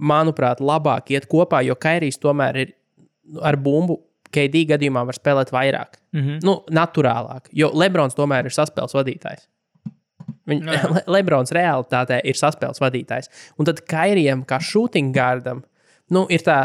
manuprāt, 0.00 0.60
labāk 0.60 1.12
iet 1.14 1.28
kopā, 1.30 1.62
jo 1.64 1.76
Kairijs 1.80 2.20
tomēr 2.20 2.62
ir 2.64 2.74
nu, 3.30 3.40
ar 3.44 3.58
bumbu. 3.60 4.00
KD 4.30 4.60
gadījumā 4.70 5.02
var 5.08 5.16
spēlēt 5.16 5.50
vairāk, 5.50 5.96
Mm 6.12 6.20
-hmm. 6.20 6.38
nu, 6.42 6.52
naturālāk, 6.70 7.48
jo 7.52 7.70
Lebrons 7.74 8.14
tomēr 8.14 8.44
ir 8.44 8.54
saspēles 8.54 8.94
vadītājs. 8.94 9.48
Viņ, 10.46 10.62
jā. 10.66 10.82
Le, 10.94 11.02
Lebrons 11.06 11.52
realitātē 11.54 12.20
ir 12.24 12.38
saspēles 12.38 12.80
vadītājs. 12.82 13.30
Un 13.58 13.68
tad 13.68 13.80
Kairijam, 13.90 14.44
kā 14.44 14.60
shooting 14.60 15.14
guardam, 15.14 15.62
nu, 16.10 16.26
ir 16.28 16.44
tā, 16.46 16.64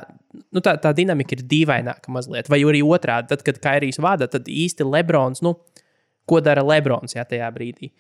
nu, 0.52 0.62
tā, 0.62 0.76
tā 0.82 0.94
dinamika 0.94 1.36
ir 1.38 1.44
dīvaināka 1.46 2.12
mazliet. 2.14 2.50
Vai 2.50 2.64
arī 2.64 2.82
otrādi, 2.82 3.28
tad, 3.28 3.46
kad 3.46 3.62
Kairijs 3.64 4.02
vada, 4.02 4.28
tad 4.28 4.50
īsti 4.52 4.88
Lebrons, 4.88 5.42
nu, 5.46 5.56
ko 6.26 6.42
dara 6.42 6.64
Lebrons 6.66 7.16
jā, 7.16 7.26
tajā 7.26 7.50
brīdī? 7.56 7.92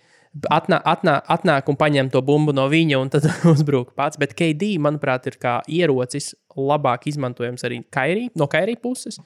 Atnā, 0.52 0.82
atnā, 0.84 1.20
atnāk 1.32 1.70
un 1.72 1.78
paņem 1.80 2.10
to 2.12 2.20
bumbu 2.26 2.52
no 2.56 2.66
viņa, 2.72 2.98
un 3.00 3.12
tad 3.14 3.28
uzbrūk 3.54 3.94
pats. 3.96 4.20
Bet 4.20 4.36
KD, 4.36 4.76
manuprāt, 4.84 5.30
ir 5.32 5.40
kā 5.42 5.60
ierocis 5.72 6.34
labāk 6.56 7.08
izmantojams 7.12 7.64
arī 7.68 7.82
Kairī, 7.94 8.28
no 8.36 8.50
Kairī 8.52 8.76
puses. 8.82 9.22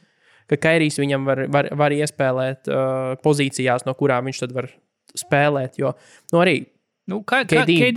Ka 0.49 0.57
Kairijs 0.57 0.97
viņam 0.97 1.25
var, 1.29 1.43
var, 1.53 1.69
var 1.77 1.93
iespēlēt 1.93 2.69
uh, 2.73 3.15
pozīcijās, 3.21 3.85
no 3.85 3.93
kurām 3.97 4.29
viņš 4.29 4.43
tad 4.45 4.53
var 4.55 4.69
spēlēt. 5.17 5.77
Jo 5.81 5.93
nu, 6.33 6.41
arī 6.41 6.59
Nu, 7.09 7.23
kā, 7.25 7.41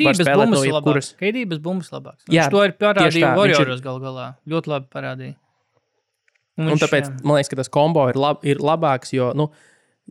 var 0.08 0.16
bez 0.16 0.24
bumbas 0.24 0.62
no 0.62 0.78
labāks. 0.78 1.08
KD 1.20 1.44
bez 1.50 1.58
bumbas 1.60 1.90
labāks. 1.92 2.24
Jā, 2.32 2.46
Viņš 2.46 2.54
to 2.54 2.62
ir 2.64 2.72
parādījis 2.80 3.18
viņš 3.18 3.34
Warrioros 3.36 3.82
gal 3.84 3.98
galā. 4.00 4.28
Ļoti 4.48 4.72
labi 4.72 4.88
parādīja. 4.94 5.34
Un, 6.60 6.70
un 6.72 6.80
tāpēc 6.80 7.08
jā. 7.10 7.18
man 7.24 7.36
liekas, 7.36 7.50
ka 7.52 7.58
tas 7.60 7.70
kombo 7.72 8.06
ir, 8.08 8.16
lab, 8.20 8.40
ir 8.44 8.60
labāks, 8.64 9.12
jo 9.12 9.30
nu, 9.36 9.50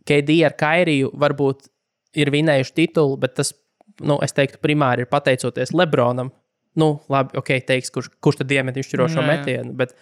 KD 0.06 0.38
ar 0.46 0.54
Kairiju 0.58 1.12
varbūt 1.22 1.70
ir 2.18 2.32
vinējuši 2.34 2.76
titulu, 2.78 3.18
bet 3.22 3.36
tas, 3.40 3.54
nu, 4.04 4.18
es 4.24 4.36
teiktu, 4.38 4.62
primāri 4.64 5.06
ir 5.06 5.12
pateicoties 5.12 5.74
Lebronam. 5.76 6.32
Nu, 6.80 6.94
labi, 7.12 7.36
ok, 7.40 7.54
teiks, 7.68 7.92
kurš, 7.92 8.10
kurš 8.24 8.42
tad 8.42 8.52
iemet 8.56 8.80
izšķirošo 8.80 9.24
metienu. 9.28 9.74
Bet 9.76 9.96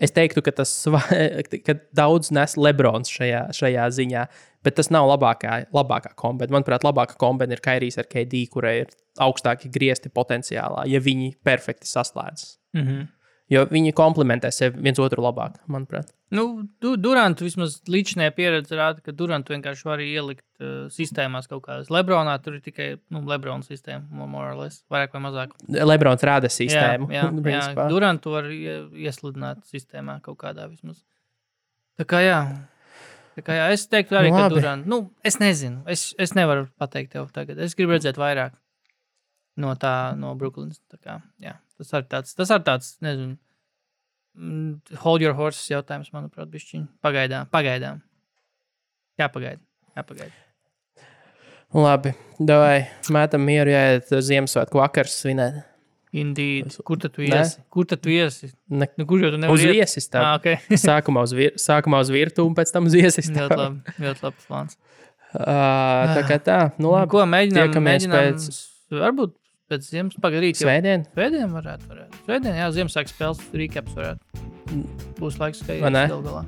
es 0.00 0.14
teiktu, 0.16 0.40
ka 0.44 0.54
tas 0.62 0.72
ka 1.66 1.76
daudz 1.96 2.32
nes 2.34 2.56
Lebrons 2.56 3.12
šajā, 3.12 3.46
šajā 3.56 3.88
ziņā. 3.98 4.26
Bet 4.64 4.78
tas 4.78 4.88
nav 4.94 5.10
labākā, 5.10 5.66
labākā 5.76 6.14
kombinācija. 6.16 6.56
Manuprāt, 6.56 6.86
labākā 6.86 7.18
kombinācija 7.20 7.60
ir 7.60 7.64
Kairijs 7.66 8.00
ar 8.00 8.08
KD, 8.08 8.46
kurai 8.52 8.78
ir 8.86 8.94
augstāki 9.20 9.68
griezti 9.72 10.08
potenciālā, 10.12 10.86
ja 10.88 11.02
viņi 11.04 11.34
perfekti 11.44 11.90
saslēdzas. 11.90 12.56
Mhm. 12.76 13.04
Jo 13.52 13.66
viņi 13.68 13.90
komplementē 13.92 14.48
sevi 14.54 14.80
viens 14.86 14.96
otru 15.04 15.20
labāk, 15.20 15.58
manuprāt. 15.68 16.08
Nu, 16.32 16.64
du, 16.80 16.94
Durantu 16.96 17.44
vismaz 17.44 17.74
līdzinājā 17.92 18.32
pieredze 18.34 18.78
rāda, 18.78 19.02
ka 19.04 19.12
Durantu 19.12 19.52
vienkārši 19.52 19.84
var 19.84 20.00
ielikt 20.00 20.46
uh, 20.64 20.86
sistēmās 20.90 21.44
kaut 21.50 21.60
kādas. 21.66 21.90
Lebronā 21.92 22.38
tur 22.42 22.56
ir 22.56 22.62
tikai 22.64 22.86
nu, 23.12 23.20
Lebrona 23.28 23.60
sistēma, 23.66 24.06
mo- 24.08 24.26
more 24.32 24.54
or 24.54 24.56
less, 24.62 24.80
vairāk 24.90 25.12
vai 25.12 25.20
mazāk. 25.26 25.52
Lebrons 25.68 26.24
rāda 26.24 26.48
sistēmu. 26.50 27.10
Jā, 27.12 27.26
jā, 27.28 27.60
jā. 27.76 27.88
Durantu 27.92 28.32
var 28.32 28.48
ie- 28.48 28.78
iesludināt 29.04 29.60
sistēmā 29.68 30.16
kaut 30.24 30.40
kādā 30.40 30.64
vismaz. 30.72 31.02
Tā 32.00 32.08
kā 32.08 32.24
jā. 32.24 32.40
Tā 33.36 33.44
kā 33.44 33.58
jā, 33.60 33.68
es 33.76 33.84
teiktu, 33.92 34.16
arī, 34.18 34.32
labi. 34.32 34.56
Durantu. 34.56 34.88
Nu, 34.88 34.98
es 35.26 35.36
nezinu. 35.42 35.82
Es, 35.90 36.14
es 36.22 36.32
nevaru 36.38 36.64
pateikt 36.80 37.12
tev 37.18 37.28
tagad. 37.36 37.60
Es 37.60 37.76
gribu 37.76 37.92
redzēt 37.98 38.16
vairāk 38.18 38.56
no 39.60 39.76
tā, 39.78 39.94
no 40.18 40.32
Brooklynas. 40.38 40.80
Tā 40.90 40.96
kā, 41.02 41.20
jā, 41.44 41.58
tas 41.78 41.92
ir 41.98 42.06
tāds, 42.10 42.34
tas 42.38 42.50
ir 42.54 42.62
tāds, 42.66 42.92
nezinu. 43.04 43.36
mm, 44.38 44.96
Hold 45.04 45.22
your 45.26 45.34
horses 45.38 45.66
jautājums, 45.72 46.10
manuprāt, 46.14 46.50
bišķiņ. 46.52 46.86
Pagaidām, 47.04 47.50
pagaidām. 47.54 48.00
Jāpagaida, 49.20 49.60
jāpagaida. 49.96 50.32
Labi, 51.74 52.12
davai, 52.38 52.84
mētam 53.10 53.42
mieru, 53.46 53.72
jāiet 53.74 54.10
uz 54.14 54.28
Ziemassvētku 54.30 54.78
vakars 54.78 55.16
svinēt. 55.24 55.62
Indeed. 56.14 56.70
Kur 56.86 57.00
tad 57.02 57.10
tu 57.16 57.24
iesi? 57.26 57.58
Kur 57.74 57.86
tad 57.90 57.98
tu 58.04 58.12
iesi? 58.14 58.52
Ne, 58.70 58.86
Nu, 59.00 59.02
kur 59.10 59.18
jau 59.18 59.32
tu 59.32 59.34
uz 59.34 59.42
nevari 59.42 59.64
iet? 59.66 59.80
viesis 59.80 60.06
tā. 60.06 60.20
Ah, 60.22 60.36
okay. 60.38 60.60
Sākumā 60.78 61.24
uz, 61.26 61.32
vir, 61.34 61.56
sākumā 61.58 61.98
uz 62.04 62.12
virtuvi, 62.14 62.46
un 62.46 62.54
pēc 62.54 62.70
tam 62.70 62.86
uz 62.86 62.94
viesis. 62.94 63.26
ļoti 63.34 63.58
labi. 63.58 63.96
Ļoti 64.04 64.22
labs 64.28 64.46
plāns. 64.46 64.76
Uh, 65.34 66.14
tā 66.14 66.22
kā 66.28 66.36
tā, 66.46 66.58
nu 66.78 66.92
labi. 66.94 67.10
Ko 67.10 67.24
mēģinām? 67.26 67.58
tiekamies 67.72 68.06
mēģinām 68.06 68.38
pēc- 68.38 68.60
Varbūt 68.94 69.34
pēc 69.70 69.86
ziemas 69.90 70.16
pagarīt. 70.20 70.58
jau 70.60 70.68
Svētdien, 70.68 71.06
Svētdien 71.14 71.52
varētu. 71.54 71.88
varētu. 71.90 72.20
Svētdien, 72.26 72.58
jā, 72.60 72.66
Ziemassvētku 72.78 73.14
spēles 73.14 73.40
recaps 73.62 73.96
varētu. 73.98 74.44
Būs 75.20 75.38
laiks, 75.40 75.62
ka 75.66 75.78
Vai 75.84 75.90
ne? 75.94 76.04
gal 76.10 76.22
galā. 76.24 76.44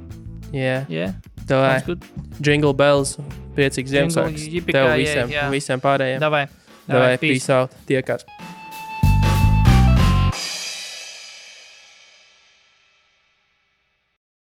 jā, 0.91 1.09
sounds 1.47 1.87
good. 1.87 2.05
jingle 2.41 2.75
bells, 2.75 3.17
priecīgs 3.57 3.93
Ziemassvētks. 3.95 4.47
Tev 4.73 4.91
jā, 4.91 4.97
visiem, 5.01 5.33
jā. 5.37 5.49
visiem 5.53 5.81
pārējiem. 5.85 6.21
Davai. 6.23 6.47
Davai, 6.87 7.17
peace. 7.19 7.43
peace 7.47 7.51
out, 7.51 7.73
tiekās. 7.89 8.23